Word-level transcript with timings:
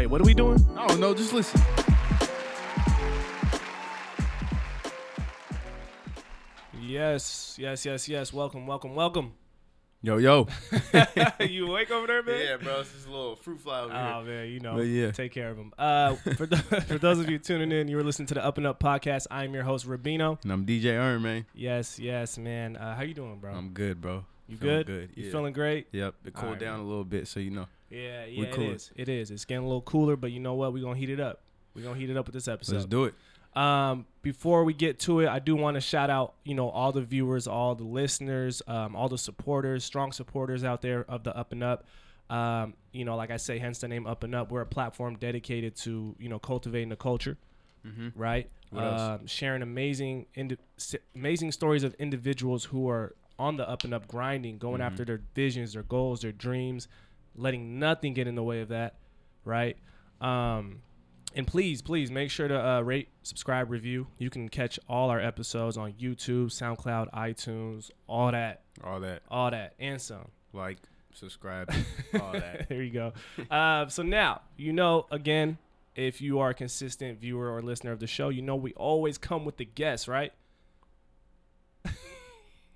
Wait, 0.00 0.06
what 0.06 0.22
are 0.22 0.24
we 0.24 0.32
doing? 0.32 0.58
I 0.78 0.86
don't 0.86 0.98
know, 0.98 1.12
just 1.12 1.34
listen. 1.34 1.60
Yes, 6.80 7.58
yes, 7.58 7.84
yes, 7.84 8.08
yes. 8.08 8.32
Welcome, 8.32 8.66
welcome, 8.66 8.94
welcome. 8.94 9.34
Yo, 10.00 10.16
yo. 10.16 10.48
you 11.40 11.66
awake 11.66 11.90
over 11.90 12.06
there, 12.06 12.22
man? 12.22 12.40
yeah, 12.40 12.56
bro, 12.56 12.80
it's 12.80 12.90
just 12.94 13.08
a 13.08 13.10
little 13.10 13.36
fruit 13.36 13.60
fly 13.60 13.80
over 13.80 13.92
Oh 13.92 14.22
man, 14.24 14.48
you 14.48 14.60
know, 14.60 14.76
But 14.76 14.86
yeah. 14.86 15.10
take 15.10 15.32
care 15.32 15.50
of 15.50 15.58
them. 15.58 15.74
Uh, 15.76 16.14
for 16.14 16.46
th- 16.46 16.62
for 16.86 16.96
those 16.96 17.18
of 17.18 17.28
you 17.28 17.38
tuning 17.38 17.70
in, 17.70 17.86
you 17.86 17.96
were 17.98 18.02
listening 18.02 18.28
to 18.28 18.34
the 18.34 18.42
Up 18.42 18.56
and 18.56 18.66
Up 18.66 18.80
podcast. 18.82 19.26
I'm 19.30 19.52
your 19.52 19.64
host 19.64 19.86
Rabino. 19.86 20.42
And 20.42 20.50
I'm 20.50 20.64
DJ 20.64 20.94
Erm, 20.94 21.24
man. 21.24 21.44
Yes, 21.52 21.98
yes, 21.98 22.38
man. 22.38 22.78
Uh, 22.78 22.96
how 22.96 23.02
you 23.02 23.12
doing, 23.12 23.36
bro? 23.38 23.52
I'm 23.52 23.72
good, 23.74 24.00
bro. 24.00 24.24
you 24.48 24.56
Feeling 24.56 24.76
good? 24.78 24.86
Good. 24.86 25.10
You 25.14 25.24
yeah. 25.26 25.30
feeling 25.30 25.52
great? 25.52 25.88
Yep. 25.92 26.14
It 26.24 26.32
cooled 26.32 26.44
Alright, 26.44 26.60
down 26.60 26.78
man. 26.78 26.86
a 26.86 26.88
little 26.88 27.04
bit, 27.04 27.28
so 27.28 27.38
you 27.38 27.50
know. 27.50 27.66
Yeah, 27.90 28.24
yeah, 28.24 28.44
it 28.46 28.58
is. 28.58 28.90
It 28.96 29.08
is. 29.08 29.30
It's 29.30 29.44
getting 29.44 29.64
a 29.64 29.66
little 29.66 29.82
cooler, 29.82 30.16
but 30.16 30.30
you 30.32 30.40
know 30.40 30.54
what? 30.54 30.72
We're 30.72 30.82
gonna 30.84 30.96
heat 30.98 31.10
it 31.10 31.20
up. 31.20 31.40
We're 31.74 31.82
gonna 31.82 31.98
heat 31.98 32.10
it 32.10 32.16
up 32.16 32.26
with 32.26 32.34
this 32.34 32.48
episode. 32.48 32.74
Let's 32.76 32.86
do 32.86 33.04
it. 33.04 33.14
Um, 33.56 34.06
before 34.22 34.62
we 34.62 34.72
get 34.74 35.00
to 35.00 35.20
it, 35.20 35.28
I 35.28 35.40
do 35.40 35.56
want 35.56 35.74
to 35.74 35.80
shout 35.80 36.08
out, 36.08 36.34
you 36.44 36.54
know, 36.54 36.68
all 36.70 36.92
the 36.92 37.02
viewers, 37.02 37.48
all 37.48 37.74
the 37.74 37.82
listeners, 37.84 38.62
um, 38.68 38.94
all 38.94 39.08
the 39.08 39.18
supporters, 39.18 39.82
strong 39.84 40.12
supporters 40.12 40.62
out 40.62 40.82
there 40.82 41.04
of 41.08 41.24
the 41.24 41.36
Up 41.36 41.50
and 41.50 41.64
Up. 41.64 41.84
Um, 42.28 42.74
you 42.92 43.04
know, 43.04 43.16
like 43.16 43.32
I 43.32 43.38
say, 43.38 43.58
hence 43.58 43.80
the 43.80 43.88
name 43.88 44.06
Up 44.06 44.22
and 44.22 44.36
Up. 44.36 44.52
We're 44.52 44.60
a 44.60 44.66
platform 44.66 45.16
dedicated 45.16 45.74
to, 45.78 46.14
you 46.20 46.28
know, 46.28 46.38
cultivating 46.38 46.90
the 46.90 46.96
culture, 46.96 47.36
right? 48.14 48.48
Mm-hmm. 48.72 48.78
Else? 48.78 49.00
Um, 49.00 49.26
sharing 49.26 49.62
amazing, 49.62 50.26
indi- 50.36 50.58
amazing 51.16 51.50
stories 51.50 51.82
of 51.82 51.94
individuals 51.94 52.66
who 52.66 52.88
are 52.88 53.16
on 53.36 53.56
the 53.56 53.68
Up 53.68 53.82
and 53.82 53.92
Up, 53.92 54.06
grinding, 54.06 54.58
going 54.58 54.74
Mm-hmm. 54.74 54.82
after 54.82 55.04
their 55.04 55.20
visions, 55.34 55.72
their 55.72 55.82
goals, 55.82 56.20
their 56.20 56.30
dreams, 56.30 56.86
letting 57.34 57.78
nothing 57.78 58.14
get 58.14 58.26
in 58.26 58.34
the 58.34 58.42
way 58.42 58.60
of 58.60 58.68
that, 58.68 58.96
right? 59.44 59.76
Um, 60.20 60.82
and 61.34 61.46
please, 61.46 61.80
please 61.82 62.10
make 62.10 62.30
sure 62.30 62.48
to 62.48 62.66
uh, 62.68 62.80
rate, 62.80 63.08
subscribe, 63.22 63.70
review. 63.70 64.08
You 64.18 64.30
can 64.30 64.48
catch 64.48 64.78
all 64.88 65.10
our 65.10 65.20
episodes 65.20 65.76
on 65.76 65.92
YouTube, 65.92 66.46
SoundCloud, 66.46 67.10
iTunes, 67.12 67.90
all 68.08 68.32
that, 68.32 68.62
All 68.82 69.00
that. 69.00 69.22
all 69.30 69.50
that, 69.50 69.74
and 69.78 70.00
some. 70.00 70.28
Like, 70.52 70.78
subscribe, 71.14 71.72
all 72.20 72.32
that. 72.32 72.68
there 72.68 72.82
you 72.82 72.90
go. 72.90 73.12
Uh, 73.50 73.86
so 73.88 74.02
now, 74.02 74.40
you 74.56 74.72
know, 74.72 75.06
again, 75.12 75.58
if 75.94 76.20
you 76.20 76.40
are 76.40 76.50
a 76.50 76.54
consistent 76.54 77.20
viewer 77.20 77.52
or 77.54 77.62
listener 77.62 77.92
of 77.92 78.00
the 78.00 78.06
show, 78.08 78.28
you 78.28 78.42
know 78.42 78.56
we 78.56 78.72
always 78.74 79.16
come 79.18 79.44
with 79.44 79.56
the 79.56 79.64
guests, 79.64 80.08
right? 80.08 80.32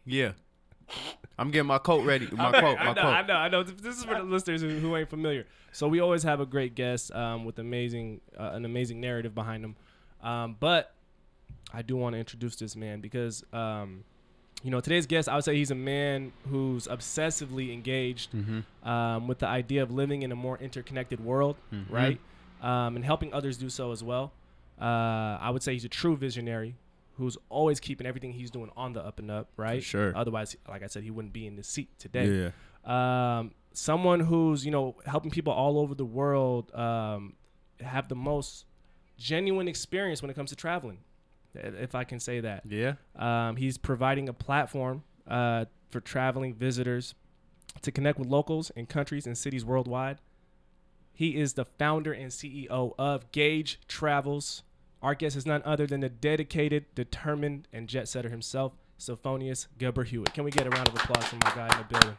Yeah. 0.06 0.33
I'm 1.38 1.50
getting 1.50 1.66
my 1.66 1.78
coat 1.78 2.04
ready. 2.04 2.28
My 2.32 2.48
Okay, 2.50 2.60
coat. 2.60 2.77
I 2.78 2.84
know, 2.92 2.94
coat. 2.94 3.04
I 3.06 3.22
know, 3.27 3.34
I 3.34 3.48
know. 3.48 3.62
This 3.64 3.98
is 3.98 4.04
for 4.04 4.14
the 4.14 4.22
listeners 4.22 4.62
who, 4.62 4.68
who 4.78 4.96
ain't 4.96 5.10
familiar. 5.10 5.46
So 5.72 5.88
we 5.88 6.00
always 6.00 6.22
have 6.22 6.40
a 6.40 6.46
great 6.46 6.74
guest 6.77 7.12
um, 7.12 7.44
with 7.44 7.58
amazing, 7.58 8.20
uh, 8.38 8.50
an 8.52 8.64
amazing 8.64 9.00
narrative 9.00 9.34
behind 9.34 9.64
them. 9.64 9.77
Um, 10.22 10.56
but 10.60 10.94
I 11.72 11.82
do 11.82 11.96
want 11.96 12.14
to 12.14 12.18
introduce 12.20 12.55
this 12.56 12.77
man 12.77 13.00
because, 13.00 13.42
um, 13.52 14.05
you 14.62 14.70
know, 14.70 14.80
today's 14.80 15.06
guest, 15.06 15.28
I 15.28 15.34
would 15.34 15.44
say 15.44 15.56
he's 15.56 15.72
a 15.72 15.74
man 15.74 16.32
who's 16.48 16.86
obsessively 16.86 17.72
engaged 17.72 18.30
Mm-hmm. 18.33 18.89
um, 18.89 19.27
with 19.27 19.40
the 19.40 19.48
idea 19.48 19.83
of 19.83 19.90
living 19.90 20.22
in 20.22 20.30
a 20.30 20.36
more 20.36 20.56
interconnected 20.58 21.18
world, 21.20 21.56
Mhm. 21.72 21.90
right? 21.90 22.20
Um, 22.62 22.95
and 22.96 23.05
helping 23.05 23.33
others 23.34 23.58
do 23.58 23.68
so 23.68 23.90
as 23.92 24.02
well. 24.05 24.33
Uh, 24.80 24.84
I 25.40 25.51
would 25.51 25.62
say 25.62 25.72
he's 25.72 25.84
a 25.84 25.89
true 25.89 26.16
visionary 26.16 26.77
who's 27.17 27.36
always 27.48 27.80
keeping 27.80 28.07
everything 28.07 28.33
he's 28.33 28.51
doing 28.51 28.70
on 28.77 28.92
the 28.92 29.05
up 29.05 29.19
and 29.19 29.30
up, 29.30 29.48
right? 29.57 29.83
sure. 29.83 30.13
Otherwise, 30.17 30.57
like 30.69 30.83
I 30.83 30.86
said, 30.86 31.02
he 31.05 31.11
wouldn't 31.11 31.33
be 31.33 31.47
in 31.47 31.57
this 31.57 31.69
seat 31.69 31.89
today 31.98 32.51
Yeah. 32.86 33.39
um, 33.39 33.52
someone 33.73 34.20
who's 34.20 34.64
you 34.64 34.70
know 34.70 34.95
helping 35.07 35.30
people 35.30 35.52
all 35.52 35.79
over 35.79 35.95
the 35.95 36.05
world 36.05 36.73
um, 36.75 37.35
have 37.80 38.08
the 38.08 38.14
most 38.14 38.67
genuine 39.19 39.67
experience 39.69 40.23
when 40.23 40.30
it 40.30 40.35
comes 40.35 40.51
to 40.51 40.57
traveling 40.57 40.98
if 41.55 41.95
i 41.95 42.02
can 42.05 42.19
say 42.19 42.41
that 42.41 42.63
Yeah. 42.69 42.95
um, 43.17 43.57
he's 43.57 43.79
providing 43.79 44.29
a 44.29 44.33
platform 44.33 45.02
uh, 45.29 45.64
for 45.91 46.01
traveling 46.01 46.52
visitors 46.55 47.14
to 47.83 47.91
connect 47.92 48.19
with 48.19 48.29
locals 48.29 48.70
in 48.77 48.86
countries 48.86 49.27
and 49.27 49.36
cities 49.39 49.64
worldwide 49.64 50.19
he 51.13 51.36
is 51.36 51.52
the 51.55 51.64
founder 51.64 52.13
and 52.13 52.31
ceo 52.33 52.92
of 52.98 53.31
Gage 53.33 53.81
Travels 53.89 54.63
our 55.04 55.14
guest 55.14 55.36
is 55.36 55.44
none 55.44 55.60
other 55.66 55.86
than 55.86 56.00
the 56.00 56.08
dedicated 56.08 56.86
determined 56.94 57.68
and 57.72 57.88
jet 57.88 58.08
setter 58.08 58.30
himself 58.30 58.72
Sophonius 58.98 59.68
Gilbert 59.78 60.08
Hewitt. 60.08 60.32
Can 60.32 60.44
we 60.44 60.50
get 60.50 60.66
a 60.66 60.70
round 60.70 60.88
of 60.88 60.94
applause 60.94 61.24
for 61.26 61.36
my 61.36 61.52
guy 61.54 61.68
in 61.70 61.78
the 61.78 61.84
building? 61.90 62.14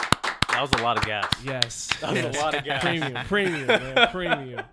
That 0.49 0.61
was 0.61 0.71
a 0.79 0.83
lot 0.83 0.97
of 0.97 1.03
gas. 1.03 1.33
Yes. 1.43 1.89
That 1.99 2.11
was 2.13 2.21
yes. 2.23 2.35
a 2.37 2.39
lot 2.39 2.55
of 2.55 2.63
gas. 2.63 2.81
Premium, 2.83 3.25
premium, 3.25 3.67
man, 3.67 4.07
premium. 4.11 4.65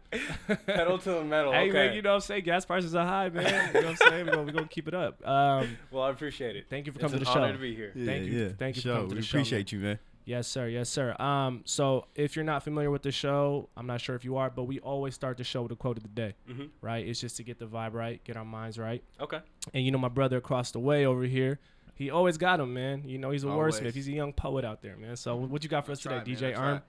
Pedal 0.67 0.99
to 0.99 1.11
the 1.11 1.25
metal. 1.25 1.53
Hey, 1.53 1.71
okay. 1.71 1.73
man, 1.73 1.95
you 1.95 2.03
know 2.03 2.11
what 2.11 2.15
I'm 2.17 2.21
saying? 2.21 2.45
Gas 2.45 2.67
prices 2.67 2.95
are 2.95 3.07
high, 3.07 3.31
man. 3.31 3.45
You 3.75 3.81
know 3.81 3.87
what 3.89 4.03
I'm 4.03 4.09
saying? 4.09 4.27
We're 4.27 4.53
gonna, 4.53 4.69
keep 4.69 4.87
it 4.89 4.95
up. 4.95 5.27
Um, 5.27 5.77
well, 5.91 6.05
I 6.05 6.11
appreciate 6.11 6.55
it. 6.55 6.67
thank 6.69 6.87
you 6.87 6.93
for 6.93 6.99
It's 6.99 7.05
coming 7.05 7.19
an 7.19 7.25
to 7.25 7.33
the 7.33 7.39
honor 7.39 7.49
show. 7.49 7.53
to 7.55 7.59
be 7.59 7.75
here. 7.75 7.93
Thank 7.97 8.27
you- 8.27 8.51
thank 8.59 8.77
you 8.77 8.83
for 8.83 8.89
coming 8.89 9.09
to 9.09 9.15
we 9.15 9.21
the 9.23 9.27
show, 9.27 9.37
man. 9.39 9.41
appreciate 9.43 9.73
you, 9.73 9.79
man. 9.79 9.99
Yes, 10.25 10.47
sir. 10.49 10.69
Yes, 10.69 10.89
sir. 10.89 11.15
Um, 11.21 11.63
so 11.65 12.07
if 12.15 12.35
you're 12.37 12.45
not 12.45 12.63
familiar 12.63 12.91
with 12.91 13.03
the 13.03 13.13
show, 13.13 13.69
I'm 13.77 13.87
not 13.87 14.01
sure 14.01 14.15
if 14.17 14.25
you 14.25 14.37
are, 14.37 14.51
but 14.51 14.65
we 14.65 14.81
always 14.81 15.15
start 15.15 15.37
the 15.37 15.45
show 15.45 15.63
with 15.63 15.73
a 15.73 15.77
quote 15.77 15.97
of 15.97 16.03
the 16.03 16.09
day, 16.09 16.35
Mhm. 16.49 16.71
right? 16.81 17.07
It's 17.07 17.21
just 17.21 17.37
to 17.39 17.43
get 17.43 17.59
the 17.59 17.67
vibe 17.67 17.93
right, 17.95 18.23
get 18.25 18.37
our 18.37 18.45
minds 18.45 18.79
right. 18.79 19.03
Okay. 19.21 19.41
And 19.75 19.85
you 19.85 19.91
know, 19.91 19.99
my 19.99 20.09
brother 20.09 20.37
across 20.39 20.71
the 20.73 20.81
way 20.81 21.05
over 21.07 21.25
here, 21.25 21.59
he 21.95 22.11
always 22.11 22.39
got 22.39 22.59
him, 22.61 22.73
man. 22.75 23.07
You 23.09 23.19
know, 23.19 23.31
he's 23.31 23.45
a 23.45 23.49
Always. 23.49 23.79
wordsmith. 23.81 23.95
He's 23.95 24.09
a 24.09 24.13
young 24.13 24.33
poet 24.33 24.65
out 24.65 24.83
there, 24.83 24.97
man. 24.97 25.17
So 25.17 25.37
what 25.37 25.63
you 25.63 25.69
got 25.69 25.85
for 25.87 25.93
us 25.93 26.01
today, 26.01 26.17
right. 26.17 26.25
DJ 26.27 26.55
Arm? 26.57 26.73
right. 26.75 26.83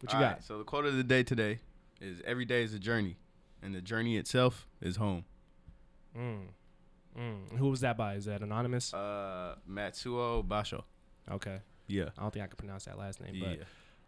What 0.00 0.12
you 0.12 0.18
All 0.18 0.24
got? 0.24 0.32
right, 0.34 0.44
so 0.44 0.58
the 0.58 0.64
quote 0.64 0.84
of 0.86 0.96
the 0.96 1.04
day 1.04 1.22
today 1.22 1.60
is 2.00 2.20
every 2.24 2.44
day 2.44 2.62
is 2.62 2.74
a 2.74 2.78
journey, 2.78 3.16
and 3.62 3.74
the 3.74 3.80
journey 3.80 4.16
itself 4.16 4.66
is 4.80 4.96
home. 4.96 5.24
Mm. 6.16 6.48
Mm. 7.18 7.56
Who 7.58 7.68
was 7.70 7.80
that 7.80 7.96
by? 7.96 8.14
Is 8.14 8.24
that 8.26 8.42
anonymous? 8.42 8.92
Uh, 8.92 9.56
Matsuo 9.68 10.46
Basho. 10.46 10.82
Okay. 11.30 11.60
Yeah. 11.86 12.08
I 12.16 12.22
don't 12.22 12.32
think 12.32 12.44
I 12.44 12.46
can 12.48 12.56
pronounce 12.56 12.84
that 12.86 12.98
last 12.98 13.20
name, 13.20 13.34
Yeah. 13.34 13.54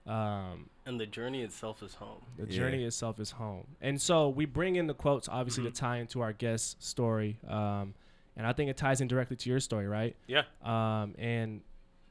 but 0.05 0.11
um, 0.13 0.71
And 0.87 1.01
the 1.01 1.07
journey 1.07 1.43
itself 1.43 1.83
is 1.83 1.95
home. 1.95 2.23
the 2.37 2.45
Yeah. 2.47 2.57
journey 2.59 2.85
itself 2.85 3.19
is 3.19 3.33
home. 3.33 3.67
And 3.81 4.01
so 4.01 4.29
we 4.29 4.45
bring 4.45 4.77
in 4.77 4.87
the 4.87 4.95
quotes, 4.95 5.29
obviously, 5.29 5.65
Mm-hmm. 5.65 5.73
to 5.73 5.81
tie 5.81 5.97
into 5.99 6.21
our 6.21 6.33
guest 6.33 6.83
story. 6.83 7.39
Um, 7.47 7.95
and 8.37 8.47
I 8.47 8.53
think 8.53 8.71
it 8.71 8.77
ties 8.77 9.01
in 9.01 9.09
directly 9.09 9.37
to 9.37 9.51
your 9.51 9.61
story, 9.61 9.89
right? 9.89 10.15
Yeah. 10.29 10.43
Um, 10.63 11.15
and 11.19 11.63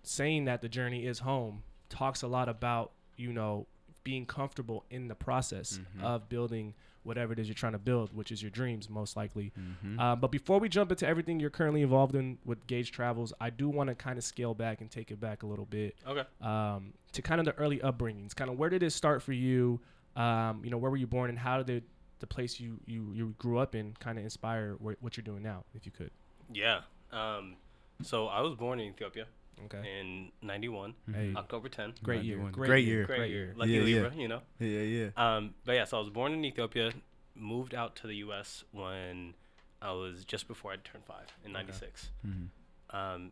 saying 0.04 0.46
that 0.46 0.62
the 0.62 0.70
journey 0.70 1.06
is 1.06 1.20
home 1.20 1.64
talks 1.90 2.22
a 2.22 2.28
lot 2.28 2.50
about, 2.50 2.92
you 3.16 3.32
know, 3.32 3.66
being 4.04 4.26
comfortable 4.26 4.86
in 4.90 5.08
the 5.08 5.16
process 5.16 5.80
Mhm. 5.98 6.04
of 6.04 6.28
building 6.30 6.74
whatever 7.06 7.34
it 7.34 7.40
is 7.40 7.48
you're 7.48 7.54
trying 7.56 7.72
to 7.74 7.78
build, 7.80 8.14
which 8.16 8.32
is 8.32 8.42
your 8.42 8.52
dreams, 8.52 8.90
most 8.90 9.16
likely. 9.16 9.54
Mhm. 9.86 10.00
Uh, 10.00 10.16
but 10.16 10.32
before 10.32 10.60
we 10.60 10.68
jump 10.68 10.92
into 10.92 11.08
everything 11.08 11.40
you're 11.40 11.50
currently 11.50 11.82
involved 11.82 12.16
in 12.16 12.38
with 12.44 12.66
Gage 12.68 12.92
Travels, 12.92 13.32
I 13.40 13.50
do 13.52 13.70
want 13.70 13.90
to 13.90 13.96
kind 13.96 14.18
of 14.18 14.24
scale 14.24 14.54
back 14.54 14.82
and 14.82 14.90
take 14.90 15.12
it 15.12 15.20
back 15.20 15.44
a 15.44 15.46
little 15.46 15.66
bit 15.66 15.96
Okay. 16.08 16.24
um, 16.42 16.94
to 17.14 17.22
kind 17.22 17.40
of 17.40 17.46
the 17.46 17.54
early 17.56 17.80
upbringings. 17.80 18.36
Kind 18.36 18.50
of 18.50 18.58
where 18.58 18.70
did 18.70 18.84
it 18.84 18.92
start 18.92 19.22
for 19.22 19.34
you? 19.34 19.80
Um, 20.16 20.62
you 20.64 20.70
know, 20.72 20.78
where 20.78 20.90
were 20.92 20.98
you 20.98 21.08
born, 21.08 21.30
and 21.30 21.38
how 21.40 21.62
did 21.62 21.84
the 22.20 22.28
place 22.28 22.60
you 22.60 22.80
you, 22.86 23.12
you 23.14 23.36
grew 23.38 23.58
up 23.60 23.76
in 23.76 23.94
kind 24.00 24.18
of 24.18 24.24
inspire 24.24 24.74
wh- 24.76 25.02
what 25.04 25.16
you're 25.18 25.24
doing 25.24 25.44
now, 25.44 25.64
if 25.74 25.86
you 25.86 25.92
could? 25.92 26.12
Yeah. 26.52 26.82
Um, 27.12 27.58
so 28.02 28.28
I 28.28 28.42
was 28.42 28.56
born 28.56 28.80
in 28.80 28.90
Ethiopia 28.94 29.28
Okay. 29.66 30.00
in 30.00 30.32
'91, 30.42 30.94
Hey, 31.12 31.34
October 31.36 31.70
10th. 31.70 32.04
great 32.04 32.24
year. 32.24 32.38
Great, 32.38 32.54
Great 32.54 32.86
year. 32.86 32.98
year. 32.98 33.06
Great, 33.06 33.18
Great 33.20 33.32
year. 33.32 33.46
year. 33.46 33.54
Lucky 33.56 33.72
Yeah, 33.72 33.80
yeah. 33.80 33.86
Libra, 34.02 34.16
you 34.22 34.28
know. 34.28 34.42
Yeah, 34.60 34.82
yeah. 34.82 35.10
Um, 35.16 35.56
but 35.64 35.74
yeah, 35.74 35.86
so 35.86 35.98
I 35.98 36.00
was 36.02 36.10
born 36.10 36.34
in 36.34 36.44
Ethiopia, 36.44 36.92
moved 37.36 37.74
out 37.74 37.96
to 37.98 38.08
the 38.08 38.16
U.S. 38.18 38.64
when 38.72 39.34
I 39.82 39.92
was 39.92 40.26
just 40.26 40.48
before 40.48 40.72
I 40.74 40.76
turned 40.78 41.06
five 41.06 41.28
in 41.46 41.52
'96. 41.54 42.10
Mhm. 42.28 42.48
Um, 42.92 43.32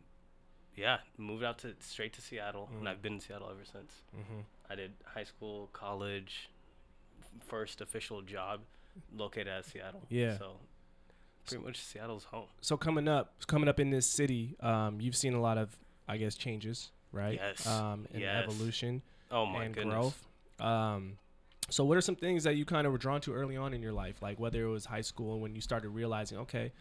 yeah, 0.76 0.98
moved 1.18 1.44
out 1.44 1.58
to 1.58 1.74
straight 1.80 2.12
to 2.14 2.20
Seattle, 2.22 2.68
Mm. 2.72 2.78
and 2.80 2.88
I've 2.88 3.02
been 3.02 3.14
in 3.14 3.20
Seattle 3.20 3.48
ever 3.50 3.64
since. 3.64 4.02
hmm 4.12 4.40
I 4.68 4.74
did 4.74 4.92
high 5.04 5.24
school, 5.24 5.68
college, 5.72 6.48
f- 7.20 7.46
first 7.46 7.80
official 7.82 8.22
job 8.22 8.62
located 9.14 9.48
at 9.48 9.66
Seattle. 9.66 10.06
Yeah. 10.08 10.38
So 10.38 10.56
pretty 11.46 11.62
much 11.64 11.76
Seattle's 11.76 12.24
home. 12.24 12.46
So 12.62 12.76
coming 12.78 13.06
up, 13.08 13.46
coming 13.46 13.68
up 13.68 13.78
in 13.78 13.90
this 13.90 14.06
city, 14.08 14.56
um, 14.60 15.00
you've 15.02 15.16
seen 15.16 15.34
a 15.34 15.40
lot 15.40 15.58
of, 15.58 15.78
I 16.08 16.16
guess, 16.16 16.34
changes, 16.34 16.90
right? 17.12 17.34
Yes. 17.34 17.66
Um, 17.66 18.06
and 18.12 18.20
Yes. 18.20 18.42
evolution 18.48 19.02
Oh 19.30 19.46
my 19.46 19.64
and 19.64 19.74
goodness. 19.74 19.92
growth. 19.92 20.26
Um, 20.60 21.18
so 21.70 21.84
what 21.84 21.96
are 21.96 22.02
some 22.02 22.16
things 22.16 22.44
that 22.44 22.56
you 22.56 22.64
kind 22.64 22.86
of 22.86 22.92
were 22.92 22.98
drawn 22.98 23.20
to 23.22 23.32
early 23.32 23.56
on 23.56 23.72
in 23.72 23.82
your 23.82 23.92
life, 23.92 24.20
like 24.20 24.38
whether 24.38 24.62
it 24.62 24.68
was 24.68 24.84
high 24.84 25.00
school 25.00 25.40
when 25.40 25.54
you 25.54 25.60
started 25.60 25.88
realizing, 25.88 26.38
okay, 26.38 26.72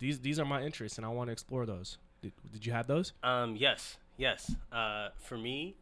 these 0.00 0.20
these 0.20 0.38
are 0.38 0.44
my 0.44 0.62
interests 0.62 0.98
and 0.98 1.06
I 1.06 1.10
want 1.10 1.28
to 1.28 1.32
explore 1.32 1.66
those. 1.66 1.98
Did, 2.22 2.32
did 2.52 2.66
you 2.66 2.72
have 2.72 2.86
those? 2.88 3.12
Um, 3.22 3.54
yes, 3.56 3.96
yes. 4.16 4.54
Uh, 4.72 5.10
for 5.18 5.38
me, 5.38 5.76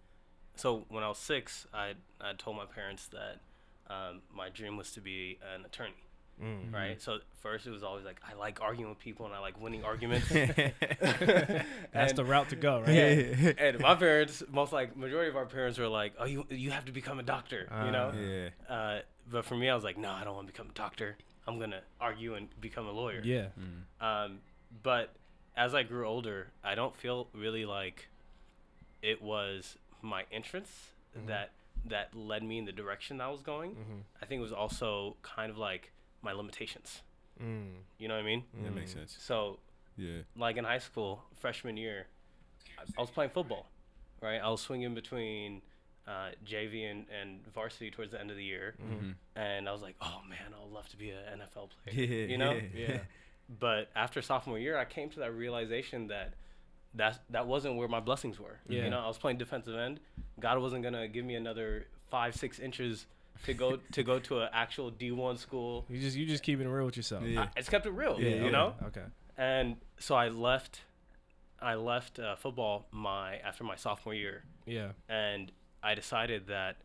so 0.55 0.84
when 0.90 1.02
I 1.02 1.08
was 1.08 1.19
six, 1.19 1.67
I 1.73 1.94
I 2.20 2.34
told 2.34 2.56
my 2.56 2.67
parents 2.67 3.08
that 3.08 3.40
um, 3.88 4.20
my 4.34 4.49
dream 4.50 4.76
was 4.76 4.90
to 4.93 5.00
be 5.00 5.38
an 5.55 5.64
attorney. 5.64 5.94
Mm. 6.43 6.73
Right. 6.73 7.00
So 7.00 7.19
first 7.41 7.67
it 7.67 7.71
was 7.71 7.83
always 7.83 8.05
like 8.05 8.21
I 8.29 8.35
like 8.35 8.61
arguing 8.61 8.91
with 8.91 8.99
people 8.99 9.25
and 9.27 9.35
I 9.35 9.38
like 9.41 9.59
winning 9.61 9.85
arguments. 9.85 10.29
That's 10.31 11.65
And- 11.94 12.17
the 12.19 12.25
route 12.25 12.50
to 12.50 12.56
go, 12.56 12.81
right? 12.81 12.88
Yeah. 12.94 13.53
and 13.59 13.81
my 13.81 13.94
parents, 13.94 14.43
most 14.50 14.73
like 14.73 14.97
majority 14.97 15.31
of 15.31 15.37
our 15.37 15.47
parents 15.47 15.79
were 15.79 15.88
like, 15.88 16.15
"Oh, 16.19 16.25
you 16.25 16.47
you 16.50 16.71
have 16.71 16.85
to 16.87 16.93
become 16.93 17.19
a 17.19 17.23
doctor," 17.23 17.69
you 17.85 17.91
know. 17.91 18.12
Ah. 18.15 18.19
yeah. 18.19 18.49
Uh, 18.75 18.99
but 19.31 19.44
for 19.44 19.56
me, 19.56 19.69
I 19.69 19.75
was 19.75 19.85
like, 19.85 19.97
"No, 19.99 20.11
I 20.11 20.25
don't 20.25 20.35
want 20.35 20.47
to 20.47 20.53
become 20.53 20.69
a 20.71 20.75
doctor. 20.75 21.17
I'm 21.47 21.59
gonna 21.59 21.81
argue 22.00 22.35
and 22.35 22.49
become 22.61 22.87
a 22.87 22.93
lawyer." 22.93 23.21
Yeah. 23.25 23.47
Um, 24.00 24.41
but 24.83 25.15
as 25.56 25.75
I 25.75 25.83
grew 25.85 26.06
older, 26.06 26.49
I 26.62 26.75
don't 26.75 26.94
feel 26.94 27.29
really 27.33 27.65
like 27.65 28.09
it 29.03 29.23
was 29.23 29.77
my 30.03 30.25
interests 30.31 30.91
Mm-hmm. 31.17 31.29
that 31.29 31.50
that 31.87 32.15
led 32.15 32.43
me 32.43 32.59
in 32.59 32.67
the 32.67 32.73
direction 32.73 33.17
that 33.19 33.25
I 33.25 33.31
was 33.31 33.41
going. 33.41 33.71
Mhm. 33.71 34.03
I 34.21 34.27
think 34.27 34.41
it 34.41 34.43
was 34.43 34.53
also 34.53 35.17
kind 35.23 35.50
of 35.50 35.56
like 35.56 35.93
my 36.26 36.32
limitations. 36.32 37.00
Mm. 37.43 37.73
You 37.99 38.08
know 38.08 38.14
what 38.14 38.20
I 38.23 38.26
mean? 38.26 38.43
That 38.64 38.75
makes 38.75 38.93
sense. 38.93 39.17
So 39.20 39.58
Yeah. 39.96 40.19
like 40.37 40.56
in 40.58 40.64
high 40.64 40.78
school, 40.88 41.23
freshman 41.43 41.76
year, 41.76 42.06
I 42.96 43.00
was 43.00 43.11
playing 43.11 43.31
football, 43.31 43.64
right? 44.20 44.38
I 44.46 44.49
was 44.50 44.61
swinging 44.61 44.94
between 44.94 45.62
uh, 46.06 46.31
JV 46.44 46.90
and, 46.90 47.06
and 47.20 47.28
varsity 47.52 47.90
towards 47.90 48.12
the 48.12 48.20
end 48.20 48.31
of 48.31 48.37
the 48.37 48.44
year, 48.44 48.75
Mm-hmm. 48.81 49.11
and 49.34 49.69
I 49.69 49.73
was 49.73 49.82
like, 49.82 49.96
oh 50.00 50.20
man, 50.28 50.49
I'd 50.55 50.73
love 50.73 50.88
to 50.90 50.96
be 50.96 51.11
an 51.11 51.40
NFL 51.40 51.69
player, 51.70 51.94
Yeah. 52.06 52.26
you 52.32 52.38
know? 52.38 52.61
Yeah. 52.75 52.99
But 53.61 53.90
after 53.94 54.23
sophomore 54.23 54.58
year, 54.58 54.76
I 54.76 54.84
came 54.84 55.08
to 55.11 55.20
that 55.20 55.32
realization 55.32 56.08
that 56.08 56.34
that 56.94 57.20
that 57.31 57.46
wasn't 57.46 57.76
where 57.76 57.87
my 57.96 58.00
blessings 58.00 58.40
were. 58.40 58.58
Yeah. 58.69 58.84
You 58.84 58.90
know, 58.90 58.99
I 58.99 59.06
was 59.06 59.19
playing 59.19 59.38
defensive 59.38 59.76
end. 59.76 60.00
God 60.40 60.58
wasn't 60.58 60.82
gonna 60.82 61.06
give 61.06 61.25
me 61.25 61.37
another 61.37 61.87
five, 62.11 62.34
six 62.34 62.58
inches 62.58 63.06
to 63.44 63.55
go 63.55 63.77
to 63.93 64.03
go 64.03 64.19
to 64.21 64.41
an 64.41 64.49
actual 64.53 64.91
D 64.91 65.11
one 65.12 65.37
school. 65.37 65.85
You 65.88 66.00
just 66.00 66.17
you 66.17 66.27
just 66.27 66.43
keeping 66.43 66.67
it 66.67 66.71
real 66.71 66.87
with 66.87 66.97
yourself. 66.97 67.23
Yeah. 67.25 67.43
I, 67.43 67.44
I 67.44 67.61
just 67.61 67.71
kept 67.71 67.87
it 67.87 67.91
real, 67.93 68.17
Yeah, 68.21 68.31
you 68.37 68.44
yeah. 68.44 68.50
know. 68.50 68.75
Okay. 68.87 69.05
And 69.37 69.77
so 69.99 70.15
I 70.15 70.29
left. 70.29 70.81
I 71.61 71.75
left 71.75 72.19
uh, 72.19 72.37
football 72.37 72.87
my 72.91 73.37
after 73.38 73.65
my 73.65 73.77
sophomore 73.77 74.15
year, 74.15 74.44
Yeah. 74.67 74.88
and 75.09 75.50
I 75.83 75.94
decided 75.94 76.49
that 76.49 76.77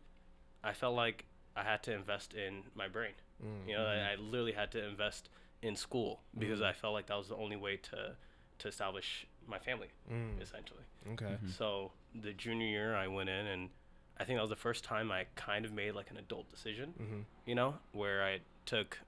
I 0.64 0.72
felt 0.72 0.94
like 0.96 1.26
I 1.54 1.62
had 1.62 1.82
to 1.84 1.92
invest 1.92 2.32
in 2.32 2.62
my 2.74 2.88
brain. 2.88 3.12
Mm. 3.44 3.68
You 3.68 3.74
know, 3.76 3.84
I, 3.84 4.12
I 4.12 4.16
literally 4.16 4.52
had 4.52 4.70
to 4.72 4.82
invest 4.82 5.28
in 5.60 5.76
school 5.76 6.20
because 6.38 6.60
Mm-hmm. 6.60 6.68
I 6.68 6.72
felt 6.72 6.94
like 6.94 7.06
that 7.08 7.18
was 7.18 7.28
the 7.28 7.36
only 7.36 7.56
way 7.56 7.76
to 7.90 8.16
to 8.60 8.68
establish 8.68 9.26
my 9.46 9.58
family, 9.58 9.88
Mm. 10.10 10.40
essentially. 10.40 10.84
Okay. 11.12 11.36
So 11.58 11.92
the 12.14 12.32
junior 12.32 12.66
year, 12.66 12.94
I 12.94 13.08
went 13.08 13.28
in, 13.28 13.46
and 13.46 13.68
I 14.18 14.24
think 14.24 14.36
that 14.38 14.42
was 14.42 14.50
the 14.50 14.56
first 14.56 14.84
time 14.84 15.10
I 15.10 15.26
kind 15.34 15.64
of 15.64 15.72
made 15.72 15.92
like 15.94 16.10
an 16.10 16.16
adult 16.16 16.48
decision. 16.50 16.94
Mm-hmm. 17.00 17.20
You 17.46 17.54
know, 17.54 17.74
where 17.92 18.22
I 18.24 18.40
took 18.66 18.98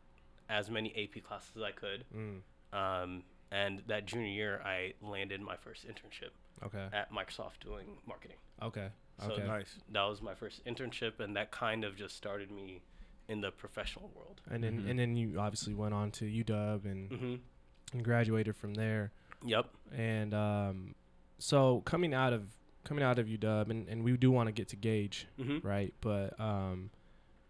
as 0.49 0.71
many 0.71 0.91
AP 0.97 1.23
classes 1.25 1.51
as 1.57 1.63
I 1.63 1.71
could. 1.71 2.05
Mm. 2.15 2.41
Um, 2.77 3.23
and 3.51 3.83
that 3.87 4.07
junior 4.07 4.29
year, 4.29 4.61
I 4.65 4.95
landed 5.01 5.41
my 5.41 5.57
first 5.57 5.87
internship 5.87 6.31
Okay. 6.67 6.87
at 6.93 7.13
Microsoft 7.13 7.61
doing 7.65 7.87
marketing. 8.07 8.37
Okay. 8.63 8.89
So 9.21 9.33
Okay. 9.33 9.47
Nice. 9.47 9.77
that 9.93 10.03
was 10.03 10.21
my 10.21 10.35
first 10.35 10.65
internship, 10.65 11.21
and 11.21 11.37
that 11.37 11.51
kind 11.53 11.85
of 11.85 11.97
just 11.97 12.17
started 12.17 12.51
me 12.51 12.83
in 13.29 13.41
the 13.41 13.51
professional 13.53 14.11
world. 14.15 14.41
And 14.51 14.63
then 14.65 14.83
Mhm. 14.83 14.91
and 14.91 14.99
then 14.99 15.17
you 15.17 15.39
obviously 15.39 15.73
went 15.75 15.95
on 15.95 16.11
to 16.13 16.25
UW 16.27 16.85
and, 16.85 17.11
hmm 17.11 17.35
and 17.93 18.05
graduated 18.05 18.57
from 18.57 18.75
there. 18.75 19.13
Yep. 19.45 19.67
And 19.93 20.35
um, 20.35 20.95
so 21.39 21.81
coming 21.83 22.13
out 22.13 22.33
of 22.33 22.49
coming 22.85 23.03
out 23.05 23.19
of 23.19 23.27
UW, 23.27 23.71
and, 23.71 23.89
and 23.89 24.05
we 24.05 24.17
do 24.17 24.31
want 24.31 24.49
to 24.49 24.53
get 24.53 24.69
to 24.69 24.77
Gage, 24.77 25.27
hmm 25.41 25.59
right? 25.63 25.95
But 26.01 26.39
um, 26.39 26.91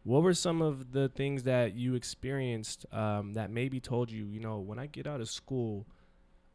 what 0.05 0.23
were 0.23 0.35
some 0.35 0.63
of 0.63 0.93
the 0.93 1.09
things 1.09 1.45
that 1.45 1.75
you 1.75 1.95
experienced 1.95 2.87
um, 2.93 3.35
that 3.35 3.51
maybe 3.51 3.81
told 3.81 4.11
you, 4.11 4.27
you 4.27 4.41
know, 4.41 4.59
when 4.59 4.79
I 4.79 4.87
get 4.87 5.07
out 5.07 5.21
of 5.21 5.29
school, 5.29 5.87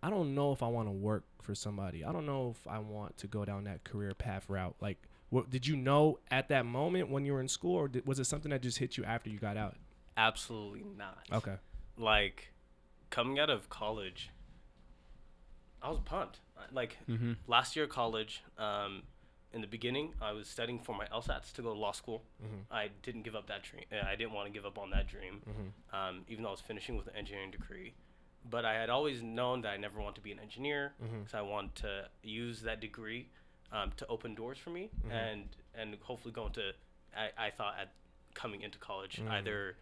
I 0.02 0.10
don't 0.10 0.36
know 0.36 0.52
if 0.52 0.64
I 0.64 0.68
want 0.68 0.88
to 0.88 0.92
work 0.92 1.26
for 1.42 1.56
somebody. 1.56 2.06
I 2.06 2.12
don't 2.12 2.26
know 2.26 2.56
if 2.56 2.68
I 2.68 2.80
want 2.80 3.18
to 3.18 3.28
go 3.28 3.44
down 3.46 3.64
that 3.66 3.84
career 3.84 4.14
path 4.14 4.46
route. 4.48 4.76
Like, 4.80 4.98
what 5.30 5.50
did 5.50 5.68
you 5.68 5.76
know 5.76 6.20
at 6.32 6.50
that 6.50 6.66
moment 6.66 7.10
when 7.10 7.26
you 7.26 7.34
were 7.34 7.42
in 7.42 7.48
school, 7.48 7.76
or 7.76 7.88
did, 7.88 8.06
was 8.08 8.20
it 8.20 8.26
something 8.26 8.52
that 8.52 8.62
just 8.62 8.78
hit 8.78 8.98
you 8.98 9.04
after 9.04 9.30
you 9.30 9.40
got 9.40 9.58
out? 9.58 9.76
Absolutely 10.16 10.84
not. 10.98 11.20
Okay. 11.32 11.56
Like 11.98 12.52
coming 13.10 13.40
out 13.40 13.50
of 13.50 13.70
college, 13.70 14.30
I 15.82 15.90
was 15.90 16.00
pumped. 16.06 16.40
I- 16.60 16.66
Like 16.72 16.98
Mm-hmm. 17.08 17.34
last 17.48 17.76
year 17.76 17.86
of 17.86 17.92
college, 17.92 18.42
um, 18.58 19.04
in 19.52 19.62
the 19.62 19.68
beginning, 19.68 20.14
I 20.22 20.32
was 20.32 20.48
studying 20.48 20.80
for 20.80 20.94
my 20.96 21.08
LSATs 21.08 21.52
to 21.54 21.62
go 21.64 21.74
to 21.74 21.80
law 21.80 21.92
school. 21.92 22.24
Mhm. 22.44 22.66
I 22.70 22.90
didn't 23.02 23.24
give 23.24 23.36
up 23.36 23.48
that 23.48 23.64
dream. 23.64 23.86
uh, 23.92 24.06
I 24.06 24.16
didn't 24.16 24.34
want 24.34 24.46
to 24.48 24.52
give 24.54 24.66
up 24.66 24.78
on 24.78 24.92
that 24.92 25.08
dream, 25.08 25.42
Mhm. 25.48 25.94
um, 25.98 26.26
even 26.28 26.44
though 26.44 26.50
I 26.50 26.52
was 26.52 26.62
finishing 26.62 26.98
with 26.98 27.08
an 27.08 27.16
engineering 27.16 27.50
degree. 27.52 27.94
But 28.46 28.64
I 28.64 28.74
had 28.76 28.90
always 28.90 29.22
known 29.24 29.62
that 29.62 29.72
I 29.74 29.78
never 29.78 30.00
want 30.00 30.16
to 30.16 30.22
be 30.22 30.32
an 30.32 30.40
engineer, 30.40 30.94
because 31.00 31.34
I 31.34 31.42
want 31.42 31.76
to 31.78 32.10
use 32.24 32.62
that 32.62 32.80
degree 32.80 33.30
um, 33.72 33.92
to 33.98 34.08
open 34.08 34.34
doors 34.34 34.58
for 34.58 34.72
me 34.72 34.90
Mhm. 35.04 35.12
and 35.12 35.56
and 35.76 35.96
hopefully 36.02 36.32
go 36.32 36.48
into. 36.48 36.74
I, 37.16 37.32
I 37.38 37.50
thought 37.52 37.78
at 37.78 37.92
coming 38.34 38.62
into 38.64 38.78
college 38.80 39.18
Mhm. 39.18 39.30
either 39.30 39.78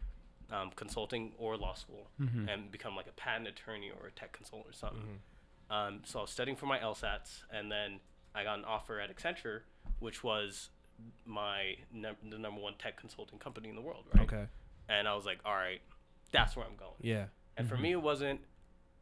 um, 0.49 0.71
consulting 0.71 1.33
or 1.37 1.55
law 1.57 1.73
school 1.73 2.09
Mhm. 2.19 2.47
and 2.49 2.71
become 2.71 2.95
like 2.95 3.07
a 3.07 3.11
patent 3.13 3.47
attorney 3.49 3.89
or 3.91 4.07
a 4.07 4.11
tech 4.11 4.31
consultant 4.33 4.69
or 4.69 4.73
something. 4.73 5.01
Mhm. 5.01 5.19
Um, 5.69 6.01
so 6.05 6.19
I 6.19 6.21
was 6.23 6.31
studying 6.31 6.55
for 6.57 6.65
my 6.65 6.79
LSATs, 6.79 7.43
and 7.51 7.71
then 7.71 7.99
I 8.33 8.43
got 8.43 8.57
an 8.59 8.65
offer 8.65 8.99
at 8.99 9.15
Accenture, 9.15 9.61
which 9.99 10.23
was 10.23 10.69
my 11.25 11.75
num- 11.93 12.15
the 12.29 12.37
number 12.39 12.59
one 12.61 12.73
tech 12.79 12.97
consulting 12.99 13.37
company 13.39 13.69
in 13.69 13.75
the 13.75 13.81
world, 13.81 14.05
right? 14.13 14.23
Okay. 14.23 14.45
And 14.89 15.07
I 15.07 15.15
was 15.15 15.25
like, 15.25 15.39
all 15.45 15.53
right, 15.55 15.81
that's 16.31 16.55
where 16.55 16.65
I'm 16.65 16.75
going. 16.77 16.93
Yeah. 17.01 17.25
And 17.57 17.67
for 17.67 17.77
me, 17.77 17.91
it 17.91 18.01
wasn't 18.01 18.39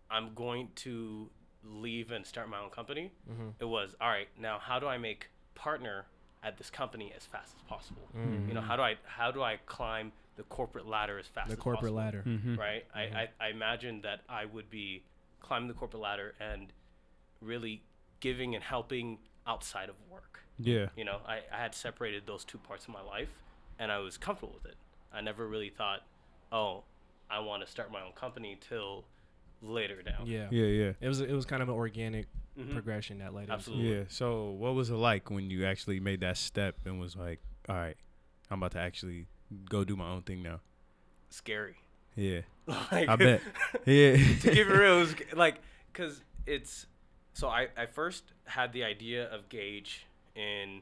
I'm 0.09 0.33
going 0.33 0.69
to 0.77 1.29
leave 1.63 2.11
and 2.11 2.25
start 2.25 2.47
my 2.49 2.59
own 2.59 2.69
company. 2.69 3.11
Mm-hmm. 3.31 3.49
It 3.59 3.65
was 3.65 3.95
all 4.01 4.09
right. 4.09 4.27
Now, 4.39 4.59
how 4.59 4.79
do 4.79 4.87
I 4.87 4.97
make 4.97 5.29
partner 5.55 6.05
at 6.43 6.57
this 6.57 6.69
company 6.69 7.11
as 7.15 7.25
fast 7.25 7.53
as 7.57 7.61
possible? 7.63 8.07
Mm. 8.17 8.47
You 8.47 8.53
know, 8.53 8.61
how 8.61 8.75
do 8.75 8.81
I 8.81 8.95
how 9.05 9.31
do 9.31 9.41
I 9.41 9.57
climb 9.65 10.11
the 10.37 10.43
corporate 10.43 10.87
ladder 10.87 11.17
as 11.17 11.27
fast 11.27 11.47
The 11.49 11.53
as 11.53 11.59
corporate 11.59 11.93
possible? 11.93 11.97
ladder. 11.97 12.23
Mm-hmm. 12.25 12.55
right? 12.55 12.85
I, 12.93 13.01
I, 13.01 13.27
I 13.39 13.47
imagined 13.49 14.03
that 14.03 14.21
I 14.29 14.45
would 14.45 14.69
be 14.69 15.03
climbing 15.45 15.67
the 15.67 15.73
corporate 15.73 16.01
ladder 16.01 16.33
and 16.39 16.73
really 17.41 17.83
giving 18.19 18.55
and 18.55 18.63
helping 18.63 19.19
outside 19.47 19.89
of 19.89 19.95
work. 20.09 20.39
Yeah. 20.57 20.87
You 20.97 21.05
know, 21.05 21.19
I, 21.27 21.41
I 21.53 21.57
had 21.57 21.75
separated 21.75 22.23
those 22.25 22.43
two 22.43 22.57
parts 22.57 22.85
of 22.87 22.93
my 22.93 23.01
life 23.01 23.29
and 23.77 23.91
I 23.91 23.99
was 23.99 24.17
comfortable 24.17 24.53
with 24.55 24.65
it. 24.65 24.77
I 25.13 25.21
never 25.21 25.47
really 25.47 25.69
thought, 25.69 26.01
oh, 26.51 26.83
I 27.29 27.39
want 27.39 27.63
to 27.63 27.69
start 27.69 27.91
my 27.91 28.01
own 28.01 28.13
company 28.13 28.57
till 28.67 29.05
later 29.61 30.01
down. 30.01 30.25
Yeah. 30.27 30.47
Yeah. 30.51 30.65
Yeah. 30.65 30.91
It 30.99 31.07
was 31.07 31.21
it 31.21 31.31
was 31.31 31.45
kind 31.45 31.61
of 31.61 31.69
an 31.69 31.75
organic 31.75 32.27
Mhm. 32.57 32.71
progression 32.71 33.17
that 33.19 33.33
led 33.33 33.41
into. 33.43 33.53
Absolutely. 33.53 33.93
Yeah. 33.97 34.03
So, 34.07 34.51
what 34.51 34.75
was 34.75 34.89
it 34.89 34.93
like 34.95 35.29
when 35.29 35.49
you 35.49 35.65
actually 35.65 35.99
made 35.99 36.21
that 36.21 36.37
step 36.37 36.77
and 36.85 37.01
was 37.01 37.13
like, 37.15 37.41
"All 37.67 37.75
right, 37.75 37.97
I'm 38.49 38.59
about 38.59 38.71
to 38.71 38.79
actually 38.79 39.27
go 39.69 39.83
do 39.83 39.97
my 39.97 40.07
own 40.09 40.21
thing 40.21 40.41
now"? 40.41 40.61
Scary. 41.29 41.75
Yeah. 42.15 42.41
like, 42.91 43.09
I 43.09 43.15
bet. 43.15 43.41
Yeah. 43.85 44.13
to 44.17 44.51
keep 44.51 44.57
it 44.57 44.67
real, 44.67 44.97
it 44.97 44.99
was 44.99 45.15
like, 45.33 45.59
cause 45.93 46.21
it's 46.45 46.87
so 47.33 47.47
I 47.49 47.67
I 47.77 47.85
first 47.85 48.23
had 48.45 48.73
the 48.73 48.83
idea 48.83 49.25
of 49.31 49.49
Gage 49.49 50.05
in 50.35 50.81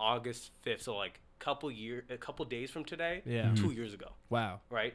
August 0.00 0.50
fifth, 0.62 0.82
so 0.82 0.96
like 0.96 1.20
couple 1.38 1.70
year 1.70 2.04
a 2.08 2.16
couple 2.16 2.44
days 2.44 2.70
from 2.70 2.84
today, 2.84 3.22
Yeah. 3.26 3.42
Mm-hmm. 3.46 3.54
two 3.56 3.72
years 3.72 3.92
ago, 3.94 4.08
Wow. 4.30 4.60
right? 4.70 4.94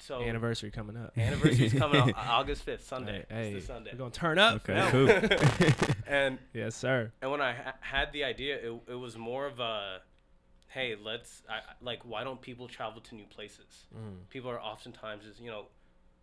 So 0.00 0.20
Anniversary 0.20 0.72
coming 0.72 0.96
up. 0.96 1.16
anniversary's 1.16 1.72
coming 1.72 2.00
out 2.00 2.08
uh, 2.10 2.30
August 2.32 2.62
fifth, 2.64 2.84
Sunday. 2.86 3.24
Hey, 3.30 3.52
hey 3.52 3.60
Sunday. 3.60 3.90
we're 3.92 3.98
gonna 3.98 4.10
turn 4.10 4.38
up. 4.38 4.68
Okay. 4.68 4.88
Cool. 4.90 5.08
And 6.06 6.38
yes, 6.52 6.74
sir. 6.74 7.12
and 7.22 7.30
when 7.30 7.40
I 7.40 7.52
ha- 7.54 7.74
had 7.80 8.12
the 8.12 8.24
idea, 8.24 8.56
it 8.56 8.80
it 8.88 8.94
was 8.96 9.16
more 9.16 9.46
of 9.46 9.60
a, 9.60 10.00
hey, 10.74 10.96
let's 11.10 11.42
I, 11.48 11.54
I- 11.54 11.60
like 11.90 12.00
why 12.12 12.24
don't 12.26 12.40
people 12.40 12.66
travel 12.68 13.00
to 13.08 13.14
new 13.14 13.26
places? 13.36 13.72
Mm. 13.96 14.28
people 14.34 14.50
are 14.50 14.60
oftentimes 14.72 15.24
is 15.30 15.36
you 15.40 15.50
know 15.50 15.62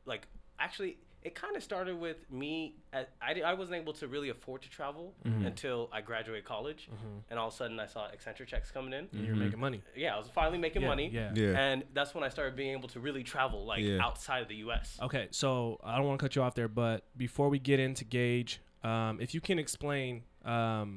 like 0.05 0.24
actually 0.60 0.98
it 1.24 1.36
kind 1.36 1.55
of 1.55 1.62
started 1.62 1.96
with 2.00 2.17
me 2.31 2.74
at, 2.93 3.10
I, 3.22 3.39
I 3.51 3.53
wasn't 3.53 3.77
able 3.81 3.93
to 4.01 4.08
really 4.08 4.29
afford 4.29 4.63
to 4.63 4.70
travel 4.70 5.13
Mm-hmm. 5.27 5.46
until 5.46 5.77
i 5.93 6.00
graduated 6.01 6.46
college 6.46 6.89
and 7.29 7.38
all 7.39 7.48
of 7.50 7.53
a 7.53 7.58
sudden 7.58 7.79
i 7.79 7.86
saw 7.86 8.01
accenture 8.15 8.46
checks 8.51 8.70
coming 8.72 8.91
in 9.00 9.08
And 9.13 9.25
you're 9.27 9.36
making 9.46 9.60
money. 9.60 9.79
yeah 9.96 10.15
i 10.15 10.17
was 10.17 10.27
finally 10.39 10.58
making 10.67 10.81
Yeah, 10.81 10.88
money 10.93 11.08
Yeah. 11.13 11.31
Yeah. 11.36 11.60
and 11.65 11.84
that's 11.93 12.13
when 12.15 12.24
i 12.24 12.29
started 12.29 12.55
being 12.55 12.72
able 12.77 12.89
to 12.89 13.00
really 13.00 13.24
travel 13.24 13.65
like 13.65 13.81
Yeah. 13.84 14.00
outside 14.08 14.41
of 14.41 14.48
the 14.48 14.55
us 14.55 14.98
Okay, 15.08 15.27
so 15.31 15.79
I 15.84 15.98
don't 15.98 16.08
want 16.08 16.20
to 16.20 16.24
cut 16.25 16.36
you 16.36 16.41
off 16.41 16.55
there, 16.55 16.67
but 16.67 16.98
before 17.25 17.50
we 17.50 17.60
get 17.60 17.79
into 17.79 18.03
Gage, 18.03 18.60
um, 18.84 19.13
if 19.22 19.34
you 19.36 19.41
can 19.41 19.58
explain 19.60 20.24
um, 20.43 20.89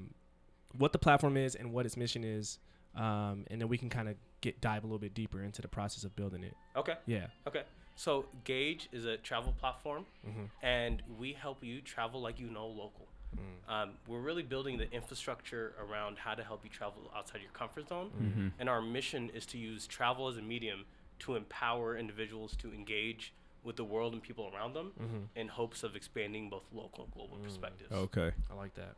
what 0.79 0.93
the 0.93 0.99
platform 0.99 1.37
is 1.37 1.55
and 1.55 1.67
what 1.75 1.85
its 1.87 1.97
mission 1.97 2.25
is, 2.25 2.59
um, 2.97 3.45
and 3.51 3.61
then 3.61 3.69
we 3.69 3.79
can 3.79 3.89
kind 3.91 4.09
of 4.09 4.17
get 4.41 4.61
dive 4.61 4.85
a 4.85 4.87
little 4.87 4.99
bit 4.99 5.15
deeper 5.15 5.43
into 5.43 5.63
the 5.63 5.69
process 5.69 6.05
of 6.05 6.15
building 6.17 6.43
it. 6.45 6.55
Okay. 6.77 6.95
Yeah. 7.07 7.27
Okay. 7.47 7.63
So 7.97 8.27
Gage 8.45 8.89
is 8.93 9.05
a 9.05 9.17
travel 9.17 9.53
platform, 9.59 10.05
Mm-hmm. 10.29 10.45
and 10.63 11.03
we 11.19 11.33
help 11.33 11.63
you 11.63 11.81
travel 11.81 12.21
like 12.21 12.39
you 12.41 12.49
know 12.51 12.67
local. 12.67 13.07
Mm. 13.37 13.73
Um, 13.73 13.91
we're 14.07 14.21
really 14.21 14.43
building 14.43 14.79
the 14.79 14.91
infrastructure 14.93 15.75
around 15.81 16.19
how 16.19 16.35
to 16.35 16.45
help 16.45 16.63
you 16.65 16.71
travel 16.71 17.11
outside 17.17 17.41
your 17.41 17.51
comfort 17.53 17.89
zone, 17.89 18.11
Mm-hmm. 18.21 18.49
and 18.59 18.69
our 18.69 18.83
mission 18.83 19.31
is 19.31 19.47
to 19.47 19.59
use 19.59 19.87
travel 19.87 20.29
as 20.29 20.37
a 20.37 20.43
medium 20.43 20.85
to 21.21 21.37
empower 21.37 21.97
individuals 21.97 22.57
to 22.57 22.73
engage 22.73 23.33
with 23.63 23.77
the 23.77 23.85
world 23.85 24.13
and 24.13 24.23
people 24.23 24.51
around 24.55 24.75
them 24.75 24.93
Mm-hmm. 25.01 25.19
in 25.41 25.49
hopes 25.49 25.83
of 25.85 25.95
expanding 25.97 26.51
both 26.51 26.65
local 26.73 27.05
and 27.05 27.13
Mm. 27.13 27.17
global 27.17 27.37
perspectives. 27.39 27.93
Okay, 27.93 28.31
I 28.51 28.55
like 28.55 28.75
that. 28.75 28.95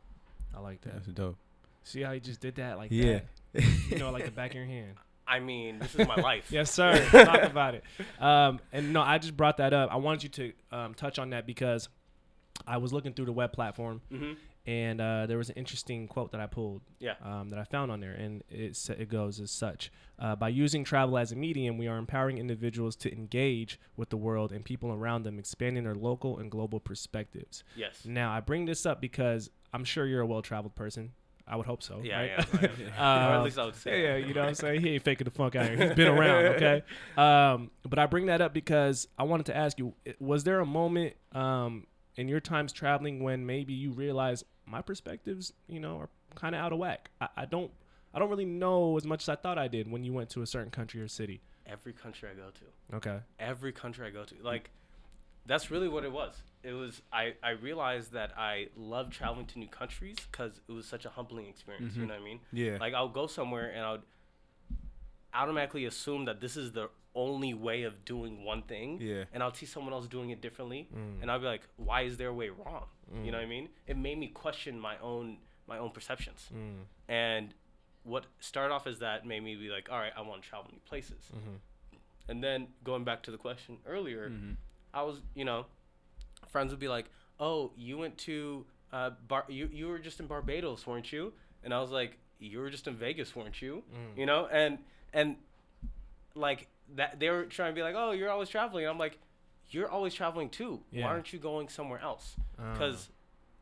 I 0.55 0.59
like 0.59 0.81
that. 0.81 0.93
that's 0.93 1.07
dope. 1.07 1.37
See 1.87 2.01
how 2.01 2.11
he 2.11 2.19
just 2.19 2.39
did 2.41 2.55
that 2.55 2.77
like 2.77 2.91
Yeah. 2.91 3.19
that? 3.53 3.63
You 3.89 3.97
know, 3.97 4.11
like 4.11 4.25
the 4.25 4.31
back 4.31 4.51
of 4.51 4.55
your 4.57 4.65
hand. 4.77 4.95
I 5.27 5.39
mean, 5.39 5.79
this 5.79 5.93
is 5.95 6.07
my 6.07 6.15
life. 6.15 6.51
Yes, 6.51 6.71
sir. 6.71 7.05
Talk 7.11 7.43
about 7.43 7.75
it. 7.75 7.83
Um, 8.19 8.59
and 8.71 8.93
no, 8.93 9.01
I 9.01 9.17
just 9.17 9.35
brought 9.35 9.57
that 9.57 9.73
up. 9.73 9.91
I 9.91 9.97
wanted 9.97 10.23
you 10.23 10.29
to 10.29 10.77
um, 10.77 10.93
touch 10.93 11.19
on 11.19 11.31
that 11.31 11.45
because 11.45 11.89
I 12.65 12.77
was 12.77 12.93
looking 12.93 13.13
through 13.13 13.25
the 13.25 13.33
web 13.33 13.51
platform 13.53 14.01
hmm 14.11 14.33
and 14.65 14.99
uh, 14.99 15.25
there 15.27 15.37
was 15.37 15.47
an 15.49 15.55
interesting 15.55 16.09
quote 16.09 16.33
that 16.33 16.41
I 16.41 16.45
pulled 16.45 16.81
Yeah. 16.99 17.13
um, 17.23 17.51
that 17.51 17.59
I 17.59 17.63
found 17.63 17.89
on 17.89 18.01
there, 18.01 18.11
and 18.11 18.43
it 18.49 18.77
it 18.99 19.07
goes 19.07 19.39
as 19.39 19.49
such: 19.49 19.89
uh, 20.19 20.35
By 20.35 20.49
using 20.49 20.83
travel 20.83 21.17
as 21.17 21.31
a 21.31 21.37
medium, 21.37 21.77
we 21.77 21.87
are 21.87 21.97
empowering 21.97 22.37
individuals 22.37 22.97
to 22.97 23.09
engage 23.13 23.79
with 23.95 24.09
the 24.09 24.17
world 24.17 24.51
and 24.51 24.65
people 24.65 24.91
around 24.91 25.23
them, 25.23 25.39
expanding 25.39 25.85
their 25.85 25.95
local 25.95 26.37
and 26.37 26.51
global 26.51 26.81
perspectives. 26.81 27.63
Yes. 27.77 28.01
Now, 28.03 28.33
I 28.33 28.41
bring 28.41 28.65
this 28.65 28.85
up 28.85 28.99
because 28.99 29.49
I'm 29.71 29.85
sure 29.85 30.05
you're 30.05 30.19
a 30.19 30.27
well-traveled 30.27 30.75
person. 30.75 31.13
I 31.47 31.55
would 31.55 31.65
hope 31.65 31.81
so. 31.81 32.01
Yeah, 32.03 32.19
right? 32.19 32.29
yeah, 32.29 32.45
right. 32.61 32.71
or 32.99 33.35
at 33.37 33.43
least 33.43 33.57
I 33.57 33.65
would 33.65 33.75
say. 33.75 34.03
yeah, 34.03 34.15
you 34.17 34.33
know 34.33 34.41
what 34.41 34.49
I'm 34.49 34.55
saying? 34.55 34.81
He 34.81 34.89
ain't 34.95 35.03
faking 35.03 35.25
the 35.25 35.31
funk 35.31 35.55
out 35.55 35.69
here. 35.69 35.87
He's 35.87 35.95
been 35.95 36.07
around, 36.07 36.45
okay? 36.55 36.83
Um, 37.15 37.71
but 37.83 37.99
I 37.99 38.05
bring 38.05 38.25
that 38.25 38.41
up 38.41 38.53
because 38.53 39.07
I 39.17 39.23
wanted 39.23 39.45
to 39.47 39.55
ask 39.55 39.79
you, 39.79 39.93
was 40.19 40.43
there 40.43 40.59
a 40.59 40.65
moment 40.65 41.15
um, 41.33 41.87
in 42.15 42.27
your 42.27 42.41
times 42.41 42.73
traveling 42.73 43.23
when 43.23 43.45
maybe 43.45 43.73
you 43.73 43.91
realized 43.91 44.43
my 44.65 44.81
perspectives, 44.81 45.53
you 45.67 45.79
know, 45.79 45.97
are 45.97 46.09
kind 46.35 46.53
of 46.53 46.61
out 46.61 46.73
of 46.73 46.79
whack? 46.79 47.11
I, 47.21 47.29
I 47.37 47.45
don't 47.45 47.71
I 48.13 48.19
don't 48.19 48.29
really 48.29 48.45
know 48.45 48.97
as 48.97 49.05
much 49.05 49.23
as 49.23 49.29
I 49.29 49.35
thought 49.35 49.57
I 49.57 49.67
did 49.67 49.91
when 49.91 50.03
you 50.03 50.11
went 50.11 50.29
to 50.31 50.41
a 50.41 50.47
certain 50.47 50.71
country 50.71 51.01
or 51.01 51.07
city. 51.07 51.41
Every 51.65 51.93
country 51.93 52.29
I 52.29 52.33
go 52.33 52.49
to. 52.49 52.95
Okay. 52.95 53.19
every 53.39 53.71
country 53.71 54.07
I 54.07 54.09
go 54.09 54.23
to. 54.23 54.35
Like, 54.41 54.71
that's 55.45 55.69
really 55.69 55.87
what 55.87 56.03
it 56.03 56.11
was. 56.11 56.41
It 56.63 56.73
was 56.73 57.01
I, 57.11 57.33
I 57.43 57.51
realized 57.51 58.13
that 58.13 58.31
I 58.37 58.67
love 58.75 59.09
traveling 59.09 59.45
to 59.47 59.59
new 59.59 59.67
countries 59.67 60.17
because 60.31 60.59
it 60.67 60.71
was 60.71 60.85
such 60.85 61.05
a 61.05 61.09
humbling 61.09 61.47
experience. 61.47 61.95
You 61.95 62.01
mm-hmm. 62.01 62.09
know 62.09 62.15
what 62.15 62.21
I 62.21 62.25
mean? 62.25 62.39
Yeah. 62.51 62.77
Like 62.79 62.93
I'll 62.93 63.09
go 63.09 63.27
somewhere 63.27 63.69
and 63.69 63.81
I'll 63.85 63.99
automatically 65.33 65.85
assume 65.85 66.25
that 66.25 66.41
this 66.41 66.57
is 66.57 66.71
the 66.71 66.89
only 67.15 67.53
way 67.53 67.83
of 67.83 68.05
doing 68.05 68.43
one 68.43 68.61
thing. 68.63 68.99
Yeah. 69.01 69.23
And 69.33 69.41
I'll 69.41 69.53
see 69.53 69.65
someone 69.65 69.93
else 69.93 70.07
doing 70.07 70.29
it 70.29 70.41
differently, 70.41 70.87
mm. 70.95 71.21
and 71.21 71.31
I'll 71.31 71.39
be 71.39 71.45
like, 71.45 71.63
why 71.77 72.01
is 72.01 72.17
their 72.17 72.31
way 72.33 72.49
wrong? 72.49 72.85
You 73.23 73.31
know 73.31 73.37
mm. 73.37 73.41
what 73.41 73.45
I 73.45 73.49
mean? 73.49 73.69
It 73.87 73.97
made 73.97 74.17
me 74.17 74.27
question 74.27 74.79
my 74.79 74.95
own 75.01 75.37
my 75.67 75.77
own 75.77 75.91
perceptions. 75.91 76.49
Mm. 76.53 76.83
And 77.07 77.53
what 78.03 78.25
started 78.39 78.73
off 78.73 78.87
as 78.87 78.99
that 78.99 79.25
made 79.25 79.43
me 79.43 79.55
be 79.55 79.69
like, 79.69 79.89
all 79.91 79.99
right, 79.99 80.13
I 80.15 80.21
want 80.21 80.41
to 80.41 80.49
travel 80.49 80.69
new 80.71 80.79
places. 80.87 81.31
Mm-hmm. 81.35 81.55
And 82.29 82.43
then 82.43 82.67
going 82.83 83.03
back 83.03 83.21
to 83.23 83.31
the 83.31 83.37
question 83.37 83.77
earlier, 83.85 84.29
mm-hmm. 84.29 84.53
I 84.93 85.03
was, 85.03 85.21
you 85.35 85.43
know, 85.43 85.65
friends 86.49 86.71
would 86.71 86.79
be 86.79 86.87
like, 86.87 87.05
"Oh, 87.39 87.71
you 87.77 87.97
went 87.97 88.17
to 88.19 88.65
uh, 88.93 89.11
Bar- 89.27 89.45
you 89.49 89.69
you 89.71 89.87
were 89.87 89.99
just 89.99 90.19
in 90.19 90.27
Barbados, 90.27 90.85
weren't 90.87 91.11
you?" 91.11 91.33
And 91.63 91.73
I 91.73 91.81
was 91.81 91.91
like, 91.91 92.17
"You 92.39 92.59
were 92.59 92.69
just 92.69 92.87
in 92.87 92.95
Vegas, 92.95 93.35
weren't 93.35 93.61
you?" 93.61 93.83
You 94.15 94.25
know, 94.25 94.47
and 94.47 94.77
and 95.13 95.35
like 96.35 96.67
that 96.95 97.19
they 97.19 97.29
were 97.29 97.45
trying 97.45 97.71
to 97.71 97.75
be 97.75 97.83
like, 97.83 97.95
"Oh, 97.97 98.11
you're 98.11 98.29
always 98.29 98.49
traveling." 98.49 98.85
And 98.85 98.91
I'm 98.91 98.97
like, 98.99 99.17
"You're 99.69 99.89
always 99.89 100.13
traveling 100.13 100.49
too. 100.49 100.81
Yeah. 100.91 101.05
Why 101.05 101.11
aren't 101.11 101.33
you 101.33 101.39
going 101.39 101.69
somewhere 101.69 101.99
else?" 102.01 102.35
Because 102.73 103.09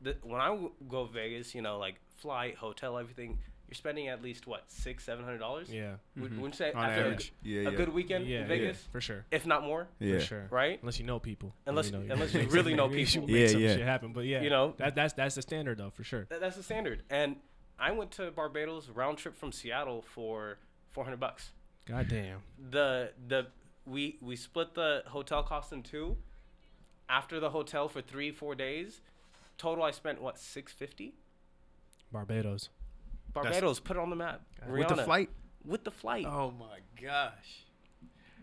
the 0.01 0.15
when 0.23 0.41
I 0.41 0.47
w- 0.49 0.71
go 0.89 1.05
Vegas, 1.05 1.55
you 1.55 1.61
know, 1.61 1.77
like 1.79 1.95
flight, 2.17 2.55
hotel, 2.57 2.97
everything, 2.97 3.39
you're 3.67 3.75
spending 3.75 4.07
at 4.07 4.21
least 4.21 4.45
what 4.47 4.63
six, 4.67 5.03
seven 5.03 5.23
hundred 5.25 5.39
dollars. 5.39 5.69
Yeah. 5.71 5.95
Would, 6.17 6.31
mm-hmm. 6.31 6.41
wouldn't 6.41 6.53
you 6.59 6.65
say 6.65 6.71
On 6.73 6.83
after 6.85 7.01
a 7.01 7.05
average. 7.05 7.33
g- 7.43 7.53
Yeah, 7.55 7.61
a, 7.61 7.71
yeah. 7.71 7.77
good 7.77 7.89
weekend 7.89 8.27
Yeah, 8.27 8.41
in 8.41 8.47
Vegas, 8.47 8.87
for 8.91 9.01
sure. 9.01 9.25
if 9.31 9.45
not 9.45 9.63
more? 9.63 9.87
Yeah. 9.99 10.19
For 10.19 10.25
sure. 10.25 10.47
Right? 10.51 10.79
Unless 10.81 10.99
you 10.99 11.05
know 11.05 11.19
people. 11.19 11.53
Unless- 11.65 11.87
you 11.91 11.97
know, 11.97 12.13
unless 12.13 12.33
you 12.33 12.41
really 12.49 12.71
some- 12.71 12.77
know 12.77 12.89
you 12.91 13.05
should 13.05 13.21
people. 13.25 13.33
make 13.33 13.41
Yeah, 13.41 13.47
some 13.47 13.61
yeah. 13.61 13.75
shit 13.75 13.81
happen. 13.85 14.13
But 14.13 14.25
yeah, 14.25 14.41
You 14.41 14.49
know? 14.49 14.73
that 14.77 14.95
that's 14.95 15.13
that's 15.13 15.35
the 15.35 15.41
standard 15.41 15.77
though, 15.79 15.89
for 15.89 16.03
sure. 16.03 16.25
Th- 16.25 16.39
that's 16.39 16.55
the 16.57 16.63
standard. 16.63 17.03
And 17.09 17.37
I 17.79 17.91
went 17.91 18.11
to 18.11 18.31
Barbados 18.31 18.89
round 18.89 19.17
trip 19.17 19.35
from 19.35 19.51
Seattle 19.51 20.01
for 20.01 20.57
400 20.91 21.19
bucks. 21.19 21.51
God 21.85 22.07
damn. 22.07 22.39
The 22.71 23.11
the 23.27 23.47
we 23.85 24.17
we 24.21 24.35
split 24.35 24.73
the 24.75 25.03
hotel 25.07 25.43
cost 25.43 25.71
in 25.73 25.83
two. 25.83 26.17
After 27.07 27.39
the 27.39 27.49
hotel 27.51 27.87
for 27.87 28.01
three 28.01 28.31
four 28.31 28.55
days, 28.55 29.01
total 29.57 29.83
I 29.83 29.91
spent 29.91 30.21
what 30.21 30.39
650. 30.39 31.13
Barbados. 32.11 32.69
Barbados 33.35 33.79
put 33.79 33.97
it 33.97 33.99
on 33.99 34.09
the 34.09 34.15
map. 34.15 34.41
With 34.67 34.87
the 34.87 34.97
flight? 34.97 35.29
With 35.63 35.83
the 35.83 35.91
flight. 35.91 36.25
Oh 36.25 36.51
my 36.51 36.79
gosh. 37.01 37.63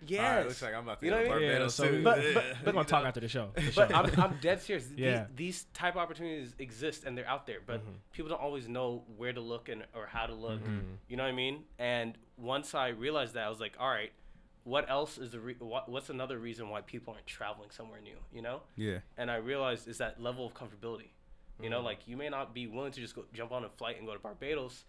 yes. 0.07 0.21
Alright, 0.21 0.47
looks 0.47 0.63
like 0.63 0.75
I'm 0.75 0.83
about 0.83 1.01
to 1.01 1.07
You 1.07 1.13
go 1.13 1.23
to 1.23 1.29
what 1.29 1.37
I 1.37 1.41
mean? 1.41 1.49
Barbados 1.49 1.79
Yeah, 1.79 1.85
so- 1.85 1.91
too. 1.91 2.03
But- 2.03 2.35
but- 2.35 2.45
We're 2.67 2.73
gonna 2.73 2.85
talk 2.85 3.05
after 3.05 3.21
the 3.21 3.29
show. 3.29 3.51
for 3.55 3.73
but 3.75 3.89
sure. 3.89 3.97
I'm, 3.97 4.21
I'm 4.21 4.39
dead 4.41 4.61
serious. 4.61 4.89
Yeah. 4.97 5.27
These, 5.35 5.37
these 5.37 5.65
type 5.73 5.95
of 5.95 6.01
opportunities 6.01 6.55
exist 6.59 7.05
and 7.05 7.17
they're 7.17 7.29
out 7.29 7.47
there, 7.47 7.59
but 7.65 7.81
mm-hmm. 7.81 7.93
people 8.13 8.29
don't 8.29 8.41
always 8.41 8.69
know 8.69 9.05
where 9.17 9.33
to 9.33 9.41
look 9.41 9.69
and 9.69 9.85
or 9.95 10.07
how 10.07 10.27
to 10.27 10.35
look. 10.35 10.61
Mm-hmm. 10.61 10.81
You 11.09 11.17
know 11.17 11.23
what 11.23 11.31
I 11.31 11.37
mean? 11.37 11.65
And 11.79 12.19
once 12.37 12.75
I 12.75 12.89
realized 12.89 13.35
that, 13.35 13.45
I 13.45 13.49
was 13.49 13.61
like, 13.61 13.75
all 13.79 13.89
right, 13.89 14.13
what 14.65 14.89
else 14.91 15.19
is 15.19 15.33
the 15.33 15.41
re- 15.41 15.57
what, 15.59 15.89
what's 15.89 16.11
another 16.11 16.39
reason 16.39 16.69
why 16.69 16.81
people 16.83 17.15
aren't 17.15 17.27
traveling 17.27 17.71
somewhere 17.71 18.01
new? 18.01 18.17
You 18.33 18.43
know? 18.43 18.63
yeah. 18.77 18.99
And 19.17 19.31
I 19.31 19.37
realized 19.37 19.89
is 19.89 19.99
that 19.99 20.21
level 20.21 20.47
of 20.47 20.55
comfortability. 20.55 21.11
You 21.62 21.71
know, 21.71 21.81
like 21.81 22.00
you 22.07 22.16
may 22.16 22.28
not 22.28 22.52
be 22.54 22.66
willing 22.66 22.90
to 22.92 23.00
just 23.00 23.14
go 23.14 23.25
jump 23.33 23.52
on 23.52 23.64
a 23.64 23.69
flight 23.69 23.97
and 23.99 24.07
go 24.07 24.12
to 24.14 24.19
Barbados 24.19 24.85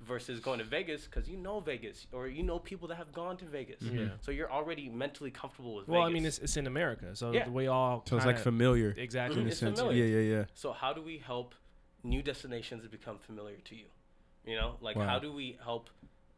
versus 0.00 0.40
going 0.40 0.58
to 0.58 0.64
Vegas 0.64 1.04
because 1.04 1.28
you 1.28 1.36
know 1.36 1.60
Vegas 1.60 2.06
or 2.12 2.26
you 2.28 2.42
know 2.42 2.58
people 2.58 2.88
that 2.88 2.96
have 2.96 3.12
gone 3.12 3.36
to 3.38 3.44
Vegas. 3.44 3.82
Yeah. 3.82 4.08
So 4.20 4.30
you're 4.30 4.50
already 4.50 4.88
mentally 4.88 5.30
comfortable 5.30 5.74
with 5.76 5.88
Well, 5.88 6.00
Vegas. 6.02 6.10
I 6.10 6.14
mean, 6.14 6.26
it's, 6.26 6.38
it's 6.38 6.56
in 6.56 6.66
America, 6.66 7.14
so 7.14 7.32
Yeah. 7.32 7.48
we 7.48 7.66
all. 7.66 8.02
So 8.08 8.16
it's 8.16 8.26
like 8.26 8.38
familiar 8.38 8.94
Exactly. 8.96 9.40
in 9.42 9.48
a 9.48 9.52
sense. 9.52 9.78
familiar. 9.78 10.04
Yeah, 10.04 10.18
yeah, 10.20 10.36
yeah. 10.38 10.44
So 10.54 10.72
how 10.72 10.92
do 10.92 11.02
we 11.02 11.18
help 11.18 11.54
new 12.02 12.22
destinations 12.22 12.86
become 12.88 13.18
familiar 13.18 13.56
to 13.64 13.74
you? 13.76 13.86
You 14.46 14.56
know, 14.56 14.76
like 14.80 14.96
Wow. 14.96 15.06
how 15.06 15.18
do 15.18 15.32
we 15.32 15.58
help 15.62 15.90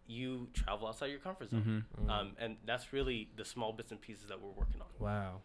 you 0.06 0.48
travel 0.54 0.88
outside 0.88 1.06
your 1.10 1.20
comfort 1.20 1.50
zone? 1.50 1.84
Mm-hmm. 2.00 2.10
Um, 2.10 2.32
and 2.38 2.56
that's 2.66 2.92
really 2.92 3.28
the 3.36 3.44
small 3.44 3.72
bits 3.72 3.90
and 3.92 4.00
pieces 4.00 4.28
that 4.28 4.40
we're 4.40 4.50
working 4.50 4.80
on. 4.80 4.88
Wow. 4.98 5.42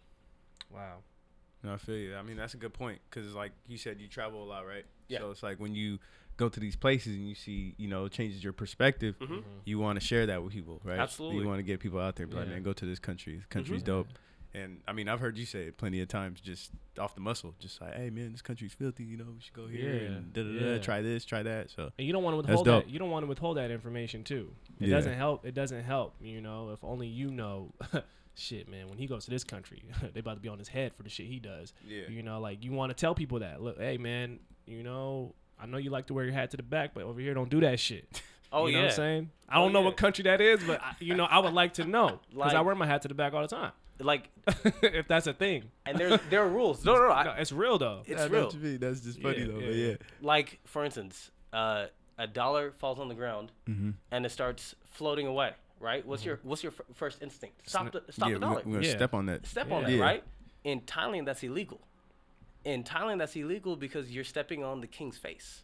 Wow. 0.71 0.99
No, 1.63 1.73
I 1.73 1.77
feel 1.77 1.95
you. 1.97 2.15
I 2.15 2.21
mean, 2.21 2.37
that's 2.37 2.53
a 2.53 2.57
good 2.57 2.73
point 2.73 2.99
because, 3.09 3.33
like 3.33 3.51
you 3.67 3.77
said, 3.77 4.01
you 4.01 4.07
travel 4.07 4.43
a 4.43 4.45
lot, 4.45 4.67
right? 4.67 4.85
Yeah. 5.07 5.19
So 5.19 5.31
it's 5.31 5.43
like 5.43 5.59
when 5.59 5.73
you 5.75 5.99
go 6.35 6.49
to 6.49 6.59
these 6.59 6.75
places 6.75 7.15
and 7.15 7.27
you 7.29 7.35
see, 7.35 7.75
you 7.77 7.87
know, 7.87 8.05
it 8.05 8.11
changes 8.11 8.43
your 8.43 8.53
perspective. 8.53 9.15
You 9.65 9.79
want 9.79 9.99
to 9.99 10.05
share 10.05 10.25
that 10.25 10.43
with 10.43 10.51
people, 10.53 10.81
right? 10.83 10.93
Mm-hmm. 10.93 11.01
Absolutely. 11.01 11.41
You 11.41 11.47
want 11.47 11.59
to 11.59 11.63
get 11.63 11.79
people 11.79 11.99
out 11.99 12.15
there, 12.15 12.23
and 12.25 12.31
be 12.31 12.37
like, 12.37 12.47
Yeah. 12.47 12.53
man, 12.55 12.63
go 12.63 12.73
to 12.73 12.85
this 12.85 12.99
country. 12.99 13.35
This 13.37 13.45
country's 13.45 13.81
Mhm. 13.83 13.85
dope. 13.85 14.07
And 14.55 14.81
I 14.87 14.93
mean, 14.93 15.07
I've 15.07 15.19
heard 15.19 15.35
you 15.37 15.45
say 15.47 15.63
it 15.63 15.77
plenty 15.77 15.99
of 16.01 16.07
times, 16.09 16.39
just 16.39 16.71
off 16.99 17.15
the 17.15 17.21
muscle, 17.21 17.55
just 17.59 17.81
like, 17.81 17.95
hey, 17.95 18.09
man, 18.11 18.31
this 18.33 18.41
country's 18.43 18.73
filthy. 18.73 19.03
You 19.03 19.17
know, 19.17 19.25
we 19.33 19.39
should 19.41 19.53
go 19.53 19.65
here 19.67 19.93
Yeah, 19.95 20.07
and 20.09 20.33
da 20.33 20.43
da 20.43 20.49
yeah. 20.49 20.75
da. 20.77 20.81
Try 20.83 21.01
this, 21.01 21.25
try 21.25 21.41
that. 21.43 21.71
So 21.71 21.91
And 21.97 22.05
you 22.05 22.13
don't 22.13 22.23
want 22.23 22.35
to 22.37 22.41
That's 22.43 22.59
withhold 22.59 22.65
dope. 22.65 22.85
that. 22.85 22.91
You 22.91 22.99
don't 22.99 23.09
want 23.09 23.23
to 23.23 23.27
withhold 23.27 23.57
that 23.57 23.71
information 23.71 24.23
too. 24.23 24.53
It 24.79 24.89
Yeah. 24.89 24.95
doesn't 24.97 25.13
help. 25.15 25.43
It 25.45 25.53
doesn't 25.55 25.83
help. 25.83 26.15
You 26.21 26.41
know, 26.41 26.69
if 26.71 26.83
only 26.83 27.07
you 27.07 27.31
know. 27.31 27.73
shit, 28.35 28.67
man. 28.69 28.89
When 28.89 28.97
he 28.97 29.07
goes 29.07 29.25
to 29.25 29.31
this 29.31 29.43
country, 29.43 29.83
they 30.13 30.19
about 30.19 30.35
to 30.35 30.39
be 30.41 30.49
on 30.49 30.59
his 30.59 30.67
head 30.67 30.93
for 30.95 31.03
the 31.03 31.09
shit 31.09 31.27
he 31.27 31.39
does. 31.39 31.73
Yeah. 31.87 32.03
You 32.09 32.23
know, 32.23 32.39
like 32.39 32.63
you 32.63 32.71
want 32.71 32.89
to 32.91 32.95
tell 32.95 33.15
people 33.15 33.39
that. 33.39 33.61
Look, 33.61 33.79
hey, 33.79 33.97
man. 33.97 34.39
You 34.65 34.81
know, 34.83 35.33
I 35.61 35.65
know 35.65 35.77
you 35.77 35.89
like 35.89 36.07
to 36.07 36.13
wear 36.13 36.23
your 36.25 36.33
hat 36.33 36.51
to 36.51 36.57
the 36.57 36.63
back, 36.63 36.93
but 36.93 37.03
over 37.03 37.19
here, 37.19 37.33
don't 37.33 37.49
do 37.49 37.59
that 37.61 37.79
shit. 37.79 38.21
Oh 38.55 38.67
you 38.67 38.73
know 38.73 38.77
yeah, 38.81 38.83
what 38.85 38.91
I'm 38.91 38.95
saying? 38.97 39.29
I 39.49 39.57
Oh, 39.57 39.63
don't 39.63 39.73
know 39.73 39.79
yeah. 39.79 39.85
what 39.85 39.97
country 39.97 40.21
that 40.25 40.39
is, 40.39 40.63
but 40.63 40.79
I, 40.79 40.93
you 40.99 41.15
know, 41.15 41.23
I 41.25 41.39
would 41.39 41.53
like 41.53 41.73
to 41.75 41.85
know 41.85 42.19
because 42.31 42.53
I 42.53 42.61
wear 42.61 42.75
my 42.75 42.85
hat 42.85 43.01
to 43.01 43.07
the 43.07 43.15
back 43.15 43.33
all 43.33 43.41
the 43.41 43.47
time. 43.47 43.71
like, 43.99 44.29
if 44.83 45.07
that's 45.07 45.25
a 45.25 45.33
thing, 45.33 45.71
and 45.87 45.97
there's 45.97 46.19
there 46.29 46.43
are 46.43 46.47
rules. 46.47 46.85
No, 46.85 46.93
no, 46.93 47.07
no. 47.07 47.11
I, 47.11 47.23
no, 47.23 47.31
it's 47.31 47.51
real 47.51 47.79
though. 47.79 48.03
it's 48.05 48.21
I 48.21 48.27
know 48.27 48.49
real. 48.51 48.53
mean. 48.61 48.77
That's 48.79 48.99
just 49.01 49.19
funny 49.23 49.39
Yeah, 49.39 49.45
though. 49.47 49.53
yeah, 49.57 49.65
but 49.65 49.75
yeah. 49.75 49.87
yeah. 49.87 49.95
Like 50.21 50.59
for 50.65 50.85
instance, 50.85 51.31
uh, 51.51 51.87
a 52.19 52.27
dollar 52.27 52.73
falls 52.73 52.99
on 52.99 53.07
the 53.07 53.15
ground 53.15 53.51
Mm-hmm. 53.67 53.89
and 54.11 54.23
it 54.23 54.29
starts 54.29 54.75
floating 54.85 55.25
away. 55.25 55.53
Right? 55.83 56.05
What's 56.05 56.21
mm-hmm. 56.21 56.29
your 56.29 56.39
what's 56.43 56.63
your 56.63 56.71
f- 56.71 56.95
first 56.95 57.21
instinct? 57.21 57.69
Stop 57.69 57.91
the 57.91 58.01
stop 58.09 58.29
yeah, 58.29 58.35
the 58.35 58.39
dollar. 58.39 58.53
We're, 58.65 58.71
we're 58.71 58.73
gonna 58.77 58.87
Yeah. 58.87 58.95
step 58.95 59.13
on 59.13 59.25
that. 59.25 59.45
step 59.45 59.69
on 59.69 59.83
that, 59.83 59.91
Yeah. 59.91 60.01
right? 60.01 60.23
In 60.63 60.79
Thailand, 60.81 61.25
that's 61.25 61.43
illegal. 61.43 61.81
In 62.63 62.85
Thailand, 62.85 63.17
that's 63.17 63.35
illegal 63.35 63.75
because 63.75 64.09
you're 64.09 64.23
stepping 64.23 64.63
on 64.63 64.79
the 64.79 64.87
king's 64.87 65.17
face. 65.17 65.63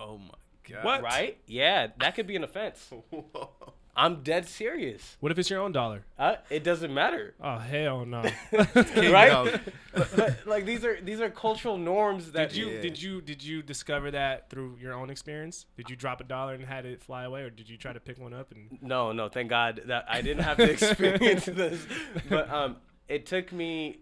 Oh 0.00 0.18
my 0.18 0.34
god. 0.68 0.84
What? 0.84 1.02
Right? 1.02 1.38
Yeah, 1.46 1.88
that 2.00 2.16
could 2.16 2.26
be 2.26 2.34
an 2.34 2.42
offense. 2.42 2.90
I'm 4.00 4.22
dead 4.22 4.48
serious. 4.48 5.18
What 5.20 5.30
if 5.30 5.38
it's 5.38 5.50
your 5.50 5.60
own 5.60 5.72
dollar? 5.72 6.06
Uh, 6.18 6.36
it 6.48 6.64
doesn't 6.64 6.92
matter, 6.92 7.34
Oh 7.38 7.58
hell 7.58 8.06
no! 8.06 8.22
right? 8.52 9.60
but, 9.92 10.08
but, 10.16 10.46
like 10.46 10.64
these 10.64 10.86
are 10.86 10.98
these 11.02 11.20
are 11.20 11.28
cultural 11.28 11.76
norms 11.76 12.32
that 12.32 12.48
did 12.48 12.56
you 12.56 12.68
Yeah. 12.68 12.80
did 12.80 13.02
you 13.02 13.20
did 13.20 13.44
you 13.44 13.62
discover 13.62 14.10
that 14.12 14.48
through 14.48 14.78
your 14.80 14.94
own 14.94 15.10
experience? 15.10 15.66
Did 15.76 15.90
you 15.90 15.96
drop 15.96 16.22
a 16.22 16.24
dollar 16.24 16.54
and 16.54 16.64
had 16.64 16.86
it 16.86 17.02
fly 17.02 17.24
away, 17.24 17.42
or 17.42 17.50
did 17.50 17.68
you 17.68 17.76
try 17.76 17.92
to 17.92 18.00
pick 18.00 18.18
one 18.18 18.32
up 18.32 18.52
and? 18.52 18.78
No, 18.80 19.12
no, 19.12 19.28
thank 19.28 19.50
God 19.50 19.82
that 19.86 20.06
I 20.08 20.22
didn't 20.22 20.44
have 20.44 20.56
to 20.56 20.70
experience 20.76 21.44
this. 21.44 21.84
But 22.30 22.48
um, 22.50 22.76
it 23.06 23.26
took 23.26 23.52
me 23.52 23.98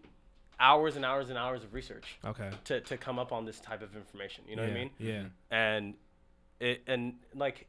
hours 0.61 0.95
and 0.95 1.05
hours 1.05 1.28
and 1.28 1.37
hours 1.37 1.64
of 1.64 1.75
research 1.75 2.19
Okay. 2.25 2.50
to, 2.64 2.81
to 2.83 2.97
come 2.97 3.19
up 3.19 3.33
on 3.33 3.45
this 3.45 3.59
type 3.61 3.83
of 3.83 3.97
information. 3.97 4.45
You 4.49 4.57
know 4.57 4.62
yeah, 4.62 4.69
what 4.69 4.76
I 4.76 4.81
mean? 4.81 4.90
Yeah. 4.99 5.23
And 5.50 5.95
it 6.61 6.83
and 6.87 7.14
like 7.35 7.67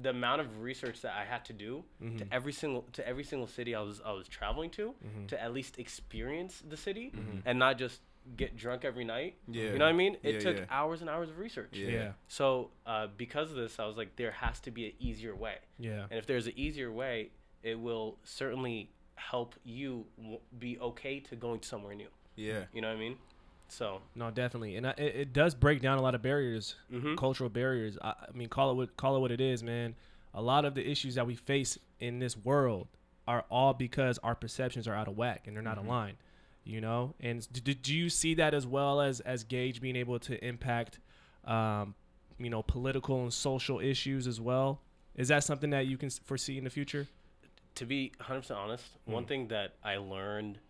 the 0.00 0.10
amount 0.10 0.40
of 0.40 0.60
research 0.60 1.00
that 1.02 1.12
I 1.14 1.24
had 1.24 1.44
to 1.46 1.52
do 1.52 1.84
Mm-hmm. 2.02 2.16
to 2.18 2.24
every 2.32 2.52
single 2.52 2.82
to 2.92 3.06
every 3.06 3.24
single 3.24 3.46
city 3.46 3.74
I 3.74 3.80
was 3.80 4.00
I 4.04 4.12
was 4.12 4.26
traveling 4.28 4.70
to 4.70 4.94
Mm-hmm. 5.04 5.26
to 5.26 5.42
at 5.42 5.52
least 5.52 5.78
experience 5.78 6.62
the 6.68 6.76
city 6.76 7.12
and 7.44 7.58
not 7.58 7.78
just 7.78 8.00
get 8.36 8.56
drunk 8.56 8.84
every 8.84 9.04
night. 9.04 9.36
Yeah. 9.46 9.64
You 9.72 9.78
know 9.78 9.84
what 9.84 9.90
I 9.90 9.96
mean? 9.96 10.16
It 10.22 10.34
Yeah, 10.36 10.40
took 10.40 10.56
yeah. 10.56 10.64
hours 10.70 11.00
and 11.02 11.10
hours 11.10 11.28
of 11.30 11.38
research. 11.38 11.70
Yeah. 11.76 11.88
Yeah. 11.90 12.12
So 12.28 12.70
uh, 12.86 13.08
because 13.16 13.50
of 13.50 13.56
this, 13.56 13.78
I 13.78 13.86
was 13.86 13.96
like, 13.98 14.16
there 14.16 14.30
has 14.30 14.60
to 14.60 14.70
be 14.70 14.86
an 14.86 14.92
easier 14.98 15.34
way. 15.36 15.56
Yeah. 15.78 16.06
And 16.10 16.18
if 16.18 16.24
there's 16.26 16.46
an 16.46 16.54
easier 16.56 16.90
way, 16.90 17.30
it 17.62 17.78
will 17.78 18.16
certainly 18.24 18.90
help 19.16 19.54
you 19.62 20.06
w- 20.16 20.40
be 20.58 20.78
okay 20.80 21.20
to 21.20 21.36
going 21.36 21.60
somewhere 21.62 21.94
new. 21.94 22.08
Yeah. 22.34 22.64
You 22.72 22.80
know 22.80 22.88
what 22.88 22.96
I 22.96 23.00
mean? 23.00 23.16
So 23.74 24.00
No, 24.14 24.30
definitely, 24.30 24.76
and 24.76 24.86
I, 24.86 24.90
it, 24.96 25.16
it 25.16 25.32
does 25.32 25.54
break 25.54 25.80
down 25.82 25.98
a 25.98 26.02
lot 26.02 26.14
of 26.14 26.22
barriers, 26.22 26.76
Mhm. 26.92 27.16
cultural 27.16 27.50
barriers. 27.50 27.98
I, 28.00 28.10
I 28.10 28.32
mean, 28.32 28.48
call 28.48 28.70
it 28.70 28.74
what 28.74 28.96
call 28.96 29.16
it 29.16 29.20
what 29.20 29.32
it 29.32 29.40
is, 29.40 29.62
man. 29.62 29.96
A 30.32 30.40
lot 30.42 30.64
of 30.64 30.74
the 30.74 30.88
issues 30.88 31.16
that 31.16 31.26
we 31.26 31.34
face 31.34 31.78
in 32.00 32.18
this 32.20 32.36
world 32.36 32.86
are 33.26 33.44
all 33.50 33.72
because 33.74 34.18
our 34.18 34.34
perceptions 34.34 34.86
are 34.86 34.94
out 34.94 35.08
of 35.08 35.16
whack 35.16 35.46
and 35.46 35.56
they're 35.56 35.62
not 35.62 35.78
aligned. 35.78 36.16
You 36.64 36.80
know, 36.80 37.14
and 37.20 37.46
did 37.52 37.88
you 37.88 38.08
see 38.08 38.34
that 38.34 38.54
as 38.54 38.66
well 38.66 39.00
as 39.00 39.20
as 39.20 39.44
Gage 39.44 39.80
being 39.80 39.96
able 39.96 40.18
to 40.20 40.42
impact, 40.44 40.98
um, 41.44 41.94
you 42.38 42.48
know, 42.50 42.62
political 42.62 43.22
and 43.22 43.32
social 43.32 43.80
issues 43.80 44.26
as 44.26 44.40
well? 44.40 44.80
Is 45.16 45.28
that 45.28 45.44
something 45.44 45.70
that 45.70 45.86
you 45.86 45.96
can 45.98 46.10
foresee 46.10 46.58
in 46.58 46.64
the 46.64 46.70
future? 46.70 47.06
to 47.76 47.84
be 47.84 48.12
100% 48.20 48.56
honest, 48.56 48.84
Hmm. 49.04 49.12
one 49.12 49.26
thing 49.26 49.48
that 49.48 49.72
I 49.82 49.96
learned 49.96 50.60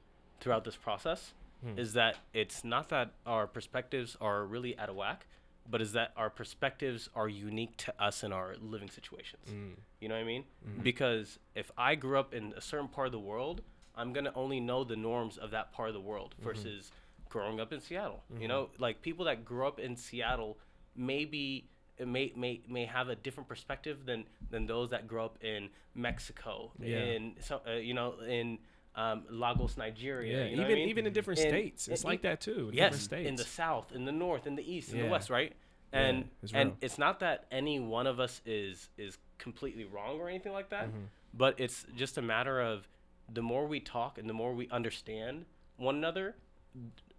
throughout 0.41 0.65
this 0.65 0.75
process 0.77 1.35
Hmm. 1.65 1.79
is 1.79 1.95
that 1.95 2.17
it's 2.35 2.63
not 2.65 2.89
that 2.91 3.13
our 3.25 3.47
perspectives 3.47 4.17
are 4.21 4.45
really 4.45 4.77
out 4.79 4.89
of 4.91 4.97
whack, 4.97 5.27
but 5.71 5.81
is 5.81 5.93
that 5.93 6.13
our 6.17 6.29
perspectives 6.29 7.09
are 7.15 7.29
unique 7.29 7.77
to 7.79 7.95
us 7.99 8.23
in 8.23 8.33
our 8.33 8.55
living 8.61 8.91
situations. 8.91 9.49
Hmm. 9.49 9.71
You 10.01 10.09
know 10.09 10.15
what 10.17 10.21
I 10.21 10.25
mean? 10.25 10.45
Because 10.83 11.39
if 11.55 11.71
I 11.79 11.95
grew 11.95 12.19
up 12.19 12.35
in 12.35 12.53
a 12.57 12.61
certain 12.61 12.89
part 12.89 13.07
of 13.07 13.13
the 13.13 13.19
world, 13.19 13.63
I'm 13.97 14.13
going 14.13 14.25
to 14.27 14.35
only 14.35 14.61
know 14.61 14.85
the 14.85 14.97
norms 14.97 15.39
of 15.39 15.51
that 15.53 15.73
part 15.73 15.89
of 15.89 15.95
the 15.95 16.01
world 16.01 16.35
versus 16.43 16.91
growing 17.31 17.61
up 17.61 17.73
in 17.73 17.81
Seattle. 17.81 18.23
You 18.39 18.49
know, 18.49 18.69
like 18.79 19.01
people 19.03 19.25
that 19.27 19.45
grew 19.45 19.67
up 19.67 19.79
in 19.79 19.97
Seattle 19.97 20.59
maybe 20.97 21.69
may, 22.05 22.33
may 22.37 22.61
may 22.69 22.85
have 22.87 23.09
a 23.09 23.15
different 23.17 23.49
perspective 23.49 24.05
than 24.05 24.25
than 24.51 24.67
those 24.67 24.91
that 24.91 25.07
grew 25.07 25.23
up 25.23 25.43
in 25.43 25.71
Mexico, 25.95 26.73
Yeah. 26.81 26.99
in 26.99 27.35
so, 27.41 27.61
uh, 27.67 27.73
you 27.75 27.95
know, 27.95 28.15
in 28.21 28.59
um, 28.97 29.25
Lagos, 29.31 29.77
Nigeria. 29.77 30.45
Yeah, 30.45 30.51
you 30.51 30.57
know 30.57 30.63
what 30.63 30.69
I 30.69 30.73
even 30.73 30.79
mean? 30.83 30.89
even 30.89 31.07
in 31.07 31.13
different 31.13 31.41
In- 31.41 31.49
states, 31.49 31.89
it's 31.89 32.03
in- 32.05 32.09
like 32.09 32.23
that 32.23 32.41
too. 32.41 32.69
In 32.71 32.75
yes, 32.75 32.85
different 32.93 33.03
states. 33.03 33.29
in 33.29 33.35
the 33.37 33.45
south, 33.45 33.93
in 33.93 34.05
the 34.05 34.13
north, 34.13 34.47
in 34.47 34.55
the 34.57 34.73
east, 34.73 34.91
in 34.93 34.99
Yeah. 34.99 35.05
the 35.05 35.11
west, 35.11 35.31
right? 35.31 35.53
Yeah, 35.93 36.01
And 36.01 36.31
it's 36.43 36.53
and 36.53 36.77
it's 36.81 36.99
not 36.99 37.21
that 37.21 37.47
any 37.51 37.79
one 37.81 38.07
of 38.07 38.19
us 38.21 38.41
is 38.47 38.89
is 38.97 39.19
completely 39.39 39.85
wrong 39.85 40.21
or 40.21 40.29
anything 40.29 40.53
like 40.53 40.69
that, 40.71 40.89
Mm-hmm. 40.89 41.05
but 41.35 41.59
it's 41.59 41.87
just 41.97 42.19
a 42.19 42.23
matter 42.23 42.61
of 42.61 42.89
the 43.33 43.43
more 43.43 43.67
we 43.67 43.81
talk 43.81 44.19
and 44.19 44.29
the 44.29 44.35
more 44.35 44.55
we 44.55 44.69
understand 44.71 45.47
one 45.77 45.97
another, 45.97 46.37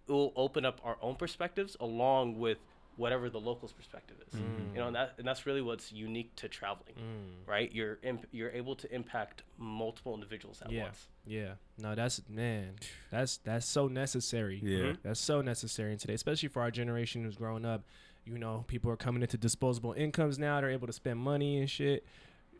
it 0.08 0.12
will 0.12 0.32
open 0.36 0.64
up 0.64 0.80
our 0.84 0.96
own 1.02 1.16
perspectives 1.16 1.76
along 1.80 2.38
with 2.38 2.58
whatever 2.96 3.28
the 3.30 3.38
local's 3.40 3.72
perspective 3.72 4.16
is. 4.26 4.38
You 4.74 4.80
know, 4.80 4.86
and 4.88 4.96
that 4.96 5.14
and 5.18 5.26
that's 5.26 5.46
really 5.46 5.60
what's 5.62 5.92
unique 5.92 6.34
to 6.36 6.48
traveling, 6.48 6.94
Mm. 6.94 7.48
right? 7.48 7.70
You're 7.72 7.98
imp- 8.02 8.26
you're 8.32 8.50
able 8.50 8.74
to 8.76 8.94
impact 8.94 9.42
multiple 9.58 10.14
individuals 10.14 10.60
at 10.62 10.70
yeah, 10.70 10.82
once. 10.84 11.06
yeah. 11.26 11.52
No, 11.78 11.94
that's 11.94 12.22
man, 12.28 12.74
that's 13.10 13.36
that's 13.38 13.66
so 13.66 13.88
necessary. 13.88 14.60
Yeah. 14.62 14.92
that's 15.02 15.20
so 15.20 15.40
necessary 15.42 15.92
in 15.92 15.98
today, 15.98 16.14
especially 16.14 16.48
for 16.48 16.62
our 16.62 16.70
generation 16.70 17.24
who's 17.24 17.36
growing 17.36 17.64
up. 17.64 17.82
You 18.24 18.38
know, 18.38 18.64
people 18.66 18.90
are 18.90 18.96
coming 18.96 19.22
into 19.22 19.36
disposable 19.38 19.92
incomes 19.92 20.38
now. 20.38 20.60
They're 20.60 20.70
able 20.70 20.88
to 20.88 20.92
spend 20.92 21.18
money 21.20 21.58
and 21.58 21.70
shit. 21.70 22.04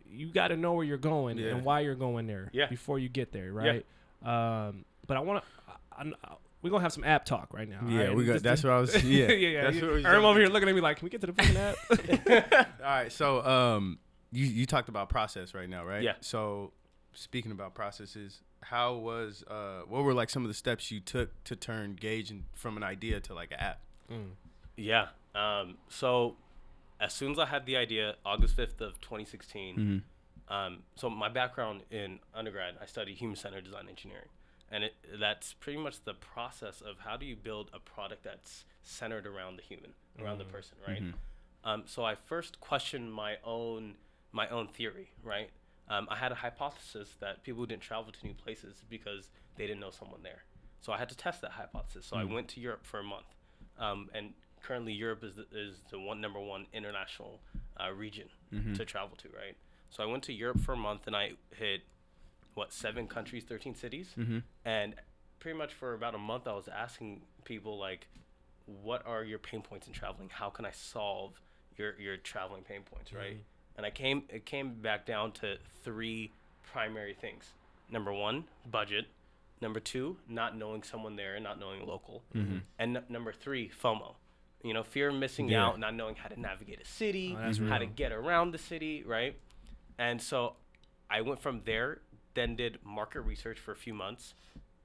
You 0.09 0.29
got 0.33 0.49
to 0.49 0.57
know 0.57 0.75
where 0.75 0.85
you're 0.85 0.97
going 0.99 1.39
Yeah. 1.39 1.49
and 1.49 1.65
why 1.65 1.81
you're 1.81 1.97
going 1.97 2.27
there 2.29 2.51
Yeah. 2.53 2.67
before 2.69 2.99
you 3.01 3.09
get 3.09 3.33
there, 3.33 3.53
right? 3.53 3.85
Um, 4.23 4.85
but 5.07 5.17
I 5.17 5.21
want 5.21 5.43
to. 5.43 6.07
We're 6.63 6.71
gonna 6.71 6.83
have 6.83 6.93
some 6.93 7.05
app 7.05 7.25
talk 7.25 7.53
right 7.53 7.69
now. 7.69 7.81
Yeah, 7.87 8.01
alright? 8.01 8.17
we 8.17 8.25
got- 8.25 8.33
Just- 8.35 8.45
that's 8.45 8.65
what 8.65 8.73
I 8.73 8.81
was- 8.81 9.05
yeah, 9.05 9.27
yeah, 9.33 9.49
yeah. 9.49 9.63
that's 9.65 9.77
yeah. 9.77 9.83
what 9.83 9.91
we 9.91 9.97
was 9.99 10.05
Erm 10.07 10.25
over 10.25 10.39
here 10.41 10.49
looking 10.49 10.69
at 10.69 10.75
me 10.75 10.81
like, 10.81 10.99
can 10.99 11.07
we 11.07 11.11
get 11.11 11.21
to 11.21 11.27
the 11.29 11.33
fucking 11.33 11.57
app? 11.57 11.77
All 12.81 12.87
right. 12.87 13.13
So, 13.13 13.45
um, 13.45 13.99
you 14.33 14.47
you 14.47 14.67
talked 14.67 14.89
about 14.89 15.09
process 15.09 15.55
right 15.55 15.69
now, 15.69 15.85
right? 15.85 16.03
Yeah. 16.03 16.15
So, 16.21 16.73
speaking 17.13 17.53
about 17.53 17.75
processes, 17.75 18.41
how 18.63 18.95
was 18.95 19.45
uh, 19.49 19.83
what 19.89 20.03
were 20.03 20.15
like 20.15 20.31
some 20.31 20.43
of 20.43 20.49
the 20.49 20.55
steps 20.55 20.91
you 20.91 21.01
took 21.01 21.45
to 21.45 21.55
turn 21.55 21.95
Gage 21.95 22.31
in, 22.31 22.45
from 22.55 22.77
an 22.77 22.83
idea 22.83 23.21
to 23.21 23.35
like 23.35 23.53
an 23.53 23.59
app? 23.61 23.81
Yeah. 24.77 25.09
Um, 25.35 25.77
so 25.89 26.37
as 27.01 27.13
soon 27.13 27.33
as 27.33 27.39
I 27.39 27.47
had 27.47 27.67
the 27.67 27.77
idea, 27.77 28.17
August 28.25 28.57
5th 28.57 28.81
of 28.81 29.01
2016, 29.03 30.03
um, 30.49 30.79
so 30.97 31.11
my 31.11 31.29
background 31.29 31.83
in 31.91 32.21
undergrad, 32.35 32.75
I 32.81 32.87
studied 32.87 33.17
human-centered 33.17 33.65
design 33.65 33.87
engineering. 33.89 34.29
And 34.71 34.85
it, 34.85 34.95
that's 35.21 35.53
pretty 35.55 35.79
much 35.79 36.03
the 36.05 36.15
process 36.15 36.81
of 36.81 36.99
how 37.01 37.17
do 37.17 37.25
you 37.25 37.37
build 37.37 37.71
a 37.73 37.79
product 37.79 38.25
that's 38.25 38.65
centered 38.83 39.27
around 39.27 39.57
the 39.57 39.63
human, 39.63 39.93
around 40.21 40.39
the 40.39 40.45
person, 40.45 40.77
right? 40.87 41.03
Um, 41.65 41.83
so 41.87 42.05
I 42.05 42.15
first 42.15 42.61
questioned 42.61 43.13
my 43.13 43.37
own 43.45 43.95
my 44.33 44.49
own 44.49 44.67
theory, 44.69 45.11
right? 45.23 45.51
Um, 45.89 46.09
I 46.11 46.17
had 46.17 46.33
a 46.33 46.35
hypothesis 46.35 47.17
that 47.21 47.43
people 47.45 47.65
didn't 47.65 47.83
travel 47.83 48.13
to 48.13 48.27
new 48.27 48.35
places 48.35 48.83
because 48.91 49.31
they 49.57 49.67
didn't 49.67 49.81
know 49.81 49.91
someone 49.91 50.21
there. 50.23 50.43
So 50.81 50.93
I 50.93 50.99
had 50.99 51.09
to 51.11 51.17
test 51.17 51.41
that 51.43 51.53
hypothesis. 51.53 52.07
So 52.07 52.17
I 52.17 52.25
went 52.35 52.49
to 52.49 52.61
Europe 52.61 52.85
for 52.85 52.99
a 53.01 53.05
month, 53.05 53.27
um, 53.79 54.09
and 54.15 54.33
currently 54.63 54.93
Europe 54.93 55.23
is 55.25 55.37
the, 55.37 55.47
is 55.53 55.77
the 55.91 55.99
one 55.99 56.21
number 56.21 56.41
one 56.41 56.67
international 56.73 57.41
uh, 57.81 57.93
region 57.93 58.29
to 58.75 58.85
travel 58.85 59.17
to, 59.19 59.29
right? 59.29 59.57
So 59.91 60.03
I 60.03 60.07
went 60.07 60.25
to 60.25 60.33
Europe 60.33 60.61
for 60.61 60.73
a 60.73 60.77
month, 60.77 61.07
and 61.07 61.15
I 61.17 61.33
hit 61.51 61.83
what 62.57 62.73
seven 62.73 63.07
countries, 63.07 63.45
thirteen 63.45 63.75
cities, 63.75 64.09
mm-hmm. 64.19 64.39
and 64.65 64.95
pretty 65.39 65.57
much 65.57 65.75
for 65.75 65.95
about 65.95 66.15
a 66.15 66.19
month 66.19 66.49
I 66.49 66.55
was 66.55 66.69
asking 66.69 67.21
people 67.45 67.79
like, 67.79 68.09
what 68.83 69.07
are 69.07 69.23
your 69.23 69.39
pain 69.39 69.63
points 69.63 69.87
in 69.87 69.93
traveling? 69.93 70.31
How 70.33 70.49
can 70.51 70.65
I 70.65 70.71
solve 70.73 71.41
your 71.77 71.99
your 72.01 72.17
traveling 72.17 72.63
pain 72.63 72.81
points, 72.83 73.13
right? 73.13 73.35
Mm-hmm. 73.35 73.77
And 73.77 73.87
I 73.87 73.91
came 73.91 74.23
it 74.31 74.47
came 74.47 74.75
back 74.81 75.07
down 75.07 75.33
to 75.33 75.59
three 75.85 76.33
primary 76.73 77.15
things. 77.15 77.45
Number 77.91 78.13
one, 78.13 78.45
budget. 78.69 79.07
Number 79.61 79.81
two, 79.81 80.17
not 80.29 80.57
knowing 80.57 80.83
someone 80.83 81.17
there, 81.17 81.35
and 81.35 81.45
not 81.45 81.59
knowing 81.61 81.87
local. 81.87 82.23
Mm-hmm. 82.35 82.59
And 82.79 82.97
n- 82.97 83.05
number 83.09 83.33
three, 83.33 83.71
FOMO. 83.83 84.15
You 84.63 84.75
know, 84.75 84.83
fear 84.83 85.09
of 85.09 85.15
missing 85.15 85.49
Yeah. 85.49 85.67
out, 85.67 85.79
not 85.79 85.95
knowing 85.95 86.17
how 86.17 86.29
to 86.29 86.39
navigate 86.41 86.81
a 86.81 86.85
city, 86.85 87.37
Oh, 87.39 87.67
how 87.67 87.79
to 87.79 87.87
get 87.87 88.13
around 88.13 88.51
the 88.51 88.59
city, 88.59 89.03
right? 89.07 89.39
And 89.99 90.21
so 90.21 90.57
I 91.09 91.21
went 91.21 91.41
from 91.41 91.63
there, 91.65 92.01
then 92.37 92.55
did 92.55 92.79
market 92.85 93.23
research 93.23 93.59
for 93.59 93.73
a 93.73 93.77
few 93.77 93.93
months, 93.93 94.35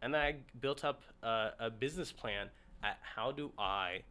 and 0.01 0.15
then 0.15 0.21
I 0.21 0.35
built 0.59 0.83
up 0.83 1.03
a, 1.21 1.49
a 1.59 1.69
business 1.69 2.11
plan 2.11 2.47
at 2.83 2.97
how 3.15 3.31
do 3.31 3.51
I 3.59 4.01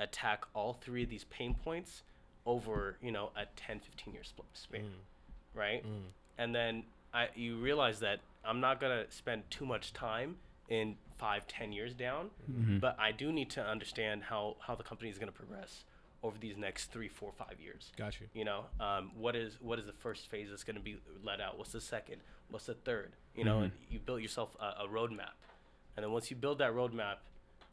attack 0.00 0.44
all 0.54 0.72
three 0.72 1.04
of 1.04 1.08
these 1.08 1.24
pain 1.24 1.54
points 1.54 2.02
over, 2.44 2.96
you 3.00 3.12
know, 3.12 3.30
a 3.36 3.46
10, 3.56 3.80
15 3.80 4.14
year 4.14 4.24
sp- 4.26 4.50
span, 4.52 4.80
mm. 4.80 5.58
right? 5.58 5.84
Mm. 5.84 6.10
And 6.38 6.54
then 6.54 6.82
I, 7.14 7.28
you 7.34 7.56
realize 7.56 8.00
that 8.00 8.20
I'm 8.44 8.60
not 8.60 8.80
going 8.80 9.04
to 9.04 9.10
spend 9.12 9.48
too 9.50 9.66
much 9.66 9.92
time 9.92 10.36
in 10.68 10.96
five, 11.16 11.46
10 11.46 11.72
years 11.72 11.94
down, 11.94 12.30
mm-hmm. 12.50 12.78
but 12.78 12.96
I 12.98 13.12
do 13.12 13.32
need 13.32 13.50
to 13.50 13.64
understand 13.64 14.24
how, 14.24 14.56
how 14.60 14.74
the 14.74 14.82
company 14.82 15.10
is 15.10 15.18
going 15.18 15.32
to 15.32 15.36
progress 15.36 15.84
over 16.26 16.38
these 16.38 16.56
next 16.56 16.90
three, 16.92 17.08
four, 17.08 17.32
five 17.32 17.56
years. 17.60 17.92
Got 17.96 18.20
you. 18.20 18.26
You 18.34 18.44
know, 18.44 18.64
um, 18.80 19.12
what 19.16 19.34
is 19.36 19.58
what 19.60 19.78
is 19.78 19.86
the 19.86 19.92
first 19.92 20.28
phase 20.30 20.48
that's 20.50 20.64
going 20.64 20.76
to 20.76 20.82
be 20.82 20.96
let 21.24 21.40
out? 21.40 21.58
What's 21.58 21.72
the 21.72 21.80
second? 21.80 22.16
What's 22.50 22.66
the 22.66 22.74
third? 22.74 23.12
You 23.34 23.44
know, 23.44 23.60
and 23.60 23.72
you 23.90 23.98
build 23.98 24.22
yourself 24.22 24.56
a, 24.60 24.84
a 24.84 24.88
roadmap, 24.88 25.34
and 25.96 26.04
then 26.04 26.12
once 26.12 26.30
you 26.30 26.36
build 26.36 26.58
that 26.58 26.72
roadmap, 26.72 27.16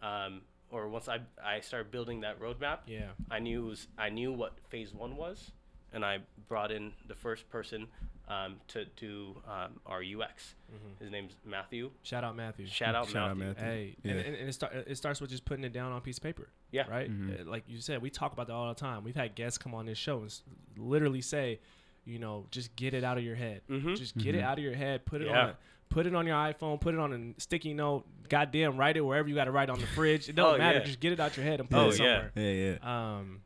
um, 0.02 0.42
or 0.72 0.88
once 0.88 1.08
I 1.08 1.20
I 1.44 1.60
started 1.62 1.92
building 1.92 2.22
that 2.22 2.40
roadmap, 2.40 2.80
Yeah. 2.88 3.10
I 3.30 3.40
knew 3.40 3.66
it 3.66 3.70
was, 3.70 3.88
I 3.98 4.10
knew 4.10 4.32
what 4.34 4.54
phase 4.70 4.94
one 4.94 5.16
was, 5.16 5.52
and 5.94 6.04
I 6.04 6.20
brought 6.48 6.72
in 6.72 6.94
the 7.08 7.16
first 7.16 7.50
person 7.50 7.88
um, 8.28 8.56
to 8.70 8.86
do 8.96 9.36
um, 9.48 9.80
our 9.86 10.00
UX. 10.02 10.56
His 11.00 11.12
name's 11.12 11.36
Matthew. 11.46 11.92
Shout 12.04 12.24
out 12.24 12.36
Matthew. 12.36 12.66
Shout 12.68 12.96
out 12.96 13.08
Shout 13.10 13.32
out 13.32 13.38
Matthew. 13.38 13.54
Matthew. 13.64 13.66
Hey, 13.66 13.96
Yeah. 14.04 14.12
and, 14.12 14.20
and, 14.22 14.36
and 14.36 14.50
it, 14.50 14.54
start, 14.54 14.74
it 14.74 14.98
starts 14.98 15.22
with 15.22 15.30
just 15.30 15.46
putting 15.46 15.64
it 15.64 15.74
down 15.74 15.92
on 15.92 15.98
a 15.98 16.02
piece 16.02 16.18
of 16.18 16.24
paper. 16.24 16.50
Yeah. 16.72 16.86
Right? 16.90 17.10
Uh, 17.10 17.44
Like 17.50 17.64
you 17.68 17.80
said, 17.82 18.02
we 18.02 18.10
talk 18.10 18.34
about 18.34 18.48
that 18.48 18.54
all 18.54 18.70
the 18.70 18.74
time. 18.80 19.04
We've 19.04 19.16
had 19.16 19.36
guests 19.36 19.58
come 19.58 19.76
on 19.76 19.86
this 19.86 19.98
show 19.98 20.20
and 20.22 20.34
literally 20.78 21.22
say, 21.22 21.60
you 22.06 22.18
know, 22.20 22.48
just 22.50 22.76
get 22.76 22.94
it 22.94 23.04
out 23.04 23.18
of 23.18 23.24
your 23.24 23.36
head. 23.36 23.62
Mhm. 23.70 23.96
Just 23.98 24.18
get 24.18 24.36
it 24.36 24.42
out 24.42 24.58
of 24.58 24.64
your 24.64 24.74
head. 24.74 25.06
Put 25.06 25.22
it 25.22 25.28
Yeah. 25.28 25.40
on. 25.44 25.50
A, 25.50 25.58
put 25.90 26.06
it 26.08 26.16
on 26.16 26.26
your 26.26 26.36
iPhone. 26.38 26.82
Put 26.82 26.96
it 26.96 27.00
on 27.00 27.14
a 27.38 27.40
sticky 27.42 27.74
note. 27.74 28.06
Goddamn, 28.30 28.78
write 28.78 28.98
it 28.98 29.02
wherever 29.02 29.28
you 29.30 29.36
got 29.36 29.46
to 29.46 29.52
write 29.52 29.70
on 29.70 29.80
the 29.80 29.86
fridge. 29.88 30.28
It 30.28 30.34
don't 30.36 30.56
Oh, 30.56 30.58
matter. 30.58 30.80
yeah. 30.80 30.86
Just 30.86 31.00
get 31.02 31.12
it 31.12 31.20
out 31.20 31.38
your 31.38 31.46
head 31.46 31.60
and 31.60 31.70
put 31.70 31.78
Oh, 31.78 31.88
it 31.90 31.92
yeah. 31.92 31.96
somewhere. 31.98 32.32
Yeah, 32.36 32.78
yeah. 32.82 33.18
Um, 33.20 33.42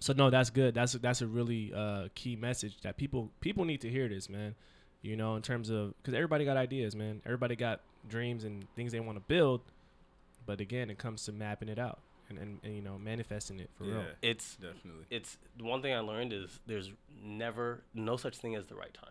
so 0.00 0.12
no, 0.12 0.30
that's 0.30 0.50
good. 0.50 0.74
That's 0.74 0.92
that's 0.94 1.22
a 1.22 1.26
really 1.26 1.72
uh, 1.74 2.08
key 2.14 2.36
message 2.36 2.80
that 2.82 2.96
people 2.96 3.30
people 3.40 3.64
need 3.64 3.80
to 3.82 3.88
hear 3.88 4.08
this, 4.08 4.28
man. 4.28 4.54
You 5.02 5.16
know, 5.16 5.36
in 5.36 5.42
terms 5.42 5.70
of 5.70 5.94
because 5.98 6.14
everybody 6.14 6.44
got 6.44 6.56
ideas, 6.56 6.96
man. 6.96 7.22
Everybody 7.24 7.56
got 7.56 7.80
dreams 8.08 8.44
and 8.44 8.66
things 8.74 8.92
they 8.92 9.00
want 9.00 9.16
to 9.16 9.24
build, 9.26 9.60
but 10.44 10.60
again, 10.60 10.90
it 10.90 10.98
comes 10.98 11.24
to 11.26 11.32
mapping 11.32 11.68
it 11.68 11.78
out 11.78 12.00
and, 12.28 12.38
and, 12.38 12.58
and 12.62 12.74
you 12.74 12.82
know 12.82 12.98
manifesting 12.98 13.60
it 13.60 13.70
for 13.76 13.84
yeah, 13.84 13.94
real. 13.94 14.04
It's 14.22 14.56
definitely. 14.56 15.04
it's 15.10 15.38
the 15.56 15.64
one 15.64 15.82
thing 15.82 15.94
I 15.94 16.00
learned 16.00 16.32
is 16.32 16.60
there's 16.66 16.90
never 17.22 17.82
no 17.94 18.16
such 18.16 18.36
thing 18.36 18.54
as 18.54 18.66
the 18.66 18.74
right 18.74 18.92
time. 18.92 19.10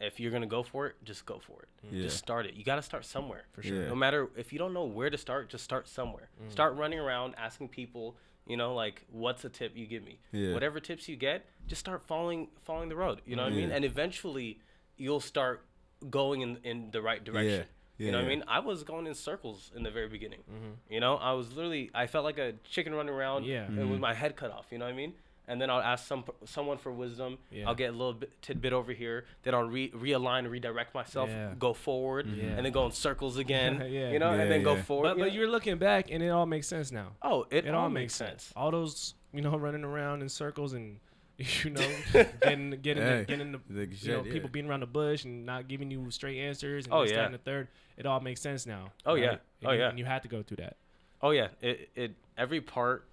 If 0.00 0.20
you're 0.20 0.30
gonna 0.30 0.46
go 0.46 0.62
for 0.62 0.86
it, 0.86 0.94
just 1.04 1.26
go 1.26 1.40
for 1.40 1.62
it. 1.62 1.68
Yeah. 1.90 2.02
Just 2.02 2.18
start 2.18 2.46
it. 2.46 2.54
You 2.54 2.64
gotta 2.64 2.82
start 2.82 3.04
somewhere. 3.04 3.44
For 3.52 3.62
sure. 3.62 3.82
Yeah. 3.82 3.88
No 3.88 3.96
matter 3.96 4.28
if 4.36 4.52
you 4.52 4.58
don't 4.58 4.72
know 4.72 4.84
where 4.84 5.10
to 5.10 5.18
start, 5.18 5.48
just 5.48 5.64
start 5.64 5.88
somewhere. 5.88 6.28
Start 6.50 6.76
running 6.76 6.98
around 6.98 7.34
asking 7.36 7.68
people. 7.68 8.16
You 8.48 8.56
know, 8.56 8.74
like 8.74 9.04
what's 9.10 9.44
a 9.44 9.48
tip 9.48 9.72
you 9.76 9.86
give 9.86 10.02
me? 10.02 10.18
Yeah. 10.32 10.54
Whatever 10.54 10.80
tips 10.80 11.08
you 11.08 11.16
get, 11.16 11.44
just 11.66 11.80
start 11.80 12.02
following 12.06 12.48
following 12.64 12.88
the 12.88 12.96
road. 12.96 13.20
You 13.26 13.36
know 13.36 13.44
what 13.44 13.52
I 13.52 13.56
mean? 13.56 13.70
And 13.70 13.84
eventually, 13.84 14.58
you'll 14.96 15.20
start 15.20 15.64
going 16.10 16.40
in 16.40 16.58
in 16.64 16.90
the 16.90 17.02
right 17.02 17.22
direction. 17.22 17.66
You 17.98 18.12
know 18.12 18.18
what 18.18 18.26
I 18.26 18.28
mean? 18.28 18.44
I 18.46 18.60
was 18.60 18.84
going 18.84 19.06
in 19.08 19.14
circles 19.14 19.72
in 19.76 19.82
the 19.82 19.90
very 19.90 20.08
beginning. 20.08 20.40
You 20.88 21.00
know, 21.00 21.16
I 21.16 21.32
was 21.32 21.52
literally 21.52 21.90
I 21.94 22.06
felt 22.06 22.24
like 22.24 22.38
a 22.38 22.52
chicken 22.64 22.94
running 22.94 23.12
around 23.14 23.44
Yeah. 23.44 23.66
uh, 23.66 23.86
with 23.86 24.00
my 24.00 24.14
head 24.14 24.34
cut 24.36 24.50
off. 24.52 24.66
You 24.70 24.78
know 24.78 24.84
what 24.86 24.94
I 24.94 24.96
mean? 24.96 25.14
And 25.48 25.60
then 25.60 25.70
I'll 25.70 25.80
ask 25.80 26.06
some 26.06 26.24
someone 26.44 26.78
for 26.78 26.92
wisdom. 26.92 27.38
Yeah. 27.50 27.66
I'll 27.68 27.74
get 27.74 27.88
a 27.88 27.92
little 27.92 28.12
bit, 28.12 28.30
tidbit 28.42 28.72
over 28.72 28.92
here. 28.92 29.24
Then 29.42 29.54
I'll 29.54 29.64
re- 29.68 29.90
realign, 29.90 30.48
redirect 30.50 30.94
myself, 30.94 31.30
Yeah. 31.30 31.54
go 31.58 31.72
forward, 31.72 32.26
Yeah. 32.28 32.44
and 32.56 32.64
then 32.66 32.72
go 32.72 32.84
in 32.86 32.92
circles 32.92 33.38
again. 33.38 33.80
Yeah. 33.90 34.10
You 34.10 34.18
know, 34.18 34.34
Yeah, 34.34 34.42
and 34.42 34.50
then 34.50 34.62
go 34.62 34.76
forward. 34.76 35.08
But, 35.08 35.16
you 35.18 35.24
but 35.24 35.32
you're 35.32 35.50
looking 35.50 35.78
back 35.78 36.10
and 36.10 36.22
it 36.22 36.28
all 36.28 36.46
makes 36.46 36.66
sense 36.68 36.92
now. 36.92 37.12
oh, 37.22 37.46
it, 37.50 37.64
It 37.66 37.74
all 37.74 37.88
makes 37.88 38.14
sense. 38.14 38.52
All 38.54 38.70
those 38.70 39.14
you 39.32 39.40
know 39.42 39.56
running 39.56 39.84
around 39.84 40.22
in 40.22 40.28
circles 40.28 40.72
and 40.74 41.00
you 41.38 41.70
know 41.70 41.88
getting 42.42 42.70
getting 42.82 43.02
Hey, 43.02 43.18
the, 43.20 43.24
getting 43.24 43.52
the 43.52 43.60
the 43.70 43.80
you 43.86 44.12
know 44.12 44.22
shit, 44.24 44.32
people 44.32 44.48
being 44.50 44.68
around 44.68 44.80
the 44.80 44.86
bush 44.86 45.24
and 45.24 45.46
not 45.46 45.68
giving 45.68 45.90
you 45.90 46.10
straight 46.10 46.38
answers 46.40 46.84
and 46.86 46.92
Oh, 46.94 47.02
this, 47.02 47.12
that, 47.12 47.16
yeah. 47.18 47.24
and 47.26 47.34
the 47.34 47.38
third. 47.38 47.68
It 47.96 48.06
all 48.06 48.20
makes 48.20 48.40
sense 48.40 48.66
now. 48.66 48.92
Oh, 49.06 49.14
yeah. 49.14 49.30
And 49.30 49.40
Oh, 49.64 49.72
you- 49.72 49.78
yeah. 49.78 49.88
And 49.88 49.98
you 49.98 50.04
had 50.04 50.22
to 50.22 50.28
go 50.28 50.42
through 50.42 50.58
that. 50.58 50.76
Oh 51.22 51.30
yeah, 51.30 51.48
it 51.60 51.88
it 51.96 52.12
every 52.36 52.60
part 52.60 53.04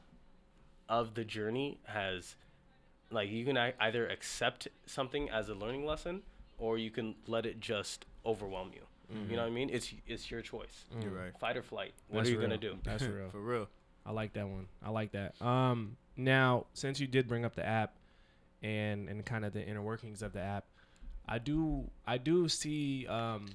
of 0.90 1.14
the 1.16 1.24
journey 1.24 1.80
has 1.86 2.36
like 3.12 3.30
you 3.30 3.46
can 3.46 3.58
either 3.58 4.08
accept 4.08 4.68
something 4.86 5.30
as 5.30 5.50
a 5.50 5.54
learning 5.54 5.86
lesson 5.86 6.22
or 6.58 6.78
you 6.78 6.92
can 6.92 7.16
let 7.28 7.46
it 7.46 7.60
just 7.60 8.06
overwhelm 8.26 8.72
you. 8.74 8.82
You 9.30 9.36
know 9.36 9.44
what 9.44 9.50
I 9.50 9.52
mean? 9.52 9.70
It's 9.72 9.94
it's 10.08 10.32
your 10.32 10.42
choice. 10.42 10.86
You're 11.00 11.12
right. 11.12 11.38
Fight 11.40 11.58
or 11.58 11.62
flight. 11.62 11.94
What 12.08 12.22
That's 12.22 12.30
are 12.30 12.34
you 12.34 12.42
gonna 12.42 12.58
do? 12.58 12.78
That's 12.84 13.04
real. 13.04 13.30
For 13.30 13.40
real. 13.40 13.68
I 14.04 14.12
like 14.12 14.34
that 14.34 14.48
one. 14.48 14.68
I 14.84 14.90
like 14.90 15.12
that. 15.12 15.40
Um, 15.42 15.98
now 16.18 16.66
since 16.74 17.00
you 17.00 17.06
did 17.08 17.28
bring 17.28 17.46
up 17.46 17.56
the 17.56 17.66
app 17.66 17.98
and 18.64 19.08
and 19.08 19.24
kind 19.24 19.46
of 19.46 19.54
the 19.54 19.64
inner 19.64 19.82
workings 19.82 20.24
of 20.24 20.34
the 20.34 20.42
app, 20.42 20.66
I 21.28 21.38
do 21.38 21.90
I 22.08 22.18
do 22.18 22.50
see 22.50 23.06
um, 23.06 23.46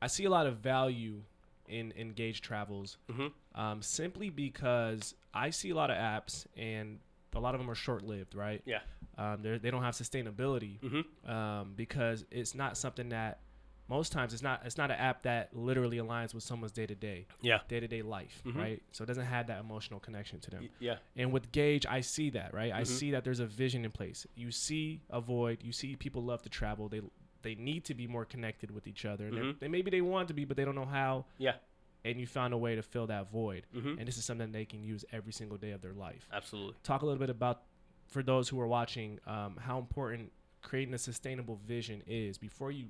I 0.00 0.06
see 0.06 0.24
a 0.24 0.30
lot 0.30 0.46
of 0.46 0.58
value 0.58 1.20
in 1.68 1.92
engaged 1.96 2.42
travels. 2.42 2.96
Mhm. 3.12 3.32
Um, 3.54 3.82
simply 3.82 4.30
because 4.30 5.14
I 5.34 5.50
see 5.50 5.70
a 5.70 5.74
lot 5.74 5.90
of 5.90 5.96
apps 5.96 6.46
and 6.56 7.00
a 7.34 7.40
lot 7.40 7.54
of 7.54 7.60
them 7.60 7.68
are 7.68 7.74
short 7.74 8.02
lived, 8.04 8.34
right? 8.34 8.62
Yeah. 8.64 8.78
Um, 9.18 9.42
they 9.42 9.70
don't 9.70 9.82
have 9.82 9.94
sustainability 9.94 10.80
Mhm. 10.80 11.28
um, 11.28 11.72
because 11.74 12.24
it's 12.30 12.54
not 12.54 12.76
something 12.76 13.08
that 13.10 13.40
most 13.86 14.12
times 14.12 14.32
it's 14.32 14.42
not 14.42 14.62
it's 14.64 14.78
not 14.78 14.90
an 14.90 14.96
app 14.96 15.24
that 15.24 15.54
literally 15.54 15.98
aligns 15.98 16.32
with 16.32 16.42
someone's 16.42 16.72
day 16.72 16.86
to 16.86 16.94
day 16.94 17.26
Yeah. 17.42 17.58
day 17.68 17.80
to 17.80 17.86
day 17.88 18.00
life, 18.02 18.40
Mhm. 18.46 18.56
right? 18.56 18.82
So 18.92 19.04
it 19.04 19.06
doesn't 19.06 19.26
have 19.26 19.46
that 19.48 19.60
emotional 19.60 20.00
connection 20.00 20.40
to 20.40 20.50
them. 20.50 20.62
Y- 20.62 20.68
Yeah. 20.78 20.98
And 21.16 21.32
with 21.32 21.52
Gage, 21.52 21.84
I 21.86 22.00
see 22.00 22.30
that, 22.30 22.54
right? 22.54 22.72
I 22.72 22.82
Mhm. 22.82 22.86
see 22.86 23.10
that 23.10 23.24
there's 23.24 23.40
a 23.40 23.46
vision 23.46 23.84
in 23.84 23.90
place. 23.90 24.26
You 24.36 24.50
see 24.52 25.02
a 25.10 25.20
void. 25.20 25.62
You 25.62 25.72
see 25.72 25.96
people 25.96 26.22
love 26.22 26.42
to 26.42 26.48
travel. 26.48 26.88
They 26.88 27.02
they 27.42 27.54
need 27.56 27.84
to 27.84 27.92
be 27.94 28.06
more 28.06 28.24
connected 28.24 28.70
with 28.70 28.86
each 28.86 29.04
other. 29.04 29.26
and 29.26 29.60
they 29.60 29.68
maybe 29.68 29.90
they 29.90 30.00
want 30.00 30.28
to 30.28 30.34
be, 30.34 30.46
but 30.46 30.56
they 30.56 30.64
don't 30.64 30.74
know 30.74 30.86
how. 30.86 31.26
Yeah. 31.36 31.56
And 32.04 32.20
you 32.20 32.26
found 32.26 32.52
a 32.52 32.58
way 32.58 32.74
to 32.74 32.82
fill 32.82 33.06
that 33.06 33.30
void. 33.30 33.66
Mhm. 33.74 33.98
And 33.98 34.06
this 34.06 34.18
is 34.18 34.24
something 34.24 34.52
they 34.52 34.66
can 34.66 34.82
use 34.84 35.04
every 35.10 35.32
single 35.32 35.56
day 35.56 35.70
of 35.70 35.80
their 35.80 35.94
life. 35.94 36.28
Absolutely. 36.32 36.74
Talk 36.82 37.02
a 37.02 37.06
little 37.06 37.18
bit 37.18 37.30
about, 37.30 37.62
for 38.08 38.22
those 38.22 38.48
who 38.48 38.60
are 38.60 38.66
watching, 38.66 39.18
um, 39.26 39.56
how 39.56 39.78
important 39.78 40.30
creating 40.60 40.92
a 40.94 40.98
sustainable 40.98 41.56
vision 41.66 42.02
is 42.06 42.36
before 42.38 42.70
you 42.70 42.88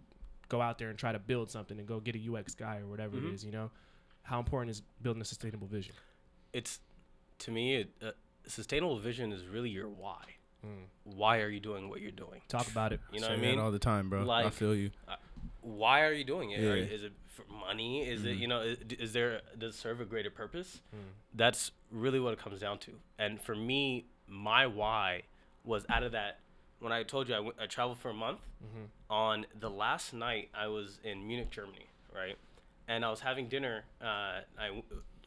go 0.48 0.61
out 0.61 0.79
there 0.79 0.90
and 0.90 0.98
try 0.98 1.12
to 1.12 1.18
build 1.18 1.50
something 1.50 1.79
and 1.79 1.87
go 1.87 2.00
get 2.00 2.14
a 2.16 2.18
UX 2.18 2.55
guy 2.55 2.79
or 2.79 2.87
whatever 2.87 3.16
Mhm. 3.16 3.29
it 3.29 3.35
is. 3.35 3.44
You 3.44 3.53
know, 3.53 3.70
how 4.22 4.38
important 4.40 4.70
is 4.70 4.81
building 5.00 5.22
a 5.22 5.24
sustainable 5.24 5.66
vision? 5.68 5.94
It's 6.53 6.81
to 7.38 7.50
me, 7.50 7.77
it, 7.77 7.90
uh, 8.03 8.12
sustainable 8.46 8.98
vision 8.98 9.33
is 9.33 9.46
really 9.46 9.70
your 9.70 9.88
why. 9.88 10.37
Mm. 10.64 10.87
Why 11.05 11.40
are 11.40 11.48
you 11.48 11.61
doing 11.61 11.88
what 11.88 12.00
you're 12.00 12.11
doing? 12.12 12.42
Talk 12.48 12.68
about 12.70 12.92
it. 12.92 13.00
You 13.12 13.20
know 13.20 13.27
Say 13.27 13.33
what 13.35 13.38
I 13.38 13.42
mean? 13.42 13.59
all 13.59 13.70
the 13.70 13.79
time, 13.79 14.09
bro. 14.09 14.29
I 14.31 14.50
feel 14.50 14.74
you. 14.74 14.90
Why 15.64 16.03
are 16.03 16.12
you 16.12 16.24
doing 16.24 16.50
it? 16.50 16.62
Are- 16.64 16.77
is 16.77 17.03
it 17.03 17.12
for 17.29 17.44
money? 17.53 18.03
Is 18.09 18.24
it 18.24 18.37
you 18.37 18.46
know? 18.46 18.61
Is, 18.61 18.79
is 18.98 19.12
there 19.12 19.40
does 19.59 19.74
it 19.74 19.79
serve 19.79 20.00
a 20.00 20.05
greater 20.05 20.31
purpose? 20.31 20.81
Mm. 20.94 20.98
That's 21.35 21.72
really 21.90 22.20
what 22.20 22.33
it 22.33 22.38
comes 22.38 22.61
down 22.61 22.79
to. 22.81 22.92
And 23.18 23.40
for 23.40 23.55
me, 23.55 24.07
my 24.29 24.66
why 24.66 25.22
was 25.64 25.85
out 25.88 26.03
of 26.03 26.12
that. 26.12 26.40
When 26.81 26.92
I 26.92 27.03
told 27.03 27.29
you 27.29 27.35
I 27.35 27.40
went- 27.40 27.57
I 27.61 27.66
traveled 27.66 27.98
for 27.98 28.11
a 28.11 28.14
month, 28.14 28.40
Mm-hmm. 28.64 28.85
on 29.11 29.46
the 29.59 29.68
last 29.70 30.12
night 30.14 30.48
I 30.55 30.68
was 30.68 30.98
in 31.05 31.27
Munich, 31.27 31.50
Germany, 31.50 31.87
right? 32.14 32.37
And 32.88 33.05
I 33.05 33.11
was 33.11 33.20
having 33.20 33.48
dinner. 33.48 33.85
Uh, 34.00 34.40
I 34.59 34.66
w- 34.68 34.83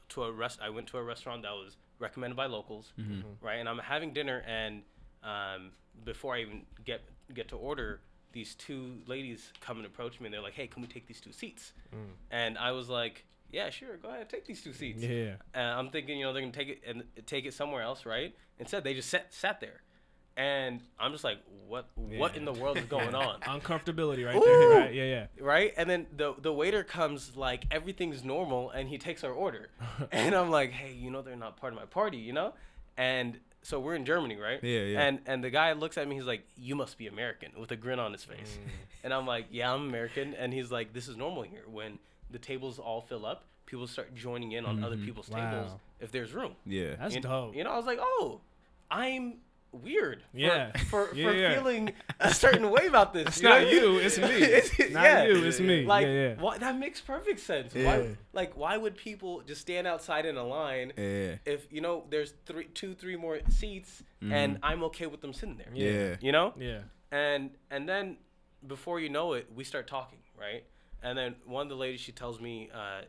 to 0.10 0.24
a 0.24 0.32
rest. 0.32 0.60
I 0.62 0.70
went 0.70 0.88
to 0.88 0.98
a 0.98 1.04
restaurant 1.04 1.42
that 1.44 1.52
was 1.52 1.78
recommended 2.00 2.36
by 2.36 2.46
locals, 2.48 2.94
right? 3.42 3.56
And 3.56 3.68
I'm 3.70 3.80
having 3.80 4.14
dinner, 4.14 4.44
and 4.48 4.84
um, 5.24 5.72
before 6.06 6.36
I 6.36 6.42
even 6.42 6.62
get 6.86 7.02
get 7.34 7.48
to 7.50 7.58
order, 7.58 8.00
these 8.32 8.56
two 8.56 8.98
ladies 9.08 9.52
come 9.62 9.78
and 9.78 9.86
approach 9.86 10.20
me, 10.20 10.28
and 10.28 10.34
they're 10.34 10.42
like, 10.42 10.54
"Hey, 10.54 10.68
can 10.68 10.82
we 10.82 10.88
take 10.88 11.08
these 11.08 11.22
two 11.22 11.32
seats?" 11.32 11.74
Mm. 11.96 12.10
And 12.32 12.58
I 12.58 12.72
was 12.72 12.90
like, 12.90 13.26
"Yeah, 13.52 13.70
sure, 13.70 13.98
go 13.98 14.10
ahead, 14.10 14.30
take 14.30 14.46
these 14.46 14.62
two 14.64 14.74
seats." 14.74 15.02
Yeah. 15.04 15.36
And 15.54 15.68
I'm 15.68 15.90
thinking, 15.90 16.20
you 16.20 16.26
know, 16.26 16.34
they're 16.34 16.42
gonna 16.42 16.52
take 16.52 16.70
it 16.70 16.82
and 16.86 17.04
take 17.26 17.46
it 17.46 17.54
somewhere 17.54 17.82
else, 17.82 18.06
right? 18.06 18.36
Instead, 18.60 18.84
they 18.84 18.94
just 18.94 19.10
sat 19.10 19.34
sat 19.34 19.60
there, 19.60 19.82
and 20.36 20.82
I'm 21.00 21.12
just 21.12 21.24
like, 21.24 21.40
"What? 21.68 21.88
What 21.96 22.34
Yeah. 22.34 22.40
in 22.40 22.46
the 22.46 22.54
world 22.54 22.78
is 22.78 22.86
going 22.86 23.16
on?" 23.26 23.40
Uncomfortability 23.42 24.26
right 24.26 24.36
Ooh. 24.36 24.42
there. 24.44 24.70
Right? 24.82 24.94
Yeah, 24.94 25.04
yeah. 25.06 25.28
right? 25.40 25.74
And 25.78 25.90
then 25.90 26.08
the 26.16 26.34
the 26.40 26.54
waiter 26.54 26.84
comes 26.84 27.36
like 27.36 27.66
everything's 27.72 28.24
normal, 28.24 28.70
and 28.72 28.88
he 28.90 28.98
takes 28.98 29.24
our 29.24 29.32
order, 29.32 29.70
and 30.12 30.36
I'm 30.36 30.50
like, 30.50 30.72
hey, 30.72 30.94
you 30.94 31.10
know 31.12 31.22
they're 31.22 31.36
not 31.36 31.58
part 31.58 31.74
of 31.74 31.80
my 31.80 31.86
party, 31.86 32.18
you 32.18 32.34
know? 32.34 32.54
And 32.98 33.40
so 33.68 33.80
we're 33.82 33.96
in 33.96 34.06
Germany, 34.06 34.38
right? 34.38 34.64
Yeah, 34.64 34.80
yeah. 34.82 35.02
And 35.02 35.20
and 35.26 35.44
the 35.44 35.50
guy 35.50 35.74
looks 35.74 35.98
at 35.98 36.08
me, 36.08 36.16
he's 36.16 36.24
like, 36.26 36.44
you 36.56 36.74
must 36.76 36.98
be 36.98 37.08
American, 37.08 37.52
with 37.60 37.72
a 37.72 37.76
grin 37.76 38.00
on 38.00 38.14
his 38.14 38.24
face, 38.24 38.58
Mm. 38.58 38.70
and 39.04 39.14
I'm 39.14 39.28
like, 39.28 39.46
yeah, 39.52 39.74
I'm 39.74 39.90
American, 39.90 40.34
and 40.36 40.54
he's 40.54 40.72
like, 40.72 40.94
this 40.94 41.08
is 41.10 41.18
normal 41.18 41.44
here 41.44 41.64
when 41.70 42.00
the 42.32 42.40
tables 42.40 42.80
all 42.80 43.02
fill 43.02 43.26
up. 43.26 43.44
People 43.66 43.86
start 43.88 44.16
joining 44.16 44.54
in 44.54 44.66
on 44.66 44.82
other 44.82 44.96
people's 44.96 45.28
tables 45.28 45.72
if 46.00 46.10
there's 46.14 46.32
room. 46.34 46.54
Yeah. 46.66 46.96
That's 46.98 47.16
you, 47.16 47.20
dope. 47.22 47.54
You 47.54 47.66
know, 47.66 47.72
I 47.72 47.76
was 47.76 47.86
like, 47.86 48.00
oh, 48.02 48.40
I'm 48.90 49.40
weird. 49.84 50.22
For, 50.32 50.38
Yeah. 50.38 50.72
For, 50.90 51.10
Yeah, 51.16 51.26
for 51.28 51.34
yeah. 51.36 51.54
feeling 51.56 51.94
a 52.20 52.34
certain 52.34 52.70
way 52.70 52.88
about 52.88 53.14
this. 53.14 53.28
It's 53.28 53.42
you 53.42 53.50
not 53.50 53.60
what 53.60 53.62
I 53.62 53.72
mean? 53.72 53.84
you, 53.84 53.98
it's 54.00 54.18
me. 54.18 54.26
It's- 54.60 54.92
Not 54.92 55.04
yeah. 55.04 55.24
you, 55.28 55.44
it's 55.44 55.60
me. 55.60 55.86
Like, 55.86 56.06
yeah, 56.06 56.14
yeah. 56.14 56.34
why, 56.40 56.58
that 56.58 56.78
makes 56.78 57.02
perfect 57.02 57.40
sense. 57.40 57.74
Yeah. 57.76 57.86
Why, 57.86 58.16
like, 58.34 58.56
why 58.58 58.78
would 58.78 58.96
people 58.96 59.42
just 59.48 59.62
stand 59.62 59.88
outside 59.88 60.26
in 60.26 60.38
a 60.38 60.44
line 60.46 60.94
Yeah. 60.98 61.36
if 61.46 61.72
you 61.72 61.82
know 61.82 62.04
there's 62.10 62.34
three, 62.46 62.66
two, 62.74 62.94
three 62.94 63.16
more 63.16 63.40
seats, 63.50 64.04
and 64.22 64.60
I'm 64.64 64.84
okay 64.86 65.06
with 65.08 65.22
them 65.22 65.34
sitting 65.34 65.58
there? 65.58 65.72
Yeah. 65.74 66.16
You 66.22 66.32
know, 66.32 66.54
Yeah. 66.60 66.80
and 67.12 67.52
and 67.72 67.88
then 67.88 68.18
before 68.66 69.00
you 69.00 69.10
know 69.10 69.34
it, 69.34 69.48
we 69.56 69.64
start 69.64 69.88
talking, 69.88 70.20
right? 70.40 70.64
And 71.04 71.18
then 71.18 71.36
one 71.46 71.62
of 71.64 71.70
the 71.70 71.76
ladies, 71.76 72.00
she 72.02 72.12
tells 72.12 72.42
me 72.42 72.70
uh, 72.74 73.02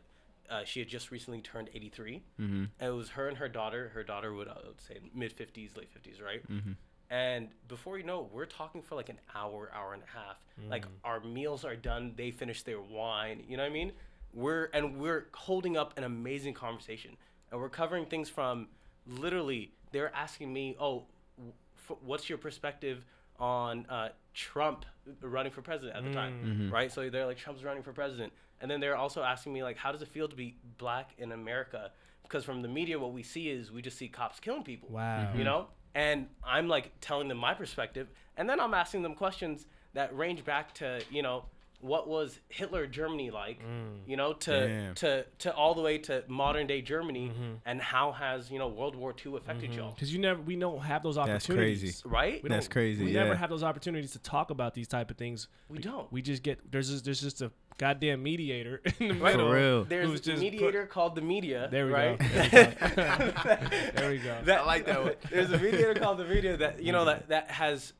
uh, 0.49 0.63
she 0.65 0.79
had 0.79 0.89
just 0.89 1.11
recently 1.11 1.41
turned 1.41 1.69
83, 1.73 2.23
Mm-hmm. 2.39 2.63
and 2.79 2.89
it 2.89 2.95
was 2.95 3.09
her 3.09 3.27
and 3.27 3.37
her 3.37 3.47
daughter. 3.49 3.89
Her 3.93 4.03
daughter 4.03 4.33
would, 4.33 4.47
I 4.47 4.55
would 4.65 4.81
say, 4.81 4.97
mid 5.13 5.35
50s, 5.35 5.77
late 5.77 5.89
50s, 5.93 6.23
right? 6.23 6.47
Mm-hmm. 6.51 6.71
And 7.11 7.47
before 7.67 7.97
you 7.97 8.03
know, 8.03 8.21
it, 8.25 8.31
we're 8.31 8.45
talking 8.45 8.81
for 8.83 8.95
like 8.95 9.09
an 9.09 9.19
hour, 9.35 9.71
hour 9.73 9.93
and 9.93 10.03
a 10.03 10.17
half. 10.17 10.37
Like 10.69 10.85
Mm. 10.85 10.89
our 11.03 11.19
meals 11.21 11.65
are 11.65 11.75
done, 11.75 12.13
they 12.15 12.31
finish 12.31 12.63
their 12.63 12.81
wine. 12.81 13.43
You 13.47 13.57
know 13.57 13.63
what 13.63 13.69
I 13.69 13.73
mean? 13.73 13.93
We're 14.33 14.65
and 14.73 14.99
we're 14.99 15.25
holding 15.33 15.75
up 15.77 15.97
an 15.97 16.03
amazing 16.03 16.53
conversation, 16.53 17.17
and 17.51 17.59
we're 17.59 17.69
covering 17.69 18.05
things 18.05 18.29
from 18.29 18.67
literally. 19.07 19.71
They're 19.91 20.13
asking 20.15 20.53
me, 20.53 20.75
"Oh, 20.79 21.05
w- 21.37 21.53
f- 21.89 21.97
what's 22.01 22.29
your 22.29 22.37
perspective 22.37 23.05
on 23.39 23.85
uh, 23.89 24.09
Trump 24.35 24.85
running 25.21 25.51
for 25.51 25.61
president 25.63 25.97
at 25.97 26.03
the 26.03 26.13
time?" 26.13 26.69
Right? 26.71 26.91
So 26.91 27.09
they're 27.09 27.25
like, 27.25 27.37
"Trump's 27.37 27.63
running 27.63 27.81
for 27.81 27.91
president," 27.93 28.33
and 28.61 28.69
then 28.69 28.79
they're 28.79 28.97
also 28.97 29.23
asking 29.23 29.53
me 29.53 29.63
like, 29.63 29.77
"How 29.77 29.91
does 29.91 30.01
it 30.01 30.07
feel 30.07 30.27
to 30.27 30.35
be 30.35 30.55
black 30.77 31.11
in 31.17 31.31
America?" 31.31 31.91
Because 32.23 32.43
from 32.43 32.61
the 32.61 32.67
media, 32.67 32.99
what 32.99 33.13
we 33.13 33.23
see 33.23 33.49
is 33.49 33.71
we 33.71 33.81
just 33.81 33.97
see 33.97 34.07
cops 34.07 34.39
killing 34.39 34.63
people 34.63 34.89
Wow. 34.89 35.25
Mm-hmm. 35.25 35.39
you 35.39 35.43
know 35.43 35.67
and 35.95 36.27
I'm 36.43 36.67
like 36.67 36.91
telling 37.01 37.27
them 37.27 37.37
my 37.37 37.53
perspective, 37.53 38.07
and 38.37 38.49
then 38.49 38.59
I'm 38.59 38.73
asking 38.73 39.01
them 39.01 39.15
questions 39.15 39.65
that 39.93 40.15
range 40.15 40.45
back 40.45 40.73
to 40.75 41.01
you 41.09 41.21
know 41.23 41.45
what 41.81 42.07
was 42.07 42.39
Hitler 42.49 42.87
Germany 42.87 43.31
like, 43.31 43.59
mm. 43.59 43.99
you 44.05 44.17
know, 44.17 44.33
to 44.33 44.67
Damn. 44.67 44.95
to 44.95 45.25
to 45.39 45.53
all 45.53 45.73
the 45.73 45.81
way 45.81 45.97
to 45.99 46.23
modern 46.27 46.67
day 46.67 46.81
Germany, 46.81 47.29
mm-hmm. 47.29 47.53
and 47.65 47.81
how 47.81 48.11
has 48.11 48.51
you 48.51 48.59
know 48.59 48.67
World 48.67 48.95
War 48.95 49.13
II 49.25 49.37
affected 49.37 49.71
mm-hmm. 49.71 49.79
y'all, 49.79 49.91
Because 49.91 50.13
you 50.13 50.19
never, 50.19 50.41
we 50.41 50.55
don't 50.55 50.81
have 50.81 51.03
those 51.03 51.17
opportunities, 51.17 51.81
That's 51.81 52.01
crazy. 52.01 52.13
right? 52.13 52.43
We 52.43 52.49
That's 52.49 52.67
crazy, 52.67 53.05
We 53.05 53.11
yeah. 53.11 53.23
never 53.23 53.35
have 53.35 53.49
those 53.49 53.63
opportunities 53.63 54.11
to 54.11 54.19
talk 54.19 54.49
about 54.49 54.73
these 54.73 54.87
type 54.87 55.09
of 55.09 55.17
things. 55.17 55.47
We 55.69 55.79
don't. 55.79 56.11
We 56.11 56.21
just 56.21 56.43
get 56.43 56.59
there's 56.71 56.89
just, 56.89 57.05
there's 57.05 57.21
just 57.21 57.41
a 57.41 57.51
goddamn 57.77 58.21
mediator 58.21 58.81
in 58.99 59.07
the 59.07 59.13
Right. 59.15 59.35
middle. 59.35 59.49
For 59.49 59.55
real. 59.55 59.83
There's 59.85 60.09
a 60.09 60.13
just 60.15 60.25
put- 60.25 60.39
mediator 60.39 60.85
called 60.85 61.15
the 61.15 61.21
media. 61.21 61.69
There 61.71 61.85
we 61.85 61.93
right? 61.93 62.19
go. 62.19 62.25
There 62.25 62.43
we 62.43 62.51
go. 62.51 63.67
there 63.95 64.09
we 64.09 64.17
go. 64.17 64.37
that, 64.43 64.59
I 64.61 64.65
like 64.65 64.85
that 64.85 65.03
one. 65.03 65.13
There's 65.29 65.51
a 65.51 65.57
mediator 65.57 65.95
called 65.95 66.17
the 66.17 66.25
media 66.25 66.57
that 66.57 66.83
you 66.83 66.91
know 66.91 67.05
that 67.05 67.29
that 67.29 67.49
has 67.49 67.93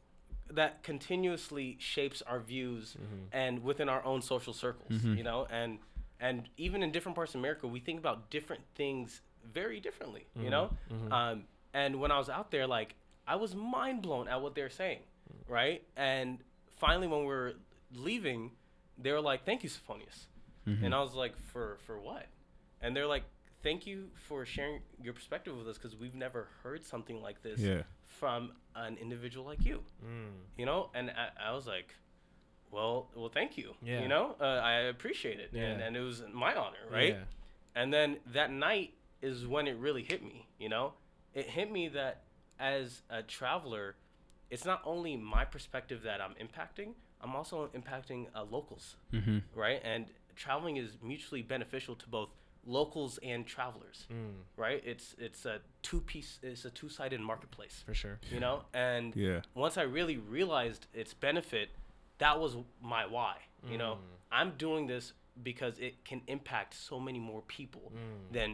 that 0.52 0.84
continuously 0.84 1.78
shapes 1.80 2.22
our 2.24 2.40
views 2.40 2.96
mm-hmm. 2.96 3.24
and 3.32 3.64
within 3.64 3.90
our 3.90 4.04
own 4.04 4.22
social 4.22 4.54
circles, 4.54 4.92
mm-hmm. 4.92 5.16
you 5.16 5.24
know, 5.24 5.48
and 5.50 5.80
and 6.20 6.50
even 6.58 6.84
in 6.84 6.92
different 6.92 7.16
parts 7.16 7.34
of 7.34 7.40
America, 7.40 7.68
we 7.68 7.80
think 7.80 8.00
about 8.00 8.30
different 8.30 8.62
things 8.76 9.22
very 9.54 9.80
differently, 9.80 10.28
you 10.36 10.50
know. 10.50 10.72
Mm-hmm. 10.92 11.14
Um, 11.14 11.44
and 11.74 12.00
when 12.00 12.12
I 12.12 12.18
was 12.18 12.30
out 12.30 12.52
there, 12.52 12.68
like 12.68 12.96
I 13.28 13.36
was 13.36 13.56
mind 13.56 14.02
blown 14.02 14.28
at 14.28 14.42
what 14.42 14.56
they're 14.56 14.70
saying, 14.70 15.00
mm. 15.00 15.52
right? 15.52 15.84
And 15.96 16.40
finally, 16.80 17.08
when 17.08 17.22
we 17.22 17.28
were 17.28 17.54
leaving, 17.94 18.52
they 18.98 19.12
were 19.12 19.22
like, 19.22 19.46
"Thank 19.46 19.64
you, 19.64 19.70
Soffonias," 19.70 20.26
and 20.66 20.94
I 20.94 21.02
was 21.02 21.14
like, 21.14 21.38
"For 21.52 21.78
for 21.86 22.00
what?" 22.00 22.26
And 22.82 22.96
they're 22.96 23.08
like, 23.08 23.24
"Thank 23.64 23.86
you 23.88 24.10
for 24.28 24.46
sharing 24.46 24.82
your 25.02 25.14
perspective 25.14 25.56
with 25.58 25.68
us 25.68 25.78
because 25.78 25.96
we've 25.96 26.16
never 26.16 26.48
heard 26.64 26.84
something 26.84 27.22
like 27.22 27.42
this 27.42 27.60
Yeah. 27.60 27.84
from 28.20 28.54
an 28.76 28.98
individual 28.98 29.46
like 29.46 29.66
you." 29.66 29.84
Mm. 30.06 30.32
You 30.58 30.66
know, 30.66 30.90
and 30.94 31.10
I, 31.12 31.50
I 31.50 31.52
was 31.54 31.68
like, 31.68 31.94
"Well, 32.72 33.10
well, 33.16 33.30
thank 33.30 33.58
you. 33.58 33.74
Yeah. 33.82 34.02
You 34.02 34.08
know, 34.08 34.36
uh, 34.40 34.44
I 34.44 34.74
appreciate 34.94 35.40
it, 35.40 35.52
and, 35.54 35.82
and 35.82 35.96
it 35.98 36.02
was 36.02 36.24
my 36.34 36.56
honor, 36.56 36.78
right?" 36.92 37.14
Yeah. 37.14 37.24
And 37.76 37.94
then 37.94 38.18
that 38.34 38.52
night 38.52 38.94
is 39.22 39.46
when 39.46 39.68
it 39.68 39.78
really 39.78 40.04
hit 40.04 40.24
me, 40.24 40.48
you 40.60 40.70
know? 40.70 40.94
It 41.34 41.46
hit 41.46 41.72
me 41.72 41.88
that 41.90 42.24
as 42.60 43.02
a 43.10 43.22
traveler, 43.22 43.96
it's 44.50 44.66
not 44.66 44.82
only 44.86 45.16
my 45.16 45.46
perspective 45.46 46.02
that 46.04 46.20
I'm 46.22 46.34
impacting, 46.36 46.94
I'm 47.22 47.36
also 47.36 47.70
impacting 47.76 48.28
uh, 48.36 48.44
locals, 48.44 48.96
Mm-hmm. 49.14 49.40
right? 49.54 49.80
And 49.84 50.06
traveling 50.36 50.78
is 50.78 50.98
mutually 51.04 51.42
beneficial 51.42 51.96
to 51.96 52.08
both 52.10 52.30
locals 52.70 53.18
and 53.24 53.46
travelers, 53.48 54.06
Mm. 54.12 54.44
right? 54.56 54.82
It's 54.86 55.16
it's 55.18 55.46
a 55.46 55.62
two 55.82 56.02
piece, 56.02 56.40
it's 56.44 56.66
a 56.66 56.70
two 56.72 56.90
sided 56.90 57.20
marketplace, 57.20 57.84
For 57.86 57.94
sure. 57.96 58.20
you 58.32 58.40
know? 58.40 58.66
And 58.74 59.16
Yeah. 59.16 59.42
once 59.56 59.76
I 59.78 59.84
really 59.84 60.18
realized 60.18 60.88
its 60.94 61.14
benefit, 61.14 61.70
that 62.20 62.40
was 62.40 62.56
my 62.82 63.06
why. 63.06 63.36
You 63.72 63.78
know, 63.78 63.96
Mm. 63.96 64.02
I'm 64.32 64.52
doing 64.58 64.88
this 64.88 65.14
because 65.44 65.80
it 65.80 66.06
can 66.06 66.22
impact 66.28 66.74
so 66.74 67.00
many 67.00 67.20
more 67.20 67.42
people 67.42 67.92
Mm. 67.94 68.32
than 68.32 68.50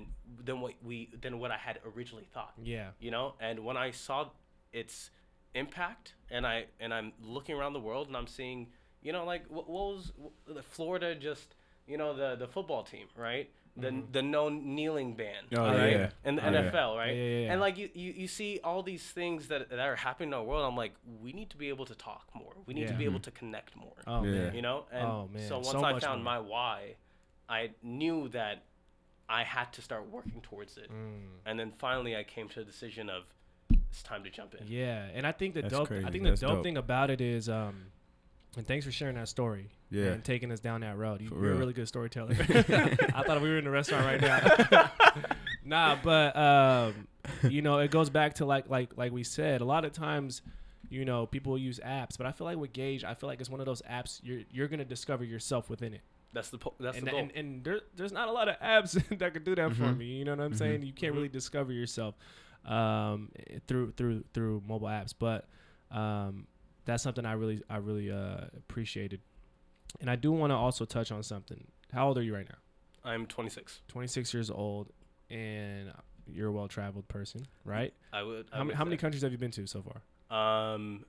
than 0.48 0.62
what 0.62 0.74
we 0.84 1.08
than 1.22 1.40
what 1.40 1.52
I 1.52 1.58
had 1.58 1.80
originally 1.86 2.26
thought. 2.34 2.54
Yeah. 2.64 2.92
You 3.00 3.12
know, 3.12 3.36
and 3.40 3.60
when 3.66 3.78
I 3.78 3.92
saw 3.92 4.32
its 4.72 5.12
impact, 5.54 6.16
and 6.30 6.46
I 6.48 6.68
and 6.80 6.94
I'm 6.94 7.14
looking 7.22 7.56
around 7.56 7.74
the 7.74 7.80
world 7.90 8.08
and 8.08 8.16
I'm 8.18 8.28
seeing, 8.28 8.72
you 9.02 9.12
know, 9.12 9.26
like 9.26 9.46
what, 9.48 9.68
what 9.70 9.94
was 9.96 10.12
the 10.48 10.64
Florida 10.64 11.16
just, 11.16 11.56
you 11.88 11.98
know, 11.98 12.14
the 12.16 12.36
the 12.36 12.48
football 12.48 12.84
team, 12.84 13.08
right? 13.16 13.50
The 13.78 14.04
the 14.12 14.22
no 14.22 14.48
kneeling 14.50 15.16
ban, 15.16 15.44
Oh, 15.56 15.66
right? 15.66 15.92
yeah. 15.92 16.10
And 16.24 16.38
the 16.38 16.48
Oh, 16.48 16.52
yeah. 16.52 16.72
NFL, 16.72 16.96
right? 16.98 17.16
Yeah, 17.16 17.24
yeah, 17.24 17.40
yeah. 17.46 17.52
And 17.52 17.60
like 17.60 17.78
you, 17.78 17.90
you, 17.94 18.14
you 18.14 18.28
see 18.28 18.60
all 18.64 18.82
these 18.84 19.04
things 19.04 19.50
that, 19.50 19.70
that 19.70 19.80
are 19.80 19.98
happening 19.98 20.30
in 20.30 20.34
our 20.34 20.44
world. 20.44 20.66
I'm 20.66 20.78
like, 20.78 20.94
we 21.22 21.34
need 21.34 21.50
to 21.50 21.58
be 21.58 21.68
able 21.70 21.86
to 21.88 21.96
talk 21.96 22.30
more. 22.34 22.54
We 22.66 22.74
need 22.74 22.88
to 22.88 22.94
be 22.94 23.04
able 23.06 23.20
to 23.20 23.32
connect 23.32 23.76
more. 23.76 23.98
Oh 24.08 24.24
Yeah. 24.24 24.32
man. 24.32 24.56
You 24.56 24.62
know? 24.62 24.86
And 24.92 25.06
Oh, 25.06 25.30
man. 25.34 25.46
so 25.48 25.56
once 25.58 25.72
So 25.72 25.84
I 25.84 26.00
found 26.00 26.24
more. 26.24 26.34
my 26.36 26.40
why, 26.40 26.96
I 27.50 27.72
knew 27.84 28.30
that 28.30 28.64
I 29.28 29.44
had 29.44 29.74
to 29.74 29.82
start 29.82 30.10
working 30.10 30.40
towards 30.42 30.78
it. 30.78 30.90
Mm. 30.90 31.40
And 31.46 31.60
then 31.60 31.74
finally 31.78 32.16
I 32.16 32.24
came 32.24 32.48
to 32.50 32.60
the 32.60 32.66
decision 32.66 33.10
of 33.10 33.24
it's 33.90 34.04
time 34.04 34.24
to 34.24 34.30
jump 34.30 34.56
in. 34.56 34.66
Yeah, 34.68 35.08
and 35.14 35.26
I 35.28 35.32
think 35.34 35.54
the 35.54 35.64
That's 35.64 35.74
dope. 35.74 35.88
crazy. 35.88 36.06
I 36.06 36.12
think 36.12 36.24
That's 36.24 36.40
the 36.40 36.48
dope, 36.48 36.56
dope. 36.58 36.64
thing 36.64 36.78
about 36.78 37.10
it 37.10 37.20
is, 37.22 37.50
um, 37.50 37.88
and 38.58 38.66
thanks 38.68 38.86
for 38.86 38.92
sharing 38.92 39.16
that 39.16 39.28
story. 39.28 39.70
Yeah. 39.92 40.06
and 40.14 40.24
taking 40.24 40.52
us 40.52 40.60
down 40.60 40.82
that 40.82 40.98
road. 40.98 41.22
You, 41.22 41.30
you're 41.30 41.54
a 41.54 41.56
really 41.56 41.74
good 41.74 41.88
storyteller. 41.88 42.36
I 42.40 43.24
thought 43.26 43.40
we 43.42 43.50
were 43.50 43.58
in 43.60 43.68
a 43.68 43.72
restaurant 43.72 44.06
right 44.06 44.20
now. 44.22 44.90
nah, 45.64 45.98
but 46.04 46.36
um, 46.36 47.08
you 47.50 47.62
know, 47.62 47.80
it 47.80 47.92
goes 47.92 48.10
back 48.10 48.36
to 48.36 48.46
like 48.46 48.70
like 48.70 48.98
like 48.98 49.12
we 49.12 49.24
said. 49.24 49.62
A 49.62 49.66
lot 49.66 49.86
of 49.86 49.92
times, 49.94 50.42
you 50.90 51.06
know, 51.06 51.26
people 51.26 51.58
use 51.58 51.80
apps, 51.86 52.18
but 52.18 52.26
I 52.28 52.32
feel 52.32 52.46
like 52.46 52.58
with 52.58 52.74
Gage, 52.74 53.04
I 53.04 53.14
feel 53.14 53.28
like 53.30 53.40
it's 53.40 53.50
one 53.50 53.60
of 53.60 53.66
those 53.66 53.82
apps 53.84 54.20
you're 54.24 54.42
you're 54.52 54.68
gonna 54.68 54.86
discover 54.86 55.24
yourself 55.24 55.70
within 55.70 55.94
it. 55.94 56.02
That's 56.34 56.50
the 56.50 56.58
po- 56.58 56.74
that's 56.80 56.98
and 56.98 57.08
the 57.08 57.12
goal. 57.12 57.20
and, 57.22 57.32
and 57.36 57.64
there, 57.64 57.80
there's 57.96 58.12
not 58.12 58.28
a 58.28 58.32
lot 58.32 58.50
of 58.50 58.60
apps 58.60 59.02
that 59.20 59.34
could 59.34 59.46
do 59.46 59.56
that 59.56 59.74
for 59.74 59.84
Mhm. 59.84 59.98
me. 59.98 60.06
You 60.06 60.26
know 60.26 60.36
what 60.36 60.42
I'm 60.44 60.54
saying? 60.56 60.82
You 60.84 60.92
can't 60.92 61.14
really 61.14 61.30
discover 61.30 61.72
yourself 61.72 62.16
um, 62.66 63.32
through 63.68 63.92
through 63.92 64.24
through 64.34 64.62
mobile 64.68 64.88
apps, 64.88 65.14
but 65.18 65.48
um, 65.92 66.48
that's 66.86 67.04
something 67.04 67.26
I 67.26 67.34
really 67.34 67.62
I 67.70 67.78
really 67.78 68.12
uh, 68.12 68.46
appreciated. 68.58 69.22
And 70.02 70.10
I 70.10 70.16
do 70.16 70.32
want 70.32 70.52
to 70.52 70.56
also 70.56 70.86
touch 70.86 71.12
on 71.12 71.24
something. 71.24 71.66
How 71.92 72.08
old 72.08 72.18
are 72.18 72.22
you 72.22 72.34
right 72.34 72.48
now? 72.48 73.10
I'm 73.10 73.26
26. 73.28 73.82
26 73.88 74.34
years 74.34 74.50
old, 74.50 74.92
and 75.30 75.92
you're 76.28 76.50
a 76.50 76.52
well 76.52 76.68
traveled 76.68 77.08
person, 77.08 77.46
right? 77.64 77.94
I 78.12 78.24
would. 78.24 78.48
I 78.52 78.58
How, 78.58 78.64
many 78.64 78.76
how 78.76 78.84
many 78.84 78.98
countries 78.98 79.22
have 79.22 79.32
you 79.32 79.38
been 79.38 79.52
to 79.52 79.68
so 79.68 79.84
far? 79.84 80.02
Um, 80.74 81.06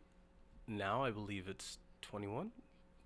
now 0.68 1.04
I 1.04 1.10
believe 1.10 1.48
it's 1.48 1.78
21, 2.02 2.50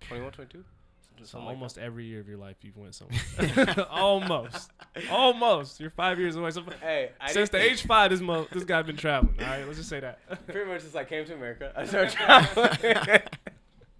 21, 0.01 0.31
22. 0.31 0.63
Something, 1.11 1.25
So 1.25 1.31
something 1.31 1.45
like 1.47 1.55
almost 1.55 1.77
every 1.77 2.05
year 2.05 2.19
of 2.19 2.27
your 2.27 2.37
life 2.37 2.55
you've 2.61 2.77
went 2.77 2.95
somewhere. 2.95 3.85
almost, 3.89 4.71
almost. 5.11 5.79
You're 5.79 5.89
five 5.89 6.19
years 6.19 6.35
away. 6.35 6.51
So. 6.51 6.63
Hey, 6.81 7.11
I 7.19 7.31
Since 7.31 7.49
the 7.49 7.59
didn't- 7.59 7.73
age 7.73 7.85
five, 7.85 8.09
this 8.11 8.21
mo- 8.21 8.47
this 8.51 8.63
guy's 8.63 8.85
been 8.85 8.97
traveling. 8.97 9.35
All 9.39 9.45
right, 9.45 9.65
let's 9.65 9.77
just 9.77 9.89
say 9.89 9.99
that. 9.99 10.19
pretty 10.47 10.69
much 10.69 10.81
since 10.81 10.95
I 10.95 11.03
came 11.03 11.25
to 11.25 11.33
America, 11.35 11.71
I 11.75 11.85
started 11.85 12.11
traveling. 12.11 13.21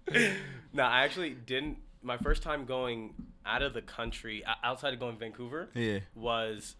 no, 0.72 0.82
I 0.82 1.04
actually 1.04 1.30
didn't. 1.30 1.78
My 2.02 2.16
first 2.16 2.42
time 2.42 2.64
going 2.64 3.14
out 3.46 3.62
of 3.62 3.74
the 3.74 3.82
country, 3.82 4.42
outside 4.64 4.92
of 4.94 5.00
going 5.00 5.14
to 5.14 5.18
Vancouver, 5.20 5.68
Yeah. 5.74 6.00
was 6.14 6.76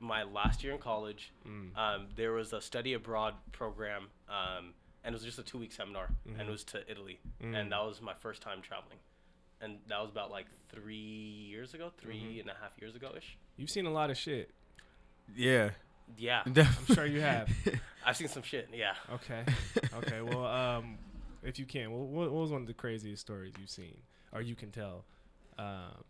my 0.00 0.24
last 0.24 0.62
year 0.64 0.72
in 0.72 0.78
college. 0.78 1.32
Mm. 1.48 1.76
Um, 1.76 2.06
there 2.16 2.32
was 2.32 2.52
a 2.52 2.60
study 2.60 2.92
abroad 2.94 3.34
program, 3.52 4.08
um, 4.28 4.74
and 5.04 5.14
it 5.14 5.16
was 5.16 5.22
just 5.24 5.38
a 5.38 5.42
two 5.42 5.58
week 5.58 5.72
seminar, 5.72 6.08
and 6.38 6.48
it 6.48 6.50
was 6.50 6.64
to 6.64 6.90
Italy, 6.90 7.20
and 7.40 7.70
that 7.72 7.84
was 7.84 8.00
my 8.02 8.14
first 8.14 8.42
time 8.42 8.60
traveling. 8.62 8.98
And 9.60 9.78
that 9.88 10.00
was 10.00 10.10
about 10.10 10.30
like 10.30 10.46
three 10.70 10.94
years 10.96 11.72
ago, 11.74 11.90
three 11.98 12.38
and 12.40 12.50
a 12.50 12.54
half 12.60 12.72
years 12.80 12.94
ago 12.94 13.12
ish. 13.16 13.38
You've 13.56 13.70
seen 13.70 13.86
a 13.86 13.90
lot 13.92 14.10
of 14.10 14.16
shit. 14.18 14.50
Yeah. 15.34 15.70
Yeah, 16.16 16.42
I'm 16.46 16.94
sure 16.94 17.06
you 17.06 17.20
have. 17.20 17.48
I've 18.04 18.16
seen 18.16 18.28
some 18.28 18.42
shit. 18.42 18.68
Yeah. 18.72 18.94
Okay. 19.14 19.44
Okay. 19.98 20.20
Well, 20.20 20.44
um, 20.44 20.98
if 21.42 21.58
you 21.58 21.64
can, 21.64 21.90
what, 21.90 22.30
what 22.30 22.32
was 22.32 22.52
one 22.52 22.60
of 22.60 22.66
the 22.66 22.74
craziest 22.74 23.22
stories 23.22 23.54
you've 23.58 23.70
seen, 23.70 23.96
or 24.32 24.40
you 24.42 24.54
can 24.54 24.70
tell? 24.70 25.04
Um, 25.58 26.04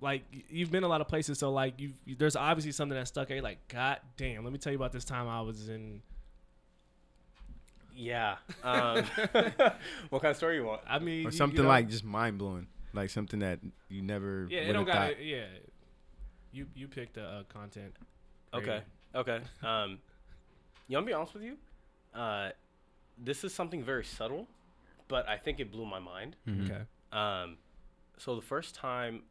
like 0.00 0.22
you've 0.50 0.70
been 0.70 0.84
a 0.84 0.88
lot 0.88 1.00
of 1.00 1.08
places, 1.08 1.38
so 1.38 1.50
like 1.50 1.80
you, 1.80 1.92
there's 2.18 2.36
obviously 2.36 2.72
something 2.72 2.96
that 2.96 3.08
stuck. 3.08 3.30
out. 3.30 3.34
You're 3.34 3.42
like, 3.42 3.66
God 3.68 4.00
damn! 4.16 4.44
Let 4.44 4.52
me 4.52 4.58
tell 4.58 4.70
you 4.72 4.78
about 4.78 4.92
this 4.92 5.04
time 5.04 5.26
I 5.28 5.40
was 5.40 5.68
in. 5.68 6.02
Yeah. 7.94 8.36
Um, 8.62 9.04
what 10.10 10.22
kind 10.22 10.30
of 10.32 10.36
story 10.36 10.56
you 10.56 10.64
want? 10.64 10.82
I 10.88 10.98
mean, 10.98 11.20
you- 11.22 11.28
or 11.28 11.30
you 11.30 11.36
something 11.36 11.62
know, 11.62 11.68
like 11.68 11.88
just 11.88 12.04
mind 12.04 12.38
blowing, 12.38 12.66
like 12.92 13.10
something 13.10 13.40
that 13.40 13.60
you 13.88 14.02
never. 14.02 14.46
Yeah, 14.50 14.60
it 14.60 14.66
would've 14.68 14.74
don't 14.74 14.84
got 14.86 15.08
thought. 15.14 15.24
Yeah, 15.24 15.44
you 16.52 16.66
you 16.74 16.88
picked 16.88 17.14
the 17.14 17.24
uh, 17.24 17.42
content. 17.44 17.94
Okay. 18.52 18.82
Okay. 19.14 19.40
Um, 19.62 19.98
you 20.88 20.96
want 20.96 21.06
to 21.06 21.10
be 21.10 21.12
honest 21.14 21.34
with 21.34 21.42
you? 21.44 21.56
Uh, 22.14 22.50
this 23.16 23.44
is 23.44 23.54
something 23.54 23.82
very 23.82 24.04
subtle, 24.04 24.46
but 25.08 25.28
I 25.28 25.36
think 25.36 25.60
it 25.60 25.70
blew 25.70 25.86
my 25.86 25.98
mind. 26.00 26.36
Mhm. 26.48 26.64
Okay. 26.70 26.82
Um, 27.12 27.58
so 28.18 28.34
the 28.36 28.42
first 28.42 28.74
time, 28.74 29.22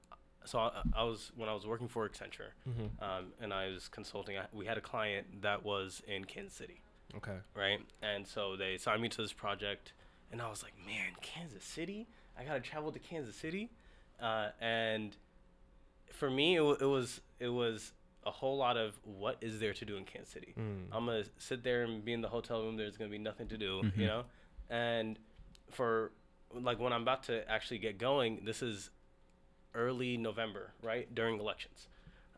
so 0.46 0.60
I, 0.60 0.82
I 0.94 1.04
was 1.04 1.32
when 1.36 1.48
I 1.50 1.54
was 1.54 1.66
working 1.68 1.88
for 1.88 2.08
Accenture, 2.08 2.52
Mm-hmm. 2.70 3.04
um, 3.04 3.34
and 3.42 3.54
I 3.54 3.68
was 3.70 3.88
consulting. 3.90 4.38
I, 4.38 4.46
we 4.54 4.66
had 4.66 4.78
a 4.78 4.82
client 4.82 5.42
that 5.42 5.64
was 5.64 6.02
in 6.08 6.26
Kansas 6.26 6.54
City, 6.54 6.82
Okay. 7.18 7.38
right? 7.56 7.80
And 8.02 8.26
so 8.28 8.56
they 8.56 8.78
signed 8.78 9.02
me 9.02 9.10
to 9.10 9.22
this 9.22 9.34
project, 9.34 9.94
and 10.32 10.42
I 10.42 10.50
was 10.50 10.64
like, 10.64 10.74
man, 10.86 11.12
Kansas 11.22 11.64
City! 11.64 12.08
I 12.38 12.44
gotta 12.44 12.60
travel 12.62 12.92
to 12.92 13.00
Kansas 13.00 13.36
City, 13.36 13.70
uh, 14.22 14.50
and 14.60 15.16
for 16.12 16.30
me, 16.32 16.56
it, 16.56 16.62
wa- 16.64 16.78
it 16.80 16.86
was 16.86 17.22
it 17.40 17.50
was 17.50 17.94
a 18.26 18.32
whole 18.32 18.58
lot 18.58 18.78
of 18.78 18.98
what 19.04 19.38
is 19.42 19.60
there 19.60 19.74
to 19.74 19.86
do 19.86 19.98
in 19.98 20.06
Kansas 20.06 20.32
City. 20.34 20.54
Mm. 20.58 20.86
I'm 20.92 21.06
gonna 21.06 21.26
sit 21.38 21.64
there 21.64 21.84
and 21.84 22.04
be 22.04 22.14
in 22.14 22.22
the 22.22 22.30
hotel 22.30 22.62
room. 22.64 22.78
There's 22.78 22.98
gonna 22.98 23.12
be 23.12 23.18
nothing 23.20 23.48
to 23.50 23.58
do, 23.58 23.82
Mhm. 23.84 23.98
you 23.98 24.08
know. 24.08 24.26
And 24.70 25.20
for 25.72 26.12
like 26.54 26.80
when 26.80 26.94
I'm 26.94 27.02
about 27.04 27.24
to 27.24 27.48
actually 27.50 27.80
get 27.80 27.98
going, 27.98 28.46
this 28.46 28.62
is 28.64 28.90
early 29.76 30.18
November, 30.18 30.72
right 30.82 31.14
during 31.14 31.40
elections, 31.40 31.88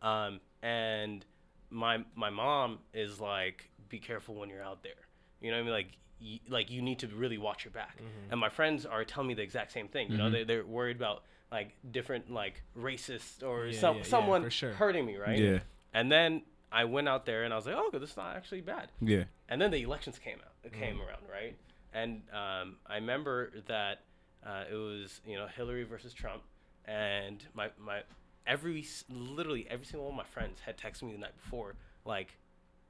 um, 0.01 0.39
and 0.61 1.25
my 1.69 2.03
my 2.15 2.29
mom 2.29 2.79
is 2.93 3.19
like 3.19 3.69
be 3.89 3.99
careful 3.99 4.35
when 4.35 4.49
you're 4.49 4.63
out 4.63 4.83
there. 4.83 4.93
You 5.41 5.51
know 5.51 5.57
what 5.57 5.61
I 5.61 5.65
mean? 5.65 5.73
Like, 5.73 5.87
y- 6.21 6.39
like 6.49 6.71
you 6.71 6.81
need 6.81 6.99
to 6.99 7.07
really 7.07 7.37
watch 7.37 7.65
your 7.65 7.71
back. 7.71 7.97
Mm-hmm. 7.97 8.31
And 8.31 8.39
my 8.39 8.49
friends 8.49 8.85
are 8.85 9.03
telling 9.03 9.27
me 9.27 9.33
the 9.33 9.41
exact 9.43 9.71
same 9.71 9.87
thing. 9.87 10.11
You 10.11 10.17
know, 10.17 10.29
they 10.29 10.43
they're 10.43 10.65
worried 10.65 10.97
about 10.97 11.23
like 11.51 11.75
different 11.91 12.31
like 12.31 12.61
racist 12.77 13.43
or 13.43 13.67
Yeah, 13.67 13.79
some 13.79 13.95
yeah, 13.97 14.01
yeah, 14.03 14.09
someone 14.09 14.43
for 14.43 14.49
sure. 14.49 14.73
hurting 14.73 15.05
me, 15.05 15.17
right? 15.17 15.37
Yeah. 15.37 15.59
And 15.93 16.11
then 16.11 16.41
I 16.71 16.85
went 16.85 17.07
out 17.07 17.25
there 17.25 17.43
and 17.43 17.53
I 17.53 17.57
was 17.57 17.65
like, 17.65 17.75
oh, 17.77 17.89
this 17.97 18.11
is 18.11 18.17
not 18.17 18.35
actually 18.35 18.61
bad. 18.61 18.89
Yeah. 18.99 19.23
And 19.47 19.61
then 19.61 19.71
the 19.71 19.81
elections 19.81 20.17
came 20.19 20.37
out, 20.45 20.71
came 20.73 20.99
around, 20.99 21.21
right? 21.31 21.55
And 21.93 22.21
um, 22.33 22.77
I 22.87 22.95
remember 22.95 23.51
that 23.67 24.01
uh, 24.45 24.63
it 24.69 24.75
was 24.75 25.21
you 25.25 25.37
know 25.37 25.47
Hillary 25.47 25.83
versus 25.83 26.13
Trump, 26.13 26.41
and 26.85 27.43
my 27.53 27.69
my 27.79 28.01
every 28.47 28.85
literally 29.09 29.65
every 29.69 29.85
single 29.85 30.05
one 30.09 30.13
of 30.13 30.25
my 30.25 30.29
friends 30.31 30.59
had 30.65 30.77
texted 30.77 31.03
me 31.03 31.13
the 31.13 31.17
night 31.19 31.35
before 31.43 31.75
like, 32.05 32.37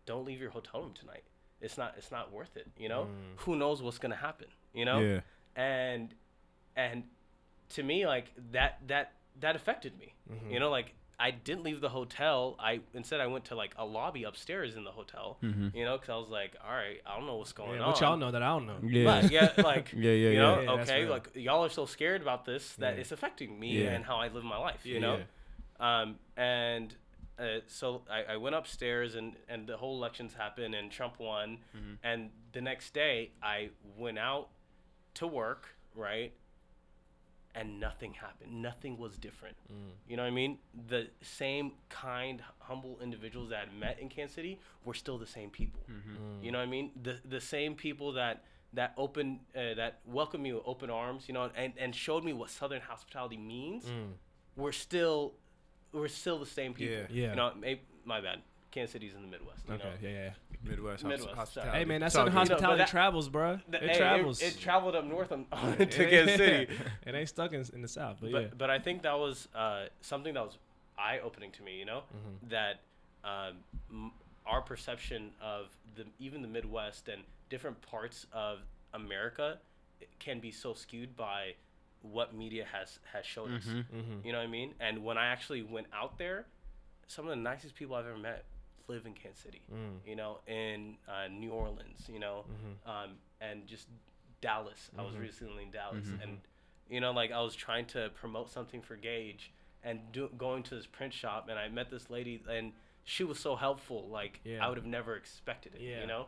don't 0.05 0.25
leave 0.25 0.39
your 0.41 0.51
hotel 0.51 0.81
room 0.81 0.93
tonight. 0.93 1.23
It's 1.61 1.77
not 1.77 1.93
it's 1.97 2.11
not 2.11 2.31
worth 2.31 2.55
it. 2.57 2.67
You 2.77 2.89
know, 2.89 3.07
who 3.37 3.55
knows 3.55 3.81
what's 3.81 3.97
gonna 3.97 4.15
happen? 4.15 4.47
You 4.73 4.85
know, 4.85 4.99
Yeah. 4.99 5.19
and 5.55 6.13
and 6.75 7.03
to 7.69 7.83
me 7.83 8.05
like 8.05 8.31
that 8.51 8.79
that 8.87 9.13
that 9.39 9.55
affected 9.55 9.97
me 9.99 10.13
Mm-hmm. 10.31 10.49
you 10.49 10.59
know 10.59 10.71
like 10.71 10.93
i 11.19 11.29
didn't 11.29 11.63
leave 11.63 11.81
the 11.81 11.89
hotel 11.89 12.55
i 12.59 12.79
instead 12.95 13.21
i 13.21 13.27
went 13.27 13.45
to 13.45 13.55
like 13.55 13.73
a 13.77 13.85
lobby 13.85 14.23
upstairs 14.23 14.75
in 14.75 14.83
the 14.83 14.89
hotel 14.91 15.37
you 15.41 15.85
know 15.85 15.97
because 15.97 16.09
i 16.09 16.15
was 16.15 16.29
like 16.29 16.55
all 16.65 16.71
right 16.73 16.99
i 17.05 17.15
don't 17.15 17.27
know 17.27 17.35
what's 17.35 17.51
going 17.53 17.69
Mm-hmm. 17.69 17.77
Yeah, 17.79 17.85
on 17.85 17.91
what 17.91 18.01
y'all 18.01 18.17
know 18.17 18.31
that 18.31 18.41
I 18.41 18.47
don't 18.47 18.65
know. 18.65 18.79
Yeah. 18.83 19.21
But, 19.21 19.31
yeah 19.31 19.51
like 19.63 19.93
Yeah, 19.95 20.11
yeah, 20.11 20.29
you 20.31 20.39
know 20.39 20.55
yeah. 20.61 20.63
Yeah, 20.75 20.81
okay 20.81 21.01
real. 21.03 21.11
like 21.11 21.29
y'all 21.35 21.63
are 21.63 21.69
so 21.69 21.85
scared 21.85 22.21
about 22.23 22.43
this 22.45 22.73
that 22.77 22.95
Yeah. 22.95 23.01
it's 23.01 23.11
affecting 23.11 23.59
me 23.59 23.83
Yeah. 23.83 23.91
and 23.91 24.03
how 24.03 24.15
i 24.17 24.29
live 24.29 24.43
my 24.43 24.57
life 24.57 24.81
Yeah, 24.83 24.93
you 24.95 24.99
know 24.99 25.19
um 25.79 26.15
and 26.37 26.95
uh, 27.37 27.59
so 27.67 28.01
I, 28.09 28.33
I 28.33 28.37
went 28.37 28.55
upstairs 28.55 29.15
and, 29.15 29.35
and 29.49 29.67
the 29.67 29.77
whole 29.77 29.95
elections 29.95 30.33
happened 30.33 30.75
and 30.75 30.89
Trump 30.91 31.19
won. 31.19 31.59
Mm-hmm. 31.75 31.93
And 32.03 32.29
the 32.53 32.61
next 32.61 32.93
day 32.93 33.31
I 33.43 33.69
went 33.97 34.17
out 34.19 34.49
to 35.15 35.27
work, 35.27 35.75
right? 35.95 36.33
And 37.53 37.79
nothing 37.79 38.13
happened. 38.13 38.61
Nothing 38.61 38.97
was 38.97 39.17
different. 39.17 39.55
Mm. 39.71 39.91
You 40.09 40.17
know 40.17 40.23
what 40.23 40.27
I 40.27 40.31
mean? 40.31 40.57
The 40.89 41.07
same 41.21 41.71
kind, 41.87 42.41
humble 42.59 42.99
individuals 43.01 43.49
that 43.51 43.69
I 43.71 43.79
met 43.79 43.97
in 43.97 44.09
Kansas 44.09 44.35
City 44.35 44.59
were 44.83 44.93
still 44.93 45.17
the 45.17 45.25
same 45.25 45.49
people. 45.49 45.79
Mm. 45.89 46.43
You 46.43 46.51
know 46.51 46.57
what 46.57 46.65
I 46.65 46.69
mean? 46.69 46.91
The 47.01 47.17
the 47.23 47.39
same 47.39 47.73
people 47.73 48.11
that 48.13 48.43
that 48.73 48.93
open 48.97 49.39
uh, 49.55 49.73
that 49.75 49.99
welcomed 50.05 50.43
me 50.43 50.51
with 50.51 50.63
open 50.65 50.89
arms, 50.89 51.29
you 51.29 51.33
know, 51.33 51.49
and, 51.55 51.71
and 51.77 51.95
showed 51.95 52.25
me 52.25 52.33
what 52.33 52.49
Southern 52.49 52.81
hospitality 52.81 53.37
means. 53.37 53.85
We're 54.57 54.73
still 54.73 55.35
we're 55.95 56.07
still 56.07 56.37
the 56.39 56.45
same 56.45 56.73
people. 56.73 56.95
Yeah. 56.95 57.05
Yeah. 57.09 57.29
You 57.31 57.35
know, 57.35 57.51
may, 57.59 57.79
my 58.05 58.21
bad. 58.21 58.39
Kansas 58.71 58.91
City's 58.91 59.13
in 59.15 59.21
the 59.21 59.27
Midwest. 59.29 59.61
You 59.67 59.75
Okay, 59.75 59.83
know? 59.83 59.89
yeah, 60.01 60.09
yeah. 60.09 60.29
Midwest, 60.69 61.03
Midwest, 61.03 61.23
sorry. 61.23 61.35
hospitality. 61.35 61.77
Hey 61.77 61.85
man, 61.85 62.01
that's 62.01 62.13
It's 62.15 62.19
all 62.19 62.25
Southern. 62.25 62.33
You 62.33 62.35
know, 62.35 62.39
hospitality 62.55 62.77
that- 62.79 62.87
travels, 62.89 63.29
bro. 63.29 63.59
The- 63.69 63.83
It 63.83 63.89
hey, 63.91 63.97
travels. 63.97 64.41
It, 64.41 64.59
traveled 64.59 64.95
up 64.95 65.05
north 65.05 65.31
on, 65.31 65.45
to 65.77 65.85
Kansas 65.85 66.35
City. 66.35 66.73
it 67.05 67.15
ain't 67.15 67.29
stuck 67.29 67.53
in, 67.53 67.63
in 67.73 67.81
the 67.81 67.87
south, 67.87 68.17
but, 68.19 68.31
but 68.33 68.41
yeah. 68.41 68.47
but 68.57 68.69
I 68.69 68.79
think 68.79 69.03
that 69.03 69.17
was 69.17 69.47
uh, 69.55 69.85
something 70.01 70.33
that 70.33 70.43
was 70.43 70.57
eye 70.97 71.19
opening 71.23 71.51
to 71.51 71.63
me. 71.63 71.77
You 71.79 71.85
know, 71.85 71.99
Mm-hmm. 72.13 72.49
that 72.49 72.79
um, 73.23 73.57
m- 73.89 74.11
our 74.45 74.61
perception 74.61 75.29
of 75.41 75.67
the 75.95 76.03
even 76.19 76.41
the 76.41 76.47
Midwest 76.49 77.07
and 77.07 77.21
different 77.49 77.81
parts 77.81 78.27
of 78.33 78.59
America 78.93 79.57
can 80.19 80.39
be 80.39 80.51
so 80.51 80.73
skewed 80.73 81.15
by 81.15 81.53
what 82.11 82.33
media 82.35 82.65
has 82.71 82.99
has 83.13 83.25
showed 83.25 83.51
us. 83.51 83.65
Mm-hmm. 83.65 84.25
You 84.25 84.31
know 84.31 84.39
what 84.39 84.45
I 84.47 84.51
mean? 84.51 84.73
And 84.79 85.03
when 85.03 85.17
I 85.17 85.27
actually 85.27 85.63
went 85.63 85.87
out 85.93 86.17
there, 86.17 86.45
some 87.07 87.25
of 87.25 87.29
the 87.29 87.35
nicest 87.35 87.75
people 87.75 87.95
I've 87.95 88.05
ever 88.07 88.17
met 88.17 88.45
live 88.87 89.05
in 89.05 89.13
Kansas 89.13 89.41
City. 89.41 89.61
Mm. 89.73 90.07
You 90.07 90.15
know, 90.15 90.39
in 90.47 90.97
uh, 91.07 91.27
New 91.29 91.51
Orleans. 91.51 92.07
You 92.11 92.19
know, 92.19 92.45
Mm-hmm. 92.47 92.89
um, 92.89 93.09
and 93.41 93.65
just 93.67 93.87
Dallas. 94.41 94.89
I 94.97 95.01
was 95.01 95.15
recently 95.17 95.63
in 95.63 95.71
Dallas, 95.71 96.05
and 96.21 96.37
you 96.89 96.99
know, 97.01 97.11
like 97.11 97.31
I 97.31 97.41
was 97.41 97.55
trying 97.55 97.85
to 97.87 98.09
promote 98.15 98.49
something 98.51 98.81
for 98.81 98.95
Gage, 98.95 99.51
and 99.83 99.99
do, 100.11 100.29
going 100.37 100.63
to 100.63 100.75
this 100.75 100.85
print 100.85 101.13
shop, 101.13 101.47
and 101.49 101.57
I 101.57 101.67
met 101.69 101.89
this 101.89 102.09
lady, 102.09 102.41
and 102.49 102.71
she 103.03 103.23
was 103.23 103.39
so 103.39 103.55
helpful. 103.55 104.07
Like 104.09 104.39
Yeah. 104.43 104.63
I 104.63 104.69
would 104.69 104.77
have 104.77 104.85
never 104.85 105.15
expected 105.15 105.73
it. 105.75 105.81
Yeah. 105.81 106.01
You 106.01 106.07
know, 106.07 106.25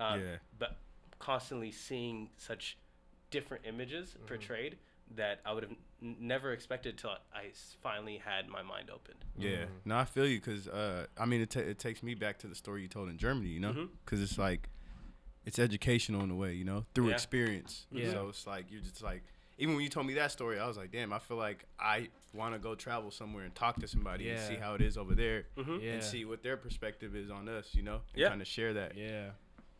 um, 0.00 0.20
Yeah. 0.20 0.36
but 0.58 0.76
constantly 1.20 1.70
seeing 1.70 2.28
such 2.36 2.76
different 3.30 3.64
images 3.66 4.10
Mm-hmm. 4.10 4.26
portrayed 4.26 4.76
that 5.16 5.40
I 5.44 5.52
would 5.52 5.62
have 5.64 5.72
n- 6.02 6.16
never 6.20 6.52
expected 6.52 6.98
till 6.98 7.10
I 7.10 7.50
finally 7.80 8.18
had 8.18 8.48
my 8.48 8.62
mind 8.62 8.90
opened. 8.90 9.24
Yeah, 9.38 9.66
no, 9.84 9.96
I 9.96 10.04
feel 10.04 10.26
you 10.26 10.40
because 10.40 10.66
uh, 10.68 11.06
I 11.18 11.26
mean, 11.26 11.40
it, 11.42 11.50
ta 11.50 11.60
it 11.60 11.78
takes 11.78 12.02
me 12.02 12.14
back 12.14 12.38
to 12.40 12.46
the 12.48 12.54
story 12.54 12.82
you 12.82 12.88
told 12.88 13.08
in 13.08 13.16
Germany, 13.18 13.48
you 13.48 13.60
know, 13.60 13.88
because 14.04 14.20
it's 14.22 14.38
like 14.38 14.68
it's 15.44 15.58
educational 15.58 16.22
in 16.24 16.30
a 16.30 16.34
way, 16.34 16.54
you 16.54 16.64
know, 16.64 16.84
through 16.94 17.08
Yeah. 17.08 17.14
experience. 17.14 17.86
Yeah. 17.92 18.10
So 18.12 18.28
it's 18.28 18.46
like 18.46 18.66
you're 18.70 18.80
just 18.80 19.02
like, 19.02 19.22
even 19.58 19.74
when 19.74 19.84
you 19.84 19.90
told 19.90 20.06
me 20.06 20.14
that 20.14 20.32
story, 20.32 20.58
I 20.58 20.66
was 20.66 20.76
like, 20.76 20.90
damn, 20.90 21.12
I 21.12 21.18
feel 21.18 21.36
like 21.36 21.64
I 21.78 22.08
want 22.32 22.54
to 22.54 22.58
go 22.58 22.74
travel 22.74 23.10
somewhere 23.10 23.44
and 23.44 23.54
talk 23.54 23.78
to 23.80 23.86
somebody 23.86 24.30
and 24.30 24.40
see 24.40 24.56
how 24.56 24.74
it 24.74 24.80
is 24.80 24.96
over 24.96 25.14
there 25.14 25.44
Mhm. 25.56 25.82
Yeah. 25.82 25.92
and 25.92 26.02
see 26.02 26.24
what 26.24 26.42
their 26.42 26.56
perspective 26.56 27.14
is 27.14 27.30
on 27.30 27.48
us, 27.48 27.74
you 27.74 27.82
know, 27.82 27.96
and 28.14 28.22
Yeah. 28.22 28.28
kind 28.30 28.40
of 28.40 28.48
share 28.48 28.72
that. 28.74 28.96
yeah. 28.96 29.30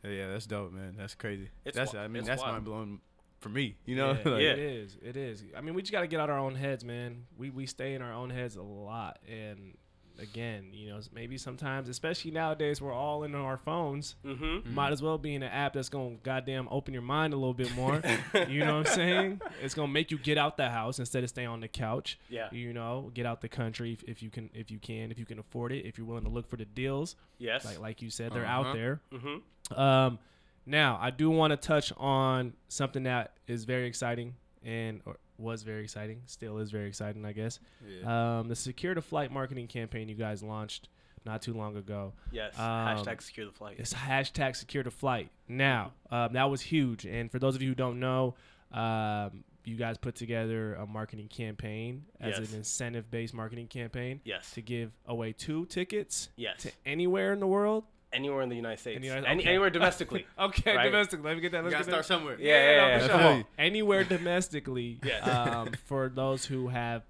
Yeah. 0.04 0.10
yeah, 0.10 0.28
that's 0.28 0.46
dope, 0.46 0.70
man. 0.72 0.94
That's 0.98 1.14
crazy. 1.14 1.48
It's 1.64 1.74
that's 1.76 1.92
wi- 1.92 2.04
I 2.04 2.08
mean, 2.08 2.24
that's 2.24 2.42
wild. 2.42 2.52
mind 2.52 2.64
blowing 2.66 3.00
for 3.40 3.48
me, 3.48 3.76
you 3.84 3.96
know. 3.96 4.12
Yeah, 4.12 4.18
Like, 4.32 4.42
Yeah. 4.42 4.50
it 4.52 4.58
is. 4.58 4.96
It 5.02 5.16
is. 5.16 5.44
I 5.56 5.60
mean, 5.60 5.74
we 5.74 5.82
just 5.82 5.92
got 5.92 6.00
to 6.00 6.06
get 6.06 6.20
out 6.20 6.30
our 6.30 6.38
own 6.38 6.54
heads, 6.54 6.84
man. 6.84 7.26
We 7.36 7.50
we 7.50 7.66
stay 7.66 7.94
in 7.94 8.02
our 8.02 8.12
own 8.12 8.30
heads 8.30 8.56
a 8.56 8.62
lot, 8.62 9.18
and 9.30 9.76
again, 10.20 10.66
you 10.72 10.88
know, 10.90 11.00
maybe 11.12 11.36
sometimes, 11.36 11.88
especially 11.88 12.30
nowadays, 12.30 12.80
we're 12.80 12.92
all 12.92 13.24
in 13.24 13.34
our 13.34 13.56
phones. 13.56 14.14
Mm-hmm. 14.24 14.72
Might 14.72 14.92
as 14.92 15.02
well 15.02 15.18
be 15.18 15.34
in 15.34 15.42
an 15.42 15.50
app 15.50 15.72
that's 15.72 15.88
gonna 15.88 16.14
goddamn 16.22 16.68
open 16.70 16.94
your 16.94 17.02
mind 17.02 17.32
a 17.32 17.36
little 17.36 17.52
bit 17.52 17.74
more. 17.74 18.00
you 18.48 18.60
know 18.64 18.78
what 18.78 18.86
I'm 18.88 18.94
saying? 18.94 19.40
It's 19.60 19.74
gonna 19.74 19.88
make 19.88 20.12
you 20.12 20.18
get 20.18 20.38
out 20.38 20.56
the 20.56 20.70
house 20.70 21.00
instead 21.00 21.24
of 21.24 21.30
stay 21.30 21.44
on 21.44 21.58
the 21.60 21.66
couch. 21.68 22.16
Yeah. 22.28 22.48
You 22.52 22.72
know, 22.72 23.10
get 23.12 23.26
out 23.26 23.40
the 23.40 23.48
country 23.48 23.92
if, 23.92 24.04
if 24.04 24.22
you 24.22 24.30
can, 24.30 24.50
if 24.54 24.70
you 24.70 24.78
can, 24.78 25.10
if 25.10 25.18
you 25.18 25.26
can 25.26 25.40
afford 25.40 25.72
it, 25.72 25.84
if 25.84 25.98
you're 25.98 26.06
willing 26.06 26.24
to 26.24 26.30
look 26.30 26.48
for 26.48 26.56
the 26.56 26.64
deals. 26.64 27.16
Yes. 27.38 27.64
Like 27.64 27.80
like 27.80 28.00
you 28.00 28.08
said, 28.10 28.32
they're 28.32 28.46
Uh-huh. 28.46 28.68
out 28.68 28.72
there. 28.74 29.00
mm-hmm. 29.12 29.80
Um, 29.80 30.18
now 30.66 30.98
I 31.00 31.10
do 31.10 31.30
want 31.30 31.50
to 31.52 31.56
touch 31.56 31.92
on 31.96 32.54
something 32.68 33.04
that 33.04 33.32
is 33.46 33.64
very 33.64 33.86
exciting 33.86 34.34
and 34.64 35.00
or 35.04 35.16
was 35.38 35.62
very 35.62 35.82
exciting, 35.82 36.22
still 36.26 36.58
is 36.58 36.70
very 36.70 36.86
exciting, 36.88 37.24
I 37.24 37.32
guess. 37.32 37.58
Yeah. 37.86 38.38
Um, 38.38 38.48
the 38.48 38.54
Secure 38.56 38.94
the 38.94 39.02
Flight 39.02 39.32
marketing 39.32 39.66
campaign 39.66 40.08
you 40.08 40.14
guys 40.14 40.42
launched 40.42 40.88
not 41.26 41.42
too 41.42 41.54
long 41.54 41.76
ago. 41.76 42.12
Yes. 42.30 42.56
Um, 42.58 42.64
Hashtag 42.64 43.20
secure 43.22 43.46
the 43.46 43.52
flight. 43.52 43.76
It's 43.78 43.92
hashtag 43.94 44.54
Secure 44.56 44.84
the 44.84 44.90
Flight. 44.90 45.30
Now 45.48 45.92
um, 46.10 46.34
that 46.34 46.48
was 46.50 46.60
huge, 46.60 47.04
and 47.06 47.30
for 47.32 47.38
those 47.38 47.54
of 47.56 47.62
you 47.62 47.70
who 47.70 47.74
don't 47.74 47.98
know, 47.98 48.34
um, 48.72 49.42
you 49.64 49.76
guys 49.76 49.96
put 49.96 50.14
together 50.14 50.74
a 50.74 50.86
marketing 50.86 51.28
campaign 51.28 52.04
as 52.20 52.38
Yes. 52.38 52.50
an 52.52 52.58
incentive-based 52.58 53.32
marketing 53.32 53.66
campaign 53.68 54.20
Yes. 54.24 54.50
to 54.52 54.60
give 54.62 54.92
away 55.06 55.32
two 55.32 55.64
tickets 55.66 56.28
Yes. 56.36 56.62
to 56.64 56.72
anywhere 56.84 57.32
in 57.32 57.40
the 57.40 57.46
world. 57.46 57.84
Anywhere 58.14 58.42
in 58.42 58.48
the 58.48 58.56
United 58.56 58.78
States. 58.80 59.00
the 59.00 59.06
United- 59.06 59.26
Any, 59.26 59.42
okay. 59.42 59.48
anywhere 59.50 59.70
domestically. 59.70 60.26
Okay, 60.38 60.76
Right. 60.76 60.84
domestic. 60.84 61.22
Let 61.24 61.34
me 61.34 61.40
get 61.42 61.52
that. 61.52 61.64
Let's 61.64 61.74
gotta 61.74 61.84
get 61.84 61.90
that. 61.90 62.04
start 62.04 62.20
somewhere. 62.20 62.36
Yeah, 62.38 62.46
yeah, 62.46 62.76
no, 62.76 62.86
yeah, 62.88 63.06
for 63.08 63.12
I 63.14 63.34
sure. 63.36 63.44
Anywhere 63.58 64.04
domestically. 64.16 65.00
Yes. 65.04 65.26
Um, 65.28 65.72
for 65.86 66.08
those 66.08 66.44
who 66.44 66.68
have 66.68 67.02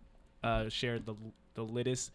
uh, 0.43 0.69
shared 0.69 1.07
the 1.07 1.15
the 1.55 1.65
latest, 1.65 2.11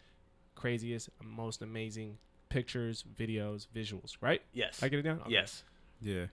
craziest, 0.54 1.08
most 1.22 1.62
amazing 1.62 2.18
pictures, 2.50 3.04
videos, 3.18 3.66
visuals. 3.74 4.16
Right? 4.20 4.42
yes. 4.52 4.82
I 4.82 4.88
get 4.88 4.98
it 4.98 5.02
down. 5.02 5.20
Okay. 5.20 5.30
Yes. 5.30 5.62
Yeah. 6.02 6.24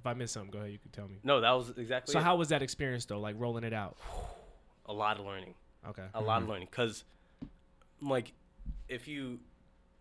If 0.00 0.06
I 0.06 0.14
missed 0.14 0.32
something, 0.34 0.50
go 0.50 0.58
ahead. 0.60 0.70
You 0.72 0.78
can 0.78 0.90
tell 0.92 1.08
me. 1.08 1.16
No, 1.24 1.40
that 1.40 1.50
was 1.50 1.70
exactly 1.76 2.12
So 2.12 2.20
it. 2.20 2.22
how 2.22 2.36
was 2.36 2.48
that 2.50 2.62
experience 2.62 3.04
though? 3.04 3.18
Like 3.20 3.34
rolling 3.38 3.64
it 3.64 3.72
out. 3.72 3.96
a 4.86 4.92
lot 4.92 5.18
of 5.18 5.26
learning. 5.26 5.54
Okay. 5.88 6.04
a 6.14 6.20
lot 6.20 6.42
of 6.42 6.48
learning 6.48 6.68
because 6.70 7.04
like 8.02 8.32
if 8.88 9.06
you 9.08 9.38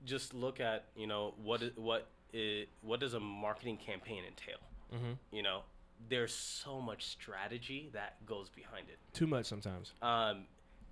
just 0.05 0.33
look 0.33 0.59
at 0.59 0.85
you 0.95 1.07
know 1.07 1.33
what 1.43 1.61
i- 1.63 1.71
what 1.75 2.07
i- 2.33 2.65
what 2.81 2.99
does 2.99 3.13
a 3.13 3.19
marketing 3.19 3.77
campaign 3.77 4.23
entail 4.25 4.57
Mm-hmm. 4.93 5.13
you 5.31 5.43
know 5.43 5.63
there's 6.07 6.33
so 6.33 6.79
much 6.79 7.03
strategy 7.07 7.89
that 7.93 8.25
goes 8.25 8.49
behind 8.49 8.87
it 8.89 8.97
Too 9.13 9.27
much 9.27 9.45
sometimes. 9.47 9.91
um 10.01 10.45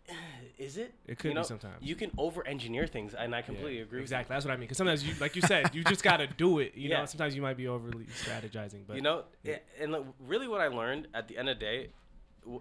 is 0.58 0.78
it 0.78 0.94
It 1.08 1.18
could 1.18 1.32
you 1.34 1.38
be 1.40 1.44
sometimes. 1.44 1.82
you 1.82 1.96
can 1.96 2.12
over 2.18 2.46
engineer 2.48 2.88
things 2.88 3.14
and 3.14 3.34
i 3.34 3.42
completely 3.42 3.78
Yeah, 3.78 3.84
agree 3.84 4.02
Exactly. 4.02 4.34
That's 4.34 4.46
what 4.46 4.52
I 4.52 4.56
mean. 4.58 4.62
Because 4.68 4.78
sometimes 4.78 5.04
you, 5.08 5.14
like 5.20 5.36
you 5.36 5.42
said, 5.42 5.74
you 5.74 5.84
just 5.84 6.04
gotta 6.04 6.28
do 6.46 6.60
it. 6.60 6.76
You 6.76 6.90
know. 6.90 7.06
Sometimes 7.06 7.36
you 7.36 7.42
might 7.42 7.58
be 7.58 7.68
overly 7.68 8.06
strategizing, 8.06 8.82
but 8.88 8.96
you 8.98 9.02
know 9.02 9.24
yeah, 9.44 9.58
and 9.80 9.92
like, 9.94 10.04
really 10.20 10.48
what 10.48 10.62
i 10.62 10.68
learned 10.68 11.08
at 11.14 11.28
the 11.28 11.38
end 11.38 11.50
of 11.50 11.58
the 11.58 11.66
day 11.66 11.90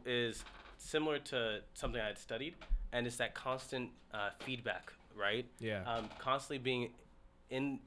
is 0.06 0.44
similar 0.78 1.18
to 1.18 1.60
something 1.74 2.00
i 2.00 2.06
had 2.06 2.18
studied 2.18 2.54
and 2.92 3.06
it's 3.06 3.16
that 3.16 3.34
constant 3.34 3.90
uh, 4.12 4.30
feedback 4.40 4.92
right 5.16 5.46
Yeah. 5.60 5.82
um, 5.86 6.08
constantly 6.18 6.58
being 6.58 6.90
in 7.50 7.80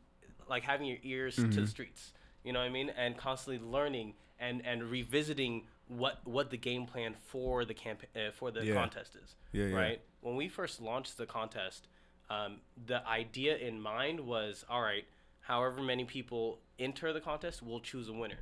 like 0.50 0.64
having 0.64 0.88
your 0.88 0.98
ears 1.04 1.36
to 1.36 1.48
the 1.48 1.68
streets 1.68 2.14
you 2.44 2.54
know 2.54 2.60
what 2.60 2.66
i 2.66 2.70
mean 2.70 2.90
and 2.90 3.18
constantly 3.18 3.66
learning 3.66 4.14
and 4.40 4.66
and 4.66 4.84
revisiting 4.84 5.64
what 5.88 6.20
what 6.26 6.50
the 6.52 6.58
game 6.58 6.86
plan 6.86 7.16
for 7.28 7.66
the 7.66 7.74
camp 7.74 8.04
uh, 8.16 8.32
for 8.32 8.52
the 8.52 8.66
Yeah. 8.66 8.74
contest 8.74 9.16
is 9.16 9.36
Yeah, 9.52 9.66
yeah. 9.68 9.76
right 9.76 10.02
when 10.22 10.36
we 10.36 10.48
first 10.48 10.82
launched 10.82 11.18
the 11.18 11.26
contest 11.26 11.88
um, 12.30 12.58
the 12.86 13.06
idea 13.08 13.56
in 13.58 13.80
mind 13.82 14.20
was 14.22 14.66
all 14.70 14.82
right 14.82 15.06
however 15.42 15.82
many 15.82 16.04
people 16.04 16.60
enter 16.78 17.14
the 17.14 17.22
contest, 17.22 17.64
we'll 17.64 17.80
choose 17.80 18.10
a 18.10 18.14
winner. 18.14 18.42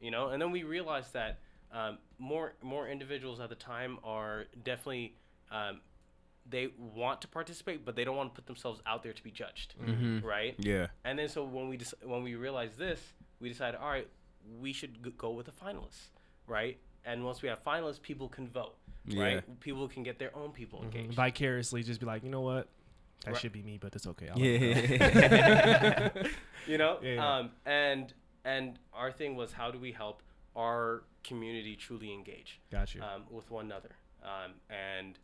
You 0.00 0.10
know, 0.10 0.28
and 0.30 0.40
then 0.40 0.50
we 0.50 0.62
realized 0.64 1.12
that 1.12 1.38
um, 1.70 1.98
more 2.18 2.54
more 2.62 2.88
individuals 2.88 3.40
at 3.40 3.50
the 3.50 3.54
time 3.54 3.98
are 4.02 4.46
definitely 4.64 5.14
um, 5.52 5.80
they 6.48 6.68
want 6.78 7.20
to 7.22 7.28
participate, 7.28 7.84
but 7.84 7.96
they 7.96 8.04
don't 8.04 8.16
want 8.16 8.32
to 8.34 8.34
put 8.40 8.46
themselves 8.46 8.80
out 8.86 9.02
there 9.02 9.12
to 9.12 9.22
be 9.22 9.30
judged, 9.30 9.74
right? 10.22 10.54
Yeah. 10.58 10.86
And 11.04 11.18
then 11.18 11.28
so 11.28 11.44
when 11.44 11.68
we 11.68 11.78
dec- 11.78 12.04
when 12.04 12.22
we 12.22 12.34
realized 12.34 12.78
this, 12.78 13.00
we 13.40 13.48
decided, 13.48 13.78
all 13.80 13.88
right, 13.90 14.08
we 14.60 14.72
should 14.72 15.02
g- 15.02 15.12
go 15.18 15.30
with 15.30 15.46
the 15.46 15.52
finalists, 15.52 16.10
right? 16.46 16.78
And 17.04 17.24
once 17.24 17.42
we 17.42 17.48
have 17.48 17.62
finalists, 17.64 18.00
people 18.00 18.28
can 18.28 18.48
vote, 18.48 18.76
right? 19.14 19.42
People 19.60 19.88
can 19.88 20.02
get 20.02 20.18
their 20.18 20.34
own 20.36 20.50
people 20.50 20.82
engaged. 20.82 21.14
Vicariously, 21.14 21.82
just 21.82 22.00
be 22.00 22.06
like, 22.06 22.22
you 22.24 22.30
know 22.30 22.40
what, 22.42 22.68
that 23.24 23.32
Right. 23.32 23.40
should 23.40 23.52
be 23.52 23.62
me, 23.62 23.78
but 23.80 23.94
it's 23.96 24.06
okay. 24.06 24.28
I'll 24.28 24.36
let 24.38 24.46
it. 24.46 25.00
Yeah. 25.00 26.28
you 26.66 26.78
know 26.78 26.98
Yeah, 27.02 27.10
yeah. 27.14 27.36
um 27.38 27.50
and 27.64 28.12
and 28.44 28.78
our 28.92 29.10
thing 29.12 29.34
was 29.36 29.52
how 29.52 29.70
do 29.70 29.78
we 29.78 29.92
help 29.92 30.22
our 30.56 31.02
community 31.24 31.76
truly 31.76 32.12
engage 32.12 32.60
Got 32.70 32.94
you. 32.94 33.02
um, 33.02 33.24
with 33.30 33.50
one 33.50 33.64
another 33.66 33.90
um, 34.22 34.52
and 34.70 35.18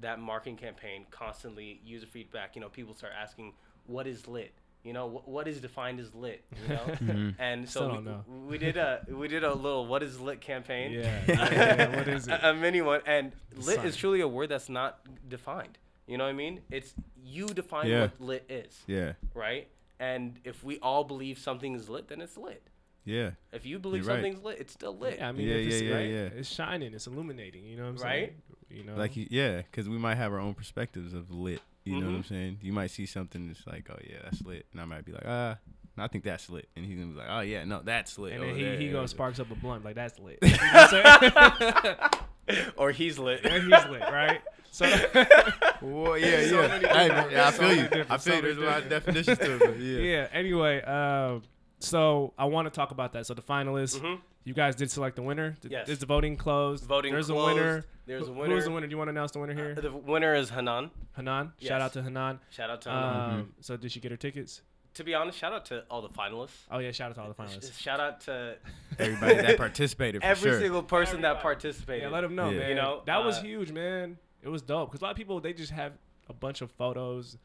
that 0.00 0.18
marketing 0.20 0.56
campaign 0.56 1.04
constantly 1.10 1.80
user 1.84 2.06
feedback 2.06 2.54
you 2.54 2.60
know 2.60 2.68
people 2.68 2.94
start 2.94 3.12
asking 3.20 3.52
what 3.86 4.06
is 4.06 4.26
lit 4.26 4.52
you 4.84 4.92
know 4.92 5.06
what, 5.06 5.28
what 5.28 5.46
is 5.46 5.60
defined 5.60 6.00
as 6.00 6.14
lit 6.14 6.44
you 6.62 6.74
know 6.74 6.80
mm-hmm. 6.86 7.30
and 7.38 7.68
so 7.68 8.24
we, 8.26 8.52
we 8.52 8.58
did 8.58 8.76
a 8.76 9.04
we 9.10 9.28
did 9.28 9.44
a 9.44 9.52
little 9.54 9.86
what 9.86 10.02
is 10.02 10.18
lit 10.18 10.40
campaign 10.40 10.92
Yeah, 10.92 11.20
yeah, 11.28 11.54
yeah, 11.54 11.96
what 11.96 12.08
is 12.08 12.26
it? 12.26 12.32
a, 12.32 12.50
a 12.50 12.54
mini 12.54 12.80
one 12.80 13.00
and 13.06 13.32
lit 13.56 13.76
Sign. 13.76 13.86
is 13.86 13.96
truly 13.96 14.20
a 14.22 14.28
word 14.28 14.48
that's 14.48 14.68
not 14.68 15.00
defined 15.28 15.78
you 16.06 16.18
know 16.18 16.24
what 16.24 16.30
i 16.30 16.32
mean 16.34 16.60
it's 16.70 16.94
you 17.24 17.46
define 17.46 17.86
Yeah. 17.86 18.00
what 18.02 18.20
lit 18.20 18.44
is 18.48 18.82
yeah. 18.86 19.12
right? 19.34 19.68
And 20.00 20.40
if 20.42 20.64
we 20.64 20.78
all 20.80 21.04
believe 21.04 21.38
something 21.38 21.74
is 21.74 21.88
lit, 21.88 22.08
then 22.08 22.20
it's 22.20 22.36
lit. 22.36 22.62
Yeah. 23.04 23.30
If 23.52 23.64
you 23.64 23.78
believe 23.78 24.02
You're 24.02 24.14
right. 24.14 24.22
something's 24.22 24.44
lit, 24.44 24.58
it's 24.58 24.72
still 24.72 24.96
lit. 24.96 25.18
Yeah, 25.18 25.28
I 25.28 25.32
mean, 25.32 25.46
Yeah, 25.46 25.54
if 25.54 25.66
it's, 25.68 25.80
yeah, 25.82 25.88
yeah, 25.88 25.94
right, 25.94 26.10
yeah. 26.10 26.38
it's 26.40 26.48
shining, 26.48 26.92
it's 26.92 27.06
illuminating. 27.06 27.64
You 27.64 27.76
know 27.76 27.84
what 27.84 27.88
I'm 27.90 27.98
saying? 27.98 28.10
Right? 28.10 28.18
saying? 28.20 28.51
You 28.72 28.84
know, 28.84 28.94
Like 28.96 29.12
yeah, 29.14 29.58
because 29.58 29.88
we 29.88 29.98
might 29.98 30.14
have 30.16 30.32
our 30.32 30.40
own 30.40 30.54
perspectives 30.54 31.12
of 31.14 31.30
lit. 31.30 31.60
You 31.84 31.98
know 32.00 32.06
what 32.06 32.14
I'm 32.14 32.22
Mhm. 32.22 32.28
saying? 32.28 32.58
You 32.62 32.72
might 32.72 32.90
see 32.92 33.06
something 33.06 33.48
that's 33.48 33.66
like, 33.66 33.88
oh 33.90 33.98
yeah, 34.08 34.18
that's 34.22 34.40
lit, 34.44 34.66
and 34.72 34.80
I 34.80 34.84
might 34.84 35.04
be 35.04 35.12
like, 35.12 35.24
ah, 35.26 35.58
I 35.98 36.06
think 36.08 36.22
that's 36.24 36.48
lit, 36.48 36.68
and 36.76 36.86
he's 36.86 36.96
gonna 36.96 37.10
be 37.12 37.18
like, 37.18 37.26
oh 37.28 37.40
yeah, 37.40 37.64
no, 37.64 37.80
that's 37.82 38.18
lit. 38.18 38.32
and 38.34 38.42
over 38.42 38.52
then 38.52 38.58
he 38.58 38.64
there, 38.64 38.76
he 38.78 38.86
yeah, 38.86 38.92
goes 38.92 39.10
sparks 39.10 39.40
up 39.40 39.50
a 39.50 39.54
blunt 39.56 39.84
like 39.84 39.94
that's 39.96 40.18
lit. 40.18 40.38
You 40.42 40.50
know 40.50 40.56
what 40.62 40.94
I'm 40.94 41.82
saying? 41.82 42.70
or 42.76 42.90
he's 42.92 43.18
lit. 43.18 43.44
and 43.44 43.62
he's 43.64 43.84
lit, 43.90 44.00
right? 44.02 44.40
So 44.70 44.86
Well, 45.82 46.16
yeah, 46.18 46.46
So 46.46 46.62
yeah. 46.62 46.68
many 46.68 46.86
Hey, 46.88 47.06
yeah, 47.32 47.46
I 47.46 47.50
so 47.50 47.58
feel 47.58 47.68
many 47.68 47.80
you. 47.80 48.04
I 48.08 48.16
feel 48.16 48.18
so 48.18 48.34
you. 48.36 48.42
There's 48.42 48.56
a 48.58 48.60
lot 48.60 48.82
of 48.82 48.88
definitions 48.88 49.38
to 49.38 49.72
it. 49.72 49.80
Yeah. 49.80 49.98
yeah. 50.00 50.28
Anyway, 50.32 50.80
um, 50.82 51.42
so 51.80 52.32
I 52.38 52.44
want 52.46 52.66
to 52.66 52.70
talk 52.70 52.90
about 52.92 53.12
that. 53.14 53.26
So 53.26 53.34
the 53.34 53.42
finalists, 53.42 53.98
Mhm. 54.00 54.20
You 54.44 54.54
guys 54.54 54.74
did 54.74 54.90
select 54.90 55.16
the 55.16 55.22
winner. 55.22 55.56
Did- 55.60 55.70
Yes. 55.72 55.88
Is 55.88 55.98
the 55.98 56.06
voting 56.06 56.36
closed? 56.36 56.84
Voting 56.84 57.12
There's 57.12 57.26
closed. 57.26 57.52
a 57.52 57.54
winner. 57.60 57.84
There's 58.06 58.28
a 58.28 58.32
winner. 58.32 58.54
Who's 58.54 58.64
the 58.64 58.70
winner? 58.70 58.86
Do 58.86 58.90
you 58.90 58.98
want 58.98 59.08
to 59.08 59.12
announce 59.12 59.30
the 59.32 59.38
winner 59.38 59.54
here? 59.54 59.74
The 59.74 59.92
winner 59.92 60.34
is 60.34 60.50
Hanan. 60.50 60.90
Hanan. 61.16 61.52
Yes. 61.58 61.68
Shout 61.68 61.80
out 61.80 61.92
to 61.92 62.02
Hanan. 62.02 62.40
Shout 62.50 62.70
out 62.70 62.82
to 62.82 62.90
Hanan. 62.90 63.30
Um, 63.40 63.54
So 63.60 63.76
did 63.76 63.92
she 63.92 64.00
get 64.00 64.10
her 64.10 64.16
tickets? 64.16 64.62
to 64.94 65.04
be 65.04 65.14
honest, 65.14 65.38
shout 65.38 65.54
out 65.54 65.64
to 65.64 65.84
all 65.90 66.02
the 66.02 66.10
finalists. 66.10 66.66
Oh 66.70 66.78
yeah, 66.78 66.90
shout 66.90 67.08
out 67.10 67.14
to 67.14 67.22
all 67.22 67.28
the 67.28 67.34
finalists. 67.34 67.78
Shout 67.80 67.98
out 67.98 68.20
to 68.22 68.56
Everybody 68.98 69.36
that 69.36 69.56
participated 69.56 70.20
for 70.20 70.26
every 70.28 70.50
sure. 70.50 70.60
single 70.60 70.82
person 70.82 71.22
that 71.22 71.40
participated. 71.40 72.02
Yeah, 72.02 72.08
let 72.10 72.20
them 72.20 72.34
know, 72.34 72.50
Yeah. 72.50 72.58
man. 72.58 72.68
You 72.68 72.74
know, 72.74 73.02
that 73.06 73.24
was 73.24 73.38
uh, 73.38 73.42
huge, 73.42 73.72
man. 73.72 74.18
It 74.42 74.50
was 74.50 74.60
dope 74.60 74.90
because 74.90 75.00
a 75.00 75.04
lot 75.04 75.12
of 75.12 75.16
people 75.16 75.40
they 75.40 75.54
just 75.54 75.72
have 75.72 75.92
a 76.28 76.34
bunch 76.34 76.60
of 76.60 76.70
photos, 76.72 77.38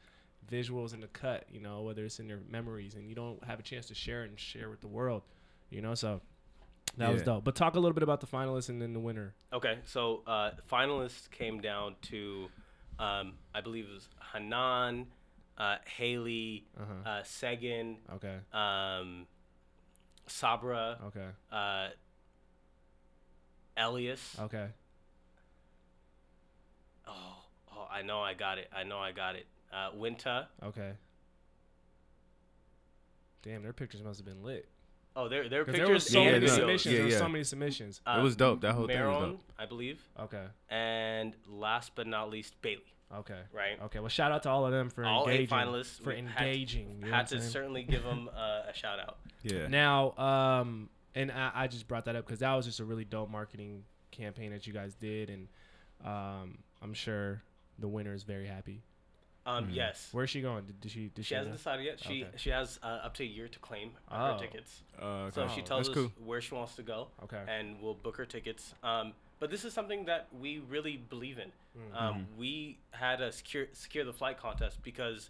visuals 0.52 0.94
in 0.94 1.00
the 1.00 1.08
cut. 1.08 1.46
You 1.50 1.62
know, 1.62 1.84
whether 1.84 2.04
it's 2.04 2.20
in 2.20 2.28
their 2.28 2.40
memories, 2.50 2.96
and 2.96 3.08
you 3.08 3.16
don't 3.16 3.42
have 3.46 3.60
a 3.60 3.64
chance 3.64 3.86
to 3.88 3.96
share 3.96 4.24
and 4.24 4.38
share 4.38 4.70
with 4.70 4.82
the 4.82 4.88
world. 4.88 5.22
You 5.70 5.82
know, 5.82 5.94
so 5.96 6.20
that 6.98 7.12
was 7.14 7.22
dope. 7.24 7.44
But 7.44 7.56
talk 7.56 7.76
a 7.76 7.80
little 7.80 7.94
bit 7.94 8.04
about 8.04 8.22
the 8.22 8.28
finalists 8.28 8.70
and 8.70 8.82
then 8.82 8.94
the 8.94 9.00
winner. 9.00 9.34
Okay, 9.54 9.80
so 9.86 10.24
uh, 10.28 10.52
finalists 10.72 11.30
came 11.32 11.62
down 11.62 11.96
to, 12.04 12.50
um, 13.00 13.34
I 13.54 13.62
believe 13.62 13.86
it 13.86 13.94
was 13.94 14.10
Hanan, 14.34 15.08
uh, 15.58 15.78
Haley, 15.86 16.68
Uh-huh. 16.80 17.10
uh, 17.10 17.24
Segan, 17.24 17.98
Okay. 18.16 18.38
um, 18.54 19.28
Sabra, 20.28 20.98
Okay. 21.08 21.28
uh, 21.52 21.90
Elias. 23.78 24.36
Okay. 24.40 24.68
Oh, 27.08 27.38
oh, 27.72 27.88
I 27.90 28.02
know 28.02 28.22
I 28.22 28.34
got 28.34 28.58
it. 28.58 28.70
I 28.76 28.84
know 28.84 28.98
I 29.00 29.12
got 29.12 29.36
it. 29.36 29.46
Uh, 29.72 29.92
Winta. 29.92 30.48
Okay. 30.64 30.94
Damn, 33.44 33.64
their 33.64 33.74
pictures 33.74 34.02
must 34.04 34.20
have 34.20 34.26
been 34.26 34.44
lit. 34.44 34.68
Oh, 35.20 35.28
their 35.28 35.50
their 35.50 35.66
'Cause 35.66 35.74
pictures 35.74 35.88
there 35.88 35.94
was 35.94 36.06
so 36.12 36.22
and 36.22 36.32
many 36.32 36.46
yeah, 36.46 36.52
videos. 36.52 36.56
submissions. 36.56 36.92
yeah, 36.94 36.98
there 37.00 37.06
was 37.08 37.18
so 37.18 37.28
many 37.30 37.44
submissions. 37.44 38.02
Uh, 38.06 38.18
It 38.20 38.24
was 38.24 38.36
dope. 38.36 38.62
That 38.62 38.74
whole 38.76 38.86
thing 38.88 39.00
was 39.00 39.08
Maron, 39.18 39.32
dope. 39.32 39.44
I 39.58 39.66
believe, 39.66 40.00
Okay. 40.20 40.46
and 40.70 41.36
last 41.48 41.94
but 41.96 42.06
not 42.08 42.30
least, 42.30 42.62
Bailey. 42.62 42.84
Okay. 43.12 43.40
Right. 43.54 43.82
Okay. 43.84 44.00
Well, 44.00 44.10
shout 44.10 44.32
out 44.32 44.44
to 44.44 44.50
all 44.50 44.66
of 44.66 44.72
them 44.74 44.90
for 44.90 45.04
All 45.06 45.28
eight 45.30 45.40
engaging. 45.50 45.58
finalists 45.58 46.02
for 46.04 46.14
we 46.14 46.22
had 46.22 46.38
to- 46.38 46.46
engaging. 46.46 46.92
you 47.00 47.06
know 47.06 47.12
Had 47.12 47.28
to 47.28 47.42
certainly 47.42 47.84
give 47.84 48.04
them 48.04 48.30
uh, 48.36 48.64
a 48.70 48.74
shout 48.74 49.00
out. 49.00 49.18
Yeah. 49.44 49.68
Now, 49.68 50.12
um, 50.18 50.90
and 51.16 51.32
I, 51.32 51.52
I 51.56 51.68
just 51.68 51.88
brought 51.88 52.06
that 52.06 52.16
up 52.18 52.26
because 52.26 52.40
that 52.40 52.54
was 52.54 52.66
just 52.66 52.80
a 52.82 52.86
really 52.86 53.06
dope 53.06 53.30
marketing 53.30 53.86
campaign 54.12 54.52
that 54.52 54.68
you 54.68 54.74
guys 54.74 54.94
did, 54.96 55.30
and 55.30 55.48
um, 56.04 56.58
I'm 56.82 56.94
sure 56.94 57.42
the 57.80 57.88
winner 57.88 58.14
is 58.14 58.24
very 58.24 58.46
happy. 58.48 58.84
Um, 59.48 59.70
Yes. 59.72 60.10
Where's 60.12 60.30
she 60.30 60.42
going? 60.42 60.66
Did, 60.66 60.82
did 60.82 60.92
she? 60.92 61.08
Did 61.16 61.26
She 61.26 61.34
hasn't 61.34 61.54
know? 61.54 61.58
decided 61.58 61.86
yet. 61.86 62.00
She 62.00 62.24
Okay. 62.26 62.38
she 62.38 62.50
has 62.50 62.80
uh, 62.84 62.88
up 63.06 63.14
to 63.16 63.24
a 63.24 63.26
year 63.26 63.48
to 63.48 63.60
claim 63.60 63.92
Oh. 64.12 64.34
her 64.34 64.38
tickets. 64.40 64.84
Uh, 65.00 65.32
So 65.32 65.44
okay. 65.44 65.56
she 65.56 65.62
tells 65.62 65.88
us 65.90 65.96
cool. 65.96 66.12
where 66.24 66.42
she 66.42 66.54
wants 66.54 66.76
to 66.76 66.84
go, 66.84 67.08
Okay. 67.24 67.44
and 67.48 67.82
we'll 67.82 67.94
book 67.96 68.18
her 68.18 68.26
tickets. 68.26 68.74
Um, 68.84 69.14
but 69.40 69.50
this 69.50 69.64
is 69.64 69.74
something 69.74 70.06
that 70.06 70.28
we 70.38 70.60
really 70.60 70.98
believe 70.98 71.40
in. 71.40 71.50
Mm-hmm. 71.78 71.96
Um, 71.96 72.28
we 72.38 72.78
had 72.92 73.22
a 73.22 73.32
secure 73.32 73.68
secure 73.74 74.04
the 74.04 74.14
flight 74.14 74.38
contest 74.38 74.84
because 74.84 75.30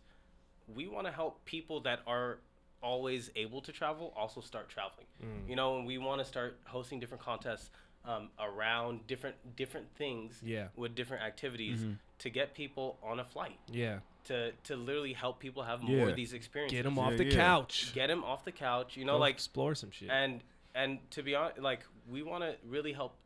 we 0.74 0.88
want 0.88 1.06
to 1.06 1.12
help 1.14 1.46
people 1.46 1.80
that 1.82 2.00
are 2.08 2.40
always 2.82 3.30
able 3.36 3.62
to 3.62 3.72
travel 3.72 4.14
also 4.16 4.40
start 4.42 4.70
traveling. 4.70 5.08
Mm. 5.24 5.50
You 5.50 5.56
know, 5.56 5.78
and 5.78 5.86
we 5.88 5.98
want 5.98 6.20
to 6.22 6.26
start 6.26 6.60
hosting 6.66 7.00
different 7.00 7.24
contests 7.24 7.70
um, 8.06 8.30
around 8.40 9.06
different 9.08 9.36
different 9.56 9.88
things 9.96 10.40
Yeah. 10.44 10.68
with 10.76 10.96
different 10.96 11.24
activities 11.24 11.86
to 12.20 12.30
get 12.30 12.54
people 12.54 12.98
on 13.04 13.20
a 13.20 13.26
flight 13.26 13.60
Yeah. 13.70 14.00
to 14.26 14.52
to 14.64 14.76
literally 14.76 15.14
help 15.14 15.40
people 15.40 15.64
have 15.64 15.82
more 15.84 15.98
Yeah. 15.98 16.08
of 16.12 16.16
these 16.16 16.34
experiences 16.34 16.78
Get 16.78 16.84
them 16.84 16.96
Yeah, 16.96 17.02
off 17.04 17.18
the 17.18 17.26
yeah. 17.26 17.36
couch. 17.36 17.94
get 17.94 18.08
them 18.08 18.24
off 18.24 18.46
the 18.46 18.52
couch 18.52 18.96
you 18.98 19.04
know 19.06 19.14
Go 19.14 19.20
like 19.20 19.36
explore 19.36 19.76
some 19.76 19.92
shit. 19.92 20.10
and 20.10 20.42
and 20.74 21.00
to 21.12 21.24
be 21.24 21.36
honest 21.36 21.60
like 21.60 21.82
we 22.10 22.24
want 22.24 22.44
to 22.44 22.56
really 22.66 22.94
help 22.94 23.18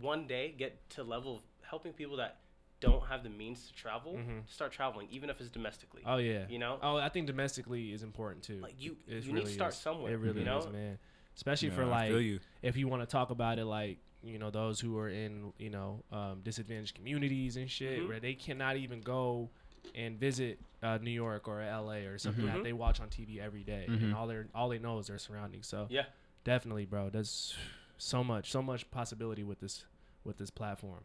one 0.00 0.26
day 0.26 0.54
get 0.56 0.88
to 0.90 1.02
level 1.02 1.36
of 1.36 1.42
helping 1.62 1.92
people 1.92 2.16
that 2.16 2.38
don't 2.80 3.06
have 3.06 3.22
the 3.22 3.28
means 3.30 3.66
to 3.68 3.74
travel 3.74 4.18
start 4.46 4.70
traveling 4.72 5.08
even 5.10 5.30
if 5.30 5.40
it's 5.40 5.50
domestically 5.50 6.02
Mm-hmm. 6.02 6.10
oh 6.10 6.16
yeah. 6.18 6.46
you 6.48 6.58
know? 6.58 6.78
Oh, 6.82 6.96
I 6.96 7.08
think 7.08 7.26
domestically 7.26 7.92
is 7.92 8.02
important 8.02 8.44
too. 8.44 8.60
Like, 8.60 8.74
you- 8.78 8.96
It 9.06 9.24
you 9.24 9.32
need 9.32 9.46
to 9.46 9.50
start 9.50 9.72
is. 9.72 9.78
somewhere, 9.80 10.12
It 10.12 10.16
really 10.18 10.40
you 10.40 10.44
know? 10.44 10.58
is, 10.58 10.68
man. 10.68 10.98
Especially 11.38 11.68
Yeah, 11.68 11.74
for 11.76 11.86
like 11.86 12.10
you. 12.10 12.40
if 12.62 12.76
you 12.76 12.88
want 12.88 13.00
to 13.00 13.06
talk 13.06 13.30
about 13.30 13.60
it 13.60 13.64
like 13.64 13.98
you 14.24 14.40
know 14.40 14.50
those 14.50 14.80
who 14.80 14.98
are 14.98 15.08
in 15.08 15.52
you 15.56 15.70
know 15.70 16.02
um, 16.10 16.40
disadvantaged 16.42 16.96
communities 16.96 17.56
and 17.56 17.70
shit 17.70 18.02
Mhm. 18.02 18.08
where 18.08 18.18
they 18.18 18.34
cannot 18.34 18.76
even 18.76 19.00
go 19.00 19.48
and 19.94 20.18
visit 20.18 20.58
uh, 20.82 20.98
New 21.00 21.12
York 21.12 21.46
or 21.46 21.62
LA 21.62 22.08
or 22.10 22.18
something 22.18 22.44
that 22.46 22.56
Mhm. 22.58 22.62
they 22.64 22.72
watch 22.72 22.98
on 23.00 23.08
TV 23.08 23.38
every 23.38 23.62
day, 23.62 23.84
and 23.86 24.12
all 24.12 24.26
they 24.26 24.42
all 24.52 24.68
they 24.68 24.80
know 24.80 24.98
is 24.98 25.06
their 25.06 25.18
surroundings. 25.18 25.68
So 25.68 25.86
yeah 25.90 26.06
definitely, 26.42 26.86
bro, 26.86 27.08
there's 27.08 27.56
so 27.98 28.24
much 28.24 28.50
so 28.50 28.60
much 28.60 28.90
possibility 28.90 29.44
with 29.44 29.60
this 29.60 29.84
with 30.24 30.38
this 30.38 30.50
platform 30.50 31.04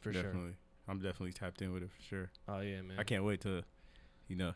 for 0.00 0.12
sure. 0.12 0.22
definitely. 0.24 0.56
I'm 0.88 0.98
definitely 0.98 1.34
tapped 1.34 1.62
in 1.62 1.72
with 1.72 1.84
it 1.84 1.90
for 1.92 2.02
sure. 2.02 2.30
Oh 2.48 2.58
yeah, 2.58 2.82
man. 2.82 2.98
I 2.98 3.04
can't 3.04 3.22
wait 3.24 3.40
to, 3.42 3.62
you 4.26 4.34
know, 4.34 4.54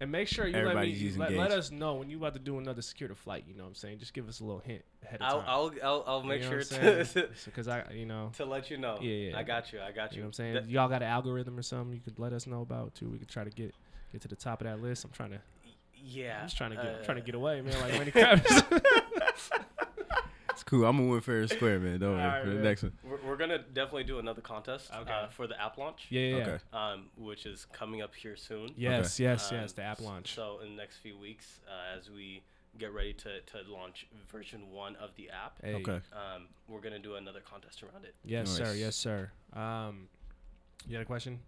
And 0.00 0.12
make 0.12 0.28
sure 0.28 0.46
you 0.46 0.56
let 0.56 0.76
me 0.76 0.86
using 0.88 1.20
let, 1.20 1.32
let 1.32 1.50
us 1.50 1.72
know 1.72 1.94
when 1.94 2.08
you 2.08 2.18
about 2.18 2.34
to 2.34 2.38
do 2.38 2.58
another 2.58 2.82
secure 2.82 3.08
the 3.08 3.16
flight. 3.16 3.44
You 3.48 3.54
know 3.54 3.64
what 3.64 3.70
I'm 3.70 3.74
saying? 3.74 3.98
Just 3.98 4.14
give 4.14 4.28
us 4.28 4.38
a 4.38 4.44
little 4.44 4.60
hint 4.60 4.82
ahead 5.04 5.20
of 5.20 5.26
I'll, 5.26 5.40
time. 5.40 5.48
I'll 5.48 5.72
i'll 5.82 6.04
i'll 6.06 6.22
make 6.22 6.42
You 6.42 6.50
know 6.50 6.60
sure 6.60 6.78
what 6.78 6.88
I'm 6.90 6.98
to 6.98 7.04
saying? 7.04 7.26
Because 7.44 7.66
I, 7.68 7.84
you 7.92 8.06
know, 8.06 8.30
to 8.36 8.44
let 8.44 8.70
you 8.70 8.76
know 8.76 8.98
Yeah, 9.00 9.30
yeah. 9.30 9.38
i 9.38 9.42
got 9.42 9.72
you 9.72 9.80
i 9.80 9.90
got 9.90 10.12
you 10.12 10.16
you, 10.16 10.22
know 10.22 10.26
what 10.26 10.28
I'm 10.28 10.32
saying. 10.34 10.54
That- 10.54 10.70
Y'all 10.70 10.88
got 10.88 11.02
an 11.02 11.08
algorithm 11.08 11.58
or 11.58 11.62
something 11.62 11.92
you 11.94 12.00
could 12.00 12.18
let 12.18 12.32
us 12.32 12.46
know 12.46 12.62
about 12.62 12.94
too. 12.94 13.08
We 13.08 13.18
could 13.18 13.28
try 13.28 13.42
to 13.42 13.50
get 13.50 13.74
get 14.12 14.20
to 14.22 14.28
the 14.28 14.36
top 14.36 14.60
of 14.60 14.66
that 14.66 14.80
list. 14.80 15.04
I'm 15.04 15.10
trying 15.10 15.30
to, 15.30 15.40
yeah 15.96 16.38
I'm 16.40 16.46
just 16.46 16.56
trying 16.56 16.70
to 16.70 16.76
get, 16.76 16.86
I'm 16.86 17.00
uh, 17.00 17.04
trying 17.04 17.18
to 17.18 17.24
get 17.24 17.34
away, 17.34 17.60
man. 17.60 17.80
Like 17.80 17.92
Lenny 17.98 18.10
Kravitz. 18.12 19.50
it's 20.58 20.64
cool. 20.64 20.84
I'm 20.84 20.96
gonna 20.96 21.08
win 21.08 21.20
fair 21.20 21.40
and 21.40 21.50
square, 21.50 21.78
man. 21.78 22.00
Don't 22.00 22.14
worry 22.14 22.20
Alright, 22.22 22.42
for 22.42 22.48
the 22.48 22.54
man. 22.56 22.64
next 22.64 22.82
one. 22.82 22.92
we're, 23.04 23.18
we're 23.28 23.36
gonna 23.36 23.58
definitely 23.58 24.04
do 24.04 24.18
another 24.18 24.40
contest 24.40 24.90
Okay. 24.92 25.10
uh, 25.12 25.28
for 25.28 25.46
the 25.46 25.60
app 25.60 25.78
launch 25.78 26.06
yeah, 26.10 26.20
yeah, 26.20 26.36
yeah. 26.36 26.42
Okay. 26.46 26.58
um, 26.72 27.06
which 27.16 27.46
is 27.46 27.66
coming 27.72 28.02
up 28.02 28.14
here 28.14 28.36
soon 28.36 28.70
Yes, 28.76 29.20
yes, 29.20 29.50
Um, 29.52 29.58
yes. 29.58 29.72
The 29.72 29.82
app 29.82 30.00
launch. 30.00 30.34
So 30.34 30.58
in 30.64 30.70
the 30.70 30.76
next 30.76 30.96
few 30.96 31.16
weeks, 31.16 31.60
uh, 31.68 31.96
as 31.96 32.10
we 32.10 32.42
get 32.76 32.92
ready 32.92 33.12
to, 33.12 33.40
to 33.40 33.70
launch 33.72 34.06
version 34.30 34.70
one 34.72 34.96
of 34.96 35.10
the 35.16 35.30
app, 35.30 35.54
Hey. 35.62 35.74
Okay. 35.74 36.00
um, 36.12 36.48
we're 36.66 36.80
gonna 36.80 36.98
do 36.98 37.14
another 37.14 37.40
contest 37.40 37.82
around 37.84 38.04
it. 38.04 38.14
Yes, 38.24 38.50
sir. 38.50 38.74
Yes, 38.74 38.96
sir. 38.96 39.30
Um, 39.54 40.08
you 40.88 40.96
had 40.96 41.02
a 41.02 41.06
question? 41.06 41.38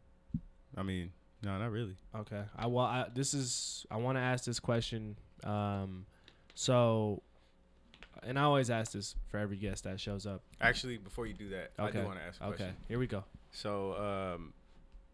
I 0.77 0.83
mean, 0.85 1.11
No, 1.43 1.59
not 1.59 1.73
really. 1.73 1.97
Okay. 2.15 2.43
I 2.57 2.67
well, 2.67 2.85
I, 2.87 3.07
this 3.15 3.35
is 3.35 3.85
I 3.91 3.97
want 3.97 4.17
to 4.19 4.23
ask 4.23 4.45
this 4.45 4.61
question. 4.61 5.17
Um, 5.43 6.07
so, 6.55 7.23
and 8.23 8.39
I 8.39 8.43
always 8.43 8.71
ask 8.71 8.93
this 8.93 9.15
for 9.29 9.39
every 9.39 9.57
guest 9.57 9.85
that 9.85 10.01
shows 10.01 10.27
up. 10.27 10.43
Actually, 10.61 10.99
before 10.99 11.27
you 11.27 11.35
do 11.35 11.49
that, 11.51 11.73
I 11.79 11.89
Okay. 11.89 12.01
do 12.01 12.05
want 12.07 12.19
to 12.19 12.25
ask 12.25 12.41
a 12.41 12.45
Okay. 12.47 12.57
question. 12.57 12.77
Here 12.89 12.99
we 12.99 13.07
go. 13.07 13.25
So, 13.53 13.95
um, 13.97 14.53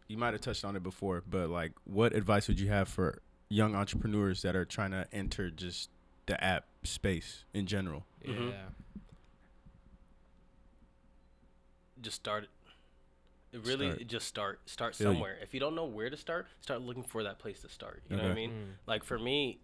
you 0.07 0.17
might 0.17 0.33
have 0.33 0.41
touched 0.41 0.63
on 0.65 0.75
it 0.75 0.83
before, 0.83 1.23
but 1.29 1.49
like, 1.49 1.73
what 1.85 2.13
advice 2.13 2.47
would 2.47 2.59
you 2.59 2.69
have 2.69 2.87
for 2.87 3.21
young 3.49 3.75
entrepreneurs 3.75 4.41
that 4.41 4.55
are 4.55 4.65
trying 4.65 4.91
to 4.91 5.07
enter 5.11 5.49
just 5.49 5.89
the 6.25 6.41
app 6.43 6.65
space 6.83 7.45
in 7.53 7.65
general? 7.65 8.05
Mhm. 8.25 8.49
Yeah. 8.51 8.69
just 12.01 12.15
start 12.17 12.43
it. 12.43 12.49
It 13.53 13.65
really 13.65 13.89
Start. 13.91 14.07
just 14.07 14.27
start 14.27 14.59
start 14.69 14.95
Feel 14.95 15.07
you. 15.07 15.13
somewhere. 15.15 15.37
If 15.41 15.53
you 15.53 15.59
don't 15.59 15.73
know 15.73 15.85
where 15.85 16.09
to 16.09 16.17
start, 16.17 16.47
start 16.61 16.81
looking 16.81 17.03
for 17.03 17.23
that 17.23 17.39
place 17.39 17.61
to 17.61 17.69
start. 17.69 18.03
You 18.09 18.17
know 18.17 18.23
what 18.23 18.31
I 18.31 18.35
mean? 18.35 18.51
Mm. 18.51 18.73
Like 18.85 19.03
for 19.03 19.17
me, 19.17 19.59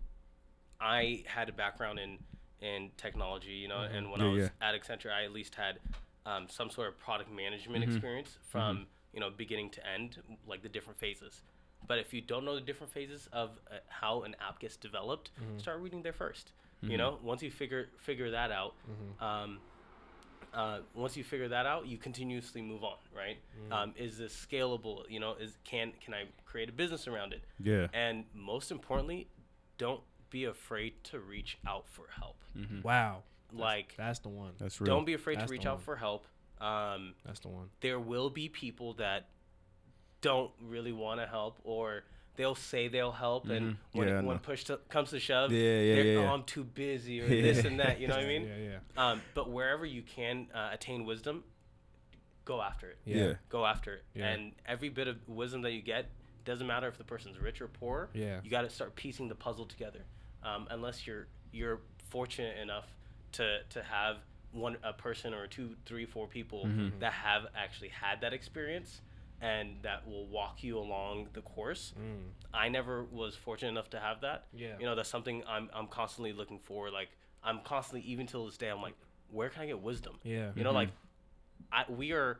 I 0.81 1.23
had 1.27 1.47
a 1.49 1.51
background 1.51 1.99
in 1.99 2.17
in 2.64 2.89
technology, 2.97 3.51
you 3.51 3.68
know, 3.68 3.82
and 3.82 4.09
when 4.09 4.22
I 4.22 4.30
was 4.30 4.43
yeah. 4.43 4.68
at 4.68 4.74
Accenture, 4.74 5.11
I 5.11 5.26
at 5.26 5.34
least 5.34 5.55
had 5.55 5.80
um, 6.26 6.47
some 6.49 6.70
sort 6.70 6.88
of 6.88 6.97
product 6.97 7.30
management 7.30 7.84
Mhm. 7.84 7.89
experience 7.89 8.38
from 8.47 8.88
you 9.14 9.20
know 9.20 9.30
beginning 9.30 9.70
to 9.72 9.86
end, 9.86 10.22
like 10.47 10.61
the 10.64 10.70
different 10.70 10.97
phases. 10.97 11.43
But 11.86 11.99
if 11.99 12.14
you 12.14 12.22
don't 12.22 12.45
know 12.45 12.55
the 12.55 12.61
different 12.61 12.93
phases 12.93 13.28
of 13.34 13.59
uh, 13.70 13.76
how 13.89 14.24
an 14.24 14.36
app 14.39 14.59
gets 14.59 14.78
developed, 14.78 15.32
start 15.57 15.80
reading 15.82 16.01
there 16.01 16.14
1st 16.14 16.45
You 16.82 16.97
know, 16.97 17.20
once 17.22 17.41
you 17.43 17.51
figure 17.51 17.89
figure 17.97 18.32
that 18.32 18.51
out, 18.51 18.76
um, 19.20 19.59
uh, 20.53 20.80
once 20.93 21.18
you 21.18 21.24
figure 21.24 21.47
that 21.49 21.66
out, 21.66 21.88
you 21.88 21.97
continuously 21.97 22.61
move 22.61 22.84
on, 22.84 22.97
right? 23.16 23.38
Um, 23.72 23.93
is 23.97 24.18
this 24.18 24.34
scalable? 24.34 25.03
You 25.09 25.20
know, 25.20 25.34
is 25.36 25.57
can 25.66 25.91
can 26.03 26.14
I 26.14 26.24
create 26.45 26.70
a 26.70 26.74
business 26.74 27.07
around 27.07 27.34
it? 27.34 27.43
Yeah. 27.59 27.88
And 27.93 28.26
most 28.34 28.72
importantly, 28.72 29.28
don't 29.78 30.01
be 30.34 30.45
afraid 30.45 30.93
to 31.05 31.19
reach 31.19 31.57
out 31.65 31.88
for 31.88 32.05
help. 32.19 32.36
Wow. 32.84 33.21
Like, 33.53 33.93
That's 33.95 34.17
the 34.19 34.29
one. 34.29 34.51
That's 34.57 34.81
real. 34.81 34.88
don't 34.88 35.05
be 35.05 35.13
afraid 35.13 35.38
That's 35.38 35.47
to 35.47 35.51
reach 35.53 35.65
out 35.67 35.81
for 35.81 35.95
help. 35.95 36.25
Um, 36.59 37.13
That's 37.23 37.39
the 37.39 37.49
one. 37.49 37.69
there 37.81 37.99
will 37.99 38.29
be 38.31 38.49
people 38.49 38.93
that 38.95 39.27
don't 40.21 40.51
really 40.61 40.91
want 40.91 41.19
to 41.19 41.27
help, 41.27 41.59
or 41.63 42.03
they'll 42.36 42.55
say 42.55 42.88
they'll 42.88 43.11
help, 43.11 43.47
and 43.49 43.77
when, 43.91 44.07
Yeah, 44.07 44.21
when 44.21 44.39
push 44.39 44.63
to, 44.65 44.77
comes 44.89 45.11
to 45.11 45.19
shove, 45.19 45.51
Yeah, 45.51 45.59
yeah, 45.59 45.95
they're, 45.95 46.05
yeah, 46.05 46.19
"Oh. 46.21 46.34
I'm 46.34 46.43
too 46.43 46.63
busy, 46.63 47.21
or 47.21 47.27
this 47.27 47.63
and 47.65 47.79
that. 47.79 47.99
You 47.99 48.07
know 48.07 48.15
what 48.15 48.23
I 48.23 48.27
mean? 48.36 48.47
Yeah, 48.47 48.57
yeah. 48.97 49.09
Um, 49.11 49.21
but 49.36 49.51
wherever 49.51 49.86
you 49.86 50.01
can 50.01 50.47
uh, 50.53 50.69
attain 50.73 51.05
wisdom, 51.05 51.43
go 52.45 52.59
after 52.61 52.89
it. 52.89 52.97
Yeah. 53.05 53.17
Yeah. 53.17 53.34
Go 53.49 53.65
after 53.65 53.95
it. 53.95 54.03
Yeah. 54.15 54.29
And 54.29 54.53
every 54.65 54.89
bit 54.89 55.07
of 55.07 55.17
wisdom 55.27 55.61
that 55.61 55.71
you 55.73 55.81
get 55.81 56.07
doesn't 56.45 56.65
matter 56.67 56.88
if 56.88 56.97
the 56.97 57.03
person's 57.03 57.38
rich 57.39 57.61
or 57.61 57.67
poor. 57.67 58.09
Yeah. 58.13 58.39
You 58.43 58.49
got 58.49 58.61
to 58.63 58.69
start 58.69 58.95
piecing 58.95 59.27
the 59.29 59.36
puzzle 59.36 59.65
together. 59.65 59.99
Um, 60.43 60.67
unless 60.69 61.05
you're 61.07 61.27
you're 61.51 61.79
fortunate 62.09 62.57
enough 62.57 62.85
to 63.33 63.59
to 63.69 63.81
have 63.83 64.17
one 64.51 64.77
a 64.83 64.93
person 64.93 65.33
or 65.33 65.47
two, 65.47 65.75
three, 65.85 66.05
four 66.05 66.27
people 66.27 66.65
Mm-hmm. 66.65 66.99
that 66.99 67.13
have 67.13 67.43
actually 67.55 67.89
had 67.89 68.21
that 68.21 68.33
experience 68.33 69.01
and 69.41 69.77
that 69.81 70.07
will 70.07 70.25
walk 70.27 70.63
you 70.63 70.77
along 70.77 71.27
the 71.33 71.41
course. 71.41 71.93
I 72.53 72.69
never 72.69 73.03
was 73.03 73.35
fortunate 73.35 73.69
enough 73.69 73.89
to 73.89 73.99
have 73.99 74.21
that. 74.21 74.45
Mm. 74.55 74.59
Yeah. 74.61 74.67
You 74.79 74.85
know, 74.85 74.95
that's 74.95 75.09
something 75.09 75.43
I'm 75.47 75.69
I'm 75.73 75.87
constantly 75.87 76.33
looking 76.33 76.59
for. 76.59 76.89
Like 76.91 77.09
I'm 77.43 77.59
constantly 77.63 78.07
even 78.09 78.27
till 78.27 78.45
this 78.45 78.57
day 78.57 78.69
I'm 78.69 78.81
like, 78.81 78.95
where 79.31 79.49
can 79.49 79.63
I 79.63 79.65
get 79.65 79.79
wisdom? 79.81 80.13
Yeah. 80.23 80.51
You 80.55 80.63
know, 80.63 80.71
like 80.71 80.89
I 81.71 81.85
we 81.89 82.11
are 82.11 82.39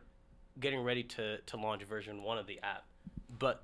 getting 0.60 0.82
ready 0.82 1.04
to 1.04 1.40
to 1.40 1.58
launch 1.58 1.84
version 1.84 2.22
one 2.24 2.38
of 2.38 2.46
the 2.48 2.60
app, 2.62 2.86
but 3.40 3.64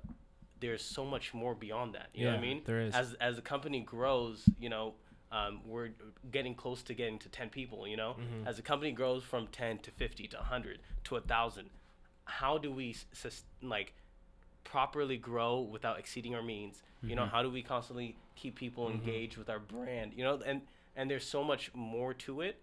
there's 0.60 0.82
so 0.82 1.04
much 1.04 1.32
more 1.34 1.54
beyond 1.54 1.94
that. 1.94 2.08
You 2.14 2.26
know 2.26 2.32
what 2.32 2.38
I 2.38 2.42
mean? 2.42 2.62
there 2.64 2.80
is. 2.80 2.94
As 2.94 3.14
as 3.14 3.36
the 3.36 3.42
company 3.42 3.80
grows, 3.80 4.44
you 4.60 4.68
know, 4.68 4.94
um, 5.32 5.60
we're 5.66 5.90
getting 6.30 6.54
close 6.54 6.82
to 6.84 6.94
getting 6.94 7.18
to 7.20 7.28
10 7.28 7.48
people. 7.50 7.86
You 7.88 7.96
know, 7.96 8.16
Mm-hmm. 8.20 8.46
as 8.46 8.56
the 8.56 8.62
company 8.62 8.92
grows 8.92 9.22
from 9.24 9.46
10 9.48 9.78
to 9.78 9.90
50 9.90 10.28
to 10.28 10.36
100 10.36 10.78
to 11.04 11.16
a 11.16 11.20
thousand, 11.20 11.70
how 12.24 12.58
do 12.58 12.70
we 12.70 12.94
sus- 13.12 13.44
like 13.62 13.94
properly 14.64 15.16
grow 15.16 15.60
without 15.60 15.98
exceeding 15.98 16.34
our 16.34 16.42
means? 16.42 16.82
You 17.02 17.08
Mm-hmm. 17.10 17.16
know, 17.16 17.26
how 17.26 17.42
do 17.42 17.50
we 17.50 17.62
constantly 17.62 18.16
keep 18.36 18.56
people 18.56 18.90
engaged 18.90 19.36
with 19.38 19.48
our 19.48 19.58
brand? 19.58 20.12
You 20.14 20.24
know, 20.24 20.40
and 20.44 20.62
and 20.96 21.10
there's 21.10 21.24
so 21.26 21.42
much 21.42 21.70
more 21.74 22.12
to 22.14 22.40
it 22.42 22.60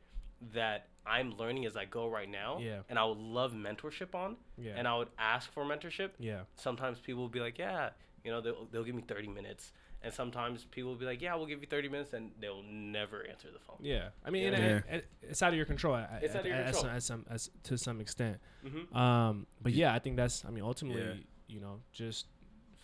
that 0.53 0.87
I'm 1.05 1.35
learning 1.37 1.65
as 1.65 1.75
I 1.77 1.85
go 1.85 2.07
right 2.07 2.29
now. 2.29 2.59
Yeah. 2.59 2.79
And 2.89 2.99
I 2.99 3.05
would 3.05 3.17
love 3.17 3.53
mentorship 3.53 4.13
on. 4.13 4.35
Yeah. 4.57 4.73
And 4.75 4.87
I 4.87 4.97
would 4.97 5.09
ask 5.17 5.51
for 5.51 5.63
mentorship. 5.65 6.11
Yeah. 6.19 6.41
Sometimes 6.55 6.99
people 6.99 7.21
will 7.21 7.29
be 7.29 7.39
like, 7.39 7.57
yeah, 7.57 7.89
you 8.23 8.31
know, 8.31 8.41
they'll, 8.41 8.65
they'll 8.71 8.83
give 8.83 8.95
me 8.95 9.03
30 9.07 9.27
minutes. 9.29 9.71
And 10.03 10.13
sometimes 10.13 10.65
people 10.65 10.91
will 10.91 10.97
be 10.99 11.05
like, 11.05 11.21
yeah, 11.21 11.33
we'll 11.35 11.47
give 11.47 11.59
you 11.61 11.67
30 11.67 11.89
minutes. 11.89 12.13
And 12.13 12.31
they'll 12.39 12.61
never 12.69 13.25
answer 13.27 13.47
the 13.51 13.59
phone. 13.59 13.77
Yeah, 13.79 14.09
I 14.23 14.29
mean, 14.29 14.43
Yeah. 14.43 14.49
and- 14.53 14.63
Yeah. 14.63 14.69
and- 14.75 14.83
and 14.89 15.03
it's 15.23 15.41
out 15.41 15.49
of 15.49 15.55
your 15.55 15.65
control. 15.65 15.95
I- 15.95 16.19
It's 16.21 16.35
I- 16.35 16.39
out 16.39 16.45
of 16.45 16.47
your 16.47 16.55
as 16.55 16.75
control. 16.75 16.81
some- 16.83 16.95
As 16.95 17.05
some, 17.05 17.25
as, 17.29 17.49
to 17.63 17.77
some 17.77 17.99
extent. 18.01 18.37
Mhm. 18.65 18.95
Um, 18.95 19.47
but 19.61 19.71
yeah, 19.73 19.93
I 19.93 19.99
think 19.99 20.17
that's. 20.17 20.45
I 20.45 20.49
mean, 20.51 20.63
ultimately, 20.63 21.01
Yeah. 21.01 21.13
you 21.55 21.59
know, 21.61 21.79
just 21.93 22.27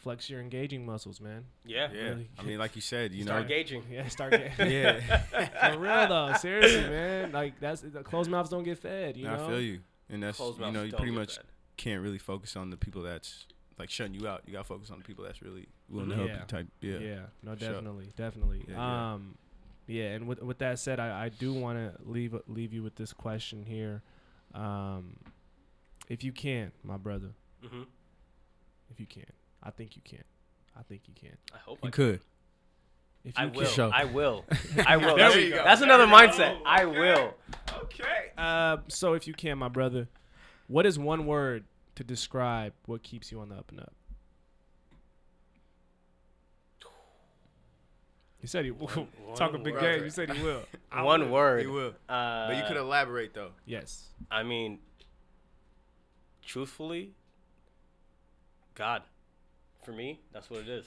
flex 0.04 0.30
your 0.30 0.40
engaging 0.42 0.86
muscles, 0.86 1.20
man. 1.22 1.46
Yeah. 1.66 1.90
Yeah. 1.94 2.02
Really. 2.10 2.30
I 2.38 2.44
mean, 2.44 2.60
like 2.60 2.76
you 2.76 2.82
said, 2.82 3.12
you 3.14 3.24
know 3.26 3.30
Start 3.32 3.40
know. 3.50 3.56
engaging. 3.56 3.84
Yeah, 3.90 4.08
start 4.10 4.32
getting. 4.32 4.72
Yeah. 4.72 5.00
For 5.74 5.80
real 5.80 6.08
though, 6.08 6.34
seriously, 6.40 6.82
man. 6.90 7.32
Like 7.32 7.60
that's 7.60 7.82
the 7.82 8.04
closed 8.04 8.30
mouths 8.30 8.50
don't 8.50 8.64
get 8.64 8.78
fed. 8.78 9.18
You 9.18 9.24
No, 9.26 9.36
know. 9.38 9.46
I 9.46 9.50
feel 9.50 9.62
you. 9.62 9.80
And 10.10 10.22
that's 10.22 10.38
Closed 10.38 10.60
you 10.60 10.72
know 10.72 10.84
you 10.84 10.92
pretty 10.94 11.12
much 11.12 11.38
fed. 11.38 11.46
can't 11.78 12.02
really 12.04 12.18
focus 12.20 12.56
on 12.56 12.70
the 12.70 12.78
people 12.78 13.02
that's 13.02 13.46
like 13.80 13.90
shutting 13.90 14.14
you 14.14 14.28
out. 14.28 14.44
You 14.46 14.52
gotta 14.54 14.66
focus 14.66 14.92
on 14.92 15.00
the 15.00 15.04
people 15.06 15.24
that's 15.24 15.42
really 15.42 15.68
willing 15.90 16.10
to 16.10 16.16
help 16.16 16.30
you. 16.30 16.36
Type 16.48 16.68
yeah. 16.82 16.98
Yeah. 16.98 17.20
No, 17.42 17.56
Sure. 17.56 17.70
definitely, 17.72 18.14
definitely. 18.16 18.66
Yeah, 18.68 18.76
yeah. 18.76 19.14
um, 19.14 19.36
yeah. 19.88 20.10
And 20.12 20.28
with 20.28 20.42
with 20.44 20.60
that 20.60 20.78
said, 20.80 21.00
I, 21.00 21.26
I 21.26 21.30
do 21.30 21.54
want 21.54 21.78
to 21.80 22.00
leave 22.08 22.36
leave 22.48 22.74
you 22.74 22.84
with 22.84 22.96
this 22.96 23.14
question 23.14 23.64
here. 23.66 24.02
Um, 24.54 25.16
if 26.10 26.24
you 26.24 26.32
can, 26.34 26.72
my 26.84 26.98
brother, 26.98 27.30
hmm 27.66 27.84
if 28.92 29.00
you 29.00 29.08
can, 29.08 29.26
I 29.64 29.70
think 29.72 29.96
you 29.96 30.02
can. 30.04 30.24
I 30.78 30.84
think 30.84 31.04
you 31.08 31.14
can. 31.20 31.38
I 31.54 31.58
hope 31.58 31.80
You 31.82 31.88
I 31.88 31.92
could. 31.92 32.20
If 33.24 33.34
I 33.38 33.46
you 33.46 33.52
will. 33.52 33.66
Show. 33.66 33.90
I 33.94 34.04
will. 34.04 34.44
I 34.86 34.98
will. 34.98 35.16
There 35.16 35.18
That's, 35.18 35.36
we 35.36 35.50
go. 35.52 35.64
that's 35.64 35.82
another 35.82 36.06
mindset. 36.08 36.60
I 36.66 36.84
will. 36.86 37.34
Okay. 37.84 38.32
Uh, 38.38 38.78
so 38.90 39.14
if 39.14 39.28
you 39.28 39.34
can, 39.34 39.58
my 39.58 39.70
brother, 39.70 40.10
what 40.68 40.86
is 40.86 41.00
one 41.00 41.26
word 41.26 41.64
to 41.96 42.04
describe 42.04 42.74
what 42.86 43.02
keeps 43.04 43.32
you 43.32 43.40
on 43.40 43.50
the 43.50 43.56
up 43.56 43.70
and 43.72 43.80
up? 43.80 43.94
You 48.42 48.48
said 48.48 48.66
he 48.66 48.72
will. 48.72 49.08
Talk 49.36 49.54
a 49.54 49.58
big 49.58 49.74
word. 49.76 49.82
game. 49.82 50.04
You 50.04 50.10
said 50.10 50.30
he 50.30 50.44
will. 50.44 50.64
One 50.92 51.32
word. 51.32 51.62
He 51.62 51.68
will. 51.68 51.94
Uh, 52.10 52.48
But 52.50 52.58
you 52.58 52.64
could 52.68 52.76
elaborate 52.76 53.34
though. 53.34 53.52
Yes. 53.66 54.10
I 54.30 54.44
mean, 54.44 54.80
truthfully, 56.46 57.12
God. 58.76 59.04
For 59.86 59.92
me, 59.92 60.20
that's 60.32 60.50
what 60.50 60.62
it 60.62 60.70
is. 60.70 60.86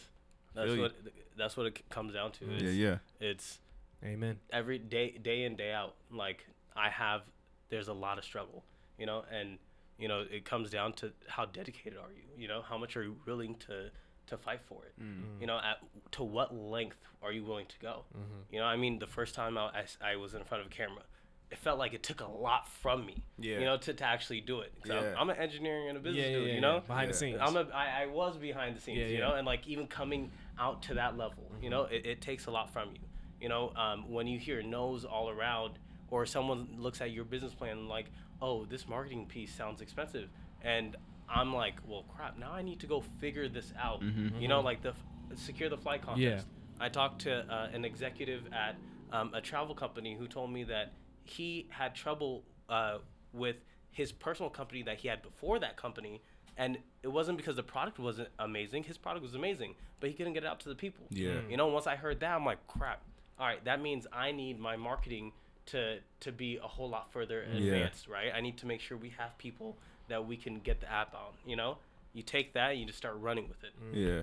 That's 0.54 0.68
Feel 0.68 0.76
you. 0.76 0.82
what 0.82 0.92
that's 1.36 1.56
what 1.56 1.66
it 1.66 1.78
c- 1.78 1.84
comes 1.90 2.14
down 2.14 2.32
to. 2.32 2.50
It's, 2.54 2.62
Yeah, 2.62 2.70
yeah. 2.70 2.98
It's 3.28 3.58
Amen. 4.04 4.38
every 4.52 4.78
day, 4.78 5.18
day 5.22 5.44
in, 5.44 5.56
day 5.56 5.72
out. 5.72 5.94
Like 6.10 6.46
I 6.74 6.88
have, 6.88 7.22
there's 7.68 7.88
a 7.88 7.92
lot 7.92 8.16
of 8.18 8.24
struggle, 8.24 8.64
you 8.98 9.06
know, 9.06 9.24
and 9.30 9.58
you 9.98 10.08
know 10.08 10.24
it 10.30 10.44
comes 10.44 10.70
down 10.70 10.92
to 10.94 11.12
how 11.28 11.44
dedicated 11.46 11.98
are 11.98 12.12
you? 12.12 12.22
You 12.38 12.48
know, 12.48 12.62
how 12.62 12.78
much 12.78 12.96
are 12.96 13.02
you 13.02 13.16
willing 13.26 13.56
to 13.66 13.90
to 14.28 14.36
fight 14.38 14.60
for 14.66 14.84
it? 14.84 14.94
Mm. 15.02 15.40
You 15.40 15.46
know, 15.46 15.58
at 15.58 15.78
to 16.12 16.24
what 16.24 16.54
length 16.54 16.98
are 17.22 17.32
you 17.32 17.44
willing 17.44 17.66
to 17.66 17.78
go? 17.80 18.04
You 18.50 18.58
know, 18.60 18.64
I 18.66 18.76
mean, 18.76 18.98
the 18.98 19.06
first 19.06 19.34
time 19.34 19.58
I, 19.58 19.70
I 19.74 19.80
s- 19.82 19.98
I 20.02 20.16
was 20.16 20.34
in 20.34 20.42
front 20.44 20.62
of 20.64 20.68
a 20.68 20.74
camera, 20.74 21.02
it 21.50 21.58
felt 21.58 21.78
like 21.78 21.92
it 21.94 22.02
took 22.02 22.20
a 22.20 22.26
lot 22.26 22.68
from 22.82 23.06
me. 23.06 23.22
Yeah. 23.38 23.58
You 23.60 23.64
know, 23.66 23.76
to, 23.76 23.92
to 23.94 24.04
actually 24.04 24.40
do 24.40 24.60
it. 24.60 24.72
'Cause 24.82 24.90
Yeah. 24.92 25.12
I'm, 25.12 25.18
I'm 25.18 25.30
an 25.30 25.36
engineering 25.36 25.88
and 25.88 25.96
a 25.98 26.00
business 26.00 26.24
Yeah, 26.24 26.30
yeah, 26.30 26.38
dude. 26.38 26.48
yeah, 26.48 26.54
you 26.54 26.60
know, 26.60 26.74
yeah. 26.74 26.80
Behind 26.80 27.10
the 27.10 27.14
scenes. 27.14 27.38
I'm 27.40 27.56
a, 27.56 27.68
I, 27.72 28.02
I 28.02 28.06
was 28.06 28.36
behind 28.36 28.76
the 28.76 28.80
scenes, 28.80 28.98
Yeah, 28.98 29.06
you 29.06 29.18
yeah. 29.18 29.28
know, 29.28 29.34
and 29.34 29.46
like 29.46 29.66
even 29.66 29.86
coming 29.86 30.30
out 30.58 30.82
to 30.84 30.94
that 30.94 31.16
level, 31.16 31.50
you 31.62 31.70
know, 31.70 31.84
Mm-hmm. 31.84 31.94
it, 31.94 32.06
it 32.06 32.20
takes 32.20 32.46
a 32.46 32.50
lot 32.50 32.72
from 32.72 32.90
you. 32.94 33.00
You 33.40 33.48
know, 33.48 33.72
um, 33.76 34.10
when 34.10 34.26
you 34.26 34.38
hear 34.38 34.62
no's 34.62 35.04
all 35.04 35.28
around, 35.30 35.78
or 36.10 36.24
someone 36.26 36.68
looks 36.78 37.00
at 37.00 37.10
your 37.10 37.24
business 37.24 37.52
plan 37.54 37.78
and 37.78 37.88
like, 37.88 38.06
oh, 38.40 38.64
this 38.64 38.88
marketing 38.88 39.26
piece 39.26 39.52
sounds 39.54 39.80
expensive, 39.80 40.28
and 40.62 40.96
I'm 41.28 41.52
like, 41.54 41.74
well, 41.86 42.04
crap, 42.16 42.38
now 42.38 42.52
I 42.52 42.62
need 42.62 42.80
to 42.80 42.86
go 42.86 43.02
figure 43.20 43.48
this 43.48 43.72
out. 43.80 44.02
You 44.40 44.48
know, 44.48 44.60
like 44.60 44.82
the 44.82 44.90
f- 44.90 45.04
secure 45.38 45.68
the 45.68 45.76
flight 45.76 46.02
contest. 46.02 46.46
Mm-hmm. 46.46 46.80
Yeah. 46.80 46.86
I 46.86 46.88
talked 46.88 47.22
to 47.22 47.40
uh, 47.52 47.68
an 47.72 47.84
executive 47.84 48.42
at 48.52 48.76
um, 49.12 49.32
a 49.34 49.40
travel 49.40 49.74
company 49.74 50.14
who 50.18 50.26
told 50.28 50.50
me 50.52 50.64
that 50.64 50.92
he 51.28 51.66
had 51.70 51.94
trouble 51.94 52.42
uh, 52.68 52.98
with 53.32 53.56
his 53.92 54.12
personal 54.12 54.50
company 54.50 54.82
that 54.82 54.98
he 54.98 55.08
had 55.08 55.22
before 55.22 55.58
that 55.58 55.76
company, 55.76 56.20
and 56.56 56.78
it 57.02 57.08
wasn't 57.08 57.36
because 57.38 57.56
the 57.56 57.62
product 57.62 57.98
wasn't 57.98 58.28
amazing. 58.38 58.84
His 58.84 58.98
product 58.98 59.22
was 59.22 59.34
amazing, 59.34 59.74
but 60.00 60.08
he 60.10 60.14
couldn't 60.16 60.32
get 60.34 60.44
it 60.44 60.46
out 60.46 60.60
to 60.60 60.68
the 60.68 60.74
people. 60.74 61.04
Yeah. 61.10 61.40
You 61.48 61.56
know, 61.56 61.66
once 61.68 61.86
I 61.86 61.96
heard 61.96 62.20
that, 62.20 62.34
I'm 62.34 62.44
like, 62.44 62.66
crap. 62.66 63.00
All 63.38 63.46
right, 63.46 63.62
that 63.64 63.80
means 63.82 64.06
I 64.12 64.32
need 64.32 64.58
my 64.58 64.76
marketing 64.76 65.32
to 65.66 65.98
to 66.20 66.32
be 66.32 66.56
a 66.58 66.66
whole 66.68 66.88
lot 66.88 67.12
further 67.12 67.44
Yeah. 67.50 67.56
advanced, 67.74 68.08
right? 68.08 68.30
I 68.34 68.40
need 68.40 68.56
to 68.58 68.66
make 68.66 68.80
sure 68.80 68.96
we 68.96 69.10
have 69.18 69.36
people 69.38 69.76
that 70.08 70.24
we 70.26 70.36
can 70.36 70.60
get 70.60 70.80
the 70.80 70.90
app 70.90 71.14
on. 71.14 71.32
You 71.44 71.56
know, 71.56 71.78
you 72.14 72.22
take 72.22 72.52
that 72.54 72.70
and 72.70 72.80
you 72.80 72.86
just 72.86 72.98
start 72.98 73.16
running 73.18 73.48
with 73.48 73.62
it. 73.64 73.72
Yeah. 73.92 74.22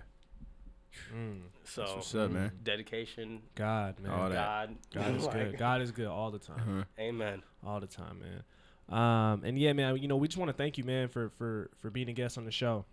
Mm. 1.15 1.41
So 1.63 1.83
What's 1.95 2.13
up, 2.15 2.31
man? 2.31 2.51
dedication, 2.63 3.41
God, 3.55 3.99
man. 3.99 4.11
All 4.11 4.29
that. 4.29 4.35
God, 4.35 4.77
God 4.93 5.15
is 5.15 5.27
good. 5.27 5.57
God 5.57 5.81
is 5.81 5.91
good 5.91 6.07
all 6.07 6.31
the 6.31 6.39
time. 6.39 6.57
Uh-huh. 6.59 6.83
Amen. 6.99 7.41
all 7.65 7.79
the 7.79 7.87
time, 7.87 8.19
man. 8.19 8.43
Um, 8.89 9.43
and 9.43 9.57
yeah, 9.57 9.73
man, 9.73 9.97
you 9.97 10.07
know, 10.07 10.17
we 10.17 10.27
just 10.27 10.37
want 10.37 10.49
to 10.49 10.57
thank 10.57 10.77
you, 10.77 10.83
man, 10.83 11.07
for 11.07 11.29
for 11.29 11.69
for 11.79 11.89
being 11.89 12.09
a 12.09 12.13
guest 12.13 12.37
on 12.37 12.45
the 12.45 12.51
show. 12.51 12.85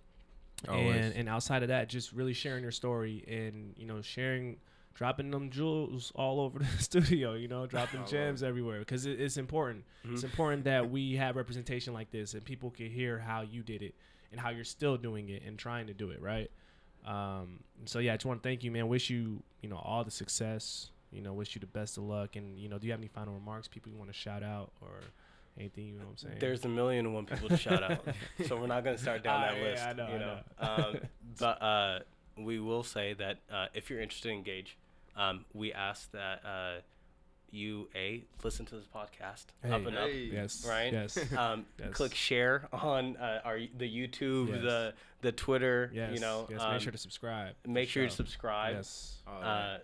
Always. 0.68 0.96
And 0.96 1.14
and 1.14 1.28
outside 1.28 1.62
of 1.62 1.68
that, 1.68 1.88
just 1.88 2.12
really 2.12 2.32
sharing 2.32 2.62
your 2.62 2.72
story 2.72 3.24
and 3.26 3.74
you 3.76 3.86
know 3.86 4.00
sharing, 4.02 4.56
dropping 4.94 5.30
them 5.30 5.50
jewels 5.50 6.12
all 6.14 6.40
over 6.40 6.58
the 6.58 6.66
studio. 6.78 7.34
You 7.34 7.48
know, 7.48 7.66
dropping 7.66 8.04
gems 8.06 8.42
everywhere 8.42 8.78
because 8.80 9.06
it, 9.06 9.20
it's 9.20 9.36
important. 9.36 9.84
It's 10.08 10.22
important 10.24 10.64
that 10.64 10.90
we 10.90 11.16
have 11.16 11.36
representation 11.36 11.92
like 11.92 12.10
this 12.10 12.34
and 12.34 12.44
people 12.44 12.70
can 12.70 12.90
hear 12.90 13.18
how 13.18 13.42
you 13.42 13.62
did 13.62 13.82
it 13.82 13.94
and 14.30 14.40
how 14.40 14.50
you're 14.50 14.64
still 14.64 14.96
doing 14.96 15.28
it 15.28 15.42
and 15.44 15.58
trying 15.58 15.86
to 15.88 15.94
do 15.94 16.10
it 16.10 16.22
right. 16.22 16.50
Um, 17.06 17.60
so 17.86 17.98
yeah, 17.98 18.12
I 18.12 18.16
just 18.16 18.26
want 18.26 18.42
to 18.42 18.48
thank 18.48 18.62
you, 18.64 18.70
man. 18.70 18.88
Wish 18.88 19.10
you 19.10 19.42
you 19.62 19.68
know 19.68 19.76
all 19.76 20.04
the 20.04 20.10
success. 20.10 20.90
You 21.12 21.22
know, 21.22 21.32
wish 21.32 21.54
you 21.56 21.60
the 21.60 21.66
best 21.66 21.98
of 21.98 22.04
luck. 22.04 22.36
And 22.36 22.58
you 22.58 22.68
know, 22.68 22.78
do 22.78 22.86
you 22.86 22.92
have 22.92 23.00
any 23.00 23.08
final 23.08 23.34
remarks? 23.34 23.66
People 23.68 23.90
you 23.90 23.98
want 23.98 24.10
to 24.12 24.16
shout 24.16 24.42
out 24.42 24.70
or 24.80 24.90
anything? 25.58 25.86
You 25.86 25.92
know 25.94 26.04
what 26.04 26.10
I'm 26.10 26.16
saying? 26.18 26.36
There's 26.38 26.64
a 26.64 26.68
million 26.68 27.06
and 27.06 27.14
one 27.14 27.26
people 27.26 27.48
to 27.48 27.56
shout 27.56 27.82
out, 27.82 28.04
so 28.46 28.56
we're 28.56 28.66
not 28.68 28.84
gonna 28.84 28.98
start 28.98 29.24
down 29.24 29.42
Ah, 29.42 29.48
that 29.48 29.56
yeah, 29.58 29.64
list. 29.64 29.82
I 29.84 29.92
know, 29.94 30.08
you 30.08 30.14
I 30.14 30.18
know. 30.18 30.38
Um, 30.94 31.00
but 31.38 31.62
uh, 31.62 31.98
we 32.38 32.58
will 32.60 32.82
say 32.84 33.14
that 33.14 33.38
uh, 33.52 33.66
if 33.74 33.90
you're 33.90 34.00
interested 34.00 34.30
in 34.30 34.42
Gage, 34.42 34.76
um, 35.16 35.44
we 35.52 35.72
ask 35.72 36.10
that 36.12 36.42
uh, 36.44 36.80
you 37.52 37.88
a 37.94 38.24
listen 38.42 38.66
to 38.66 38.76
this 38.76 38.86
podcast 38.94 39.46
up 39.64 39.70
Hey. 39.70 39.74
and 39.74 39.98
up. 39.98 40.08
Hey. 40.08 40.30
yes, 40.32 40.64
Right? 40.68 40.92
Yes, 40.92 41.18
Um, 41.36 41.66
Yes. 41.78 41.92
Click 41.92 42.14
share 42.14 42.68
on 42.72 43.16
uh, 43.16 43.40
our 43.44 43.58
the 43.58 43.88
YouTube, 43.88 44.48
Yes. 44.50 44.62
the 44.62 44.94
the 45.22 45.32
Twitter. 45.32 45.90
yes. 45.92 46.12
You 46.14 46.20
know, 46.20 46.46
yes. 46.50 46.60
um, 46.60 46.72
make 46.72 46.80
sure 46.82 46.92
to 46.92 46.98
subscribe. 46.98 47.54
make 47.66 47.88
sure 47.88 48.02
you 48.02 48.10
subscribe. 48.10 48.76
Yes. 48.76 49.16
All 49.26 49.42
Uh, 49.42 49.78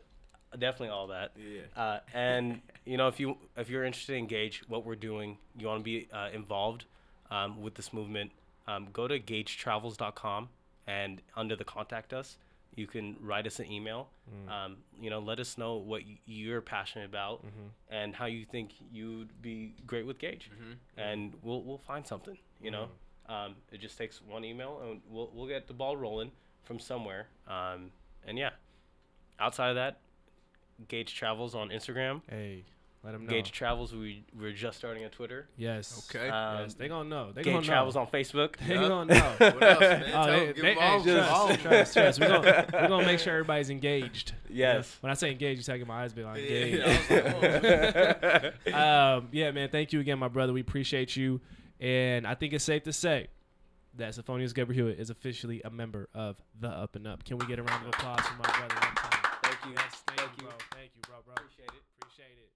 definitely 0.59 0.89
all 0.89 1.09
that. 1.09 1.33
Yeah. 1.37 1.61
Uh, 1.81 1.99
and 2.15 2.61
you 2.85 2.97
know, 2.97 3.09
if 3.09 3.21
you 3.21 3.37
if 3.57 3.69
you're 3.69 3.85
interested 3.85 4.17
in 4.17 4.27
Gage, 4.27 4.63
what 4.69 4.85
we're 4.87 4.95
doing, 4.97 5.39
you 5.59 5.67
want 5.67 5.81
to 5.81 5.85
be 5.85 6.09
uh, 6.13 6.29
involved 6.33 6.85
um, 7.31 7.61
with 7.63 7.75
this 7.75 7.93
movement, 7.93 8.31
um, 8.67 8.89
go 8.93 9.07
to 9.09 9.19
gagetravels.com 9.19 10.49
and 10.87 11.21
under 11.37 11.57
the 11.57 11.65
contact 11.65 12.13
us, 12.13 12.39
you 12.77 12.87
can 12.87 13.17
write 13.21 13.47
us 13.47 13.59
an 13.59 13.71
email. 13.73 14.09
Um, 14.49 14.77
you 15.01 15.09
know, 15.11 15.19
let 15.21 15.39
us 15.41 15.57
know 15.59 15.77
what 15.77 16.03
y- 16.03 16.19
you're 16.27 16.61
passionate 16.61 17.07
about 17.07 17.45
and 17.91 18.15
how 18.15 18.27
you 18.27 18.45
think 18.45 18.73
you'd 18.93 19.41
be 19.43 19.75
great 19.87 20.07
with 20.07 20.19
Gage, 20.19 20.51
and 20.97 21.33
we'll 21.43 21.63
we'll 21.63 21.79
find 21.79 22.07
something. 22.07 22.37
You 22.61 22.71
know, 22.73 22.89
um, 23.29 23.55
it 23.73 23.81
just 23.81 23.97
takes 23.99 24.21
one 24.23 24.45
email, 24.45 24.81
and 24.85 25.01
we'll 25.09 25.31
we'll 25.35 25.47
get 25.49 25.67
the 25.69 25.75
ball 25.75 25.97
rolling 25.97 26.33
from 26.65 26.79
somewhere. 26.79 27.27
Um, 27.49 27.91
and 28.27 28.37
yeah, 28.39 28.51
outside 29.39 29.69
of 29.71 29.77
that, 29.77 29.99
Gage 30.89 31.15
Travels 31.15 31.55
on 31.55 31.69
Instagram. 31.71 32.21
Hey, 32.29 32.65
let 33.07 33.13
them 33.13 33.25
know. 33.25 33.31
Gage 33.31 33.53
Travels, 33.53 33.95
we 33.95 34.25
we're 34.37 34.51
just 34.51 34.79
starting 34.79 35.05
a 35.05 35.09
Twitter. 35.09 35.47
yes. 35.57 36.11
Okay. 36.11 36.29
Um, 36.29 36.63
yes. 36.63 36.75
They 36.75 36.89
gonna 36.89 37.09
know. 37.09 37.31
They 37.31 37.43
Gage 37.45 37.55
gonna 37.55 37.65
Travels 37.65 37.95
know. 37.95 38.01
on 38.01 38.07
Facebook. 38.09 38.57
They 38.57 38.75
Yup. 38.75 38.89
gonna 38.89 39.15
know. 39.15 39.35
what 39.39 39.63
else, 39.63 39.81
man? 39.81 40.03
Oh, 40.07 40.11
Tell 40.11 40.27
they, 40.27 40.47
them, 40.47 40.55
give 40.55 40.63
they, 40.65 40.75
all, 40.75 40.99
hey, 40.99 41.05
give 41.05 41.15
them 41.15 41.25
trust, 41.25 41.33
all. 41.33 41.57
trust, 41.57 41.93
trust. 41.93 42.21
We're 42.21 42.29
gonna, 42.29 42.67
we're 42.73 42.89
gonna 42.89 43.07
make 43.07 43.21
sure 43.21 43.33
everybody's 43.35 43.71
engaged. 43.71 44.33
Yes. 44.49 44.97
When 45.01 45.13
I 45.13 45.15
say 45.15 45.31
engaged, 45.31 45.59
you 45.59 45.73
taking 45.73 45.87
my 45.87 46.03
eyes 46.03 46.13
be 46.13 46.25
like 46.25 46.39
engaged. 46.41 46.83
I 46.83 47.23
was 47.23 48.43
like, 48.65 48.75
oh. 48.75 49.17
um, 49.19 49.29
yeah, 49.31 49.53
man. 49.53 49.69
Thank 49.69 49.93
you 49.93 50.01
again, 50.01 50.19
my 50.19 50.27
brother. 50.29 50.53
We 50.53 50.61
appreciate 50.61 51.15
you, 51.15 51.41
and 51.79 52.27
I 52.27 52.35
think 52.35 52.55
it's 52.55 52.65
safe 52.65 52.83
to 52.83 52.93
say 52.93 53.29
that 53.95 54.15
Soffonias 54.15 54.53
Gebrehiwot 54.53 54.99
is 54.99 55.11
officially 55.11 55.63
a 55.65 55.71
member 55.71 56.09
of 56.13 56.43
the 56.59 56.69
Up 56.69 56.97
and 56.97 57.07
Up. 57.07 57.25
Can 57.25 57.39
we 57.39 57.47
get 57.47 57.61
a 57.61 57.63
round 57.63 57.87
of 57.87 57.95
applause 57.95 58.21
for 58.21 58.35
my 58.35 58.43
brother? 58.59 58.75
One 58.75 58.95
time? 58.97 59.31
Thank 59.45 59.65
you. 59.65 59.71
Yes, 59.73 60.03
thank, 60.09 60.19
Thank 60.19 60.31
you, 60.39 60.45
you. 60.45 60.49
bro. 60.49 60.59
Thank 60.73 60.91
you, 60.97 61.03
bro, 61.07 61.17
bro. 61.25 61.35
Appreciate 61.35 61.69
it. 61.69 61.83
Appreciate 62.01 62.37
it. 62.43 62.51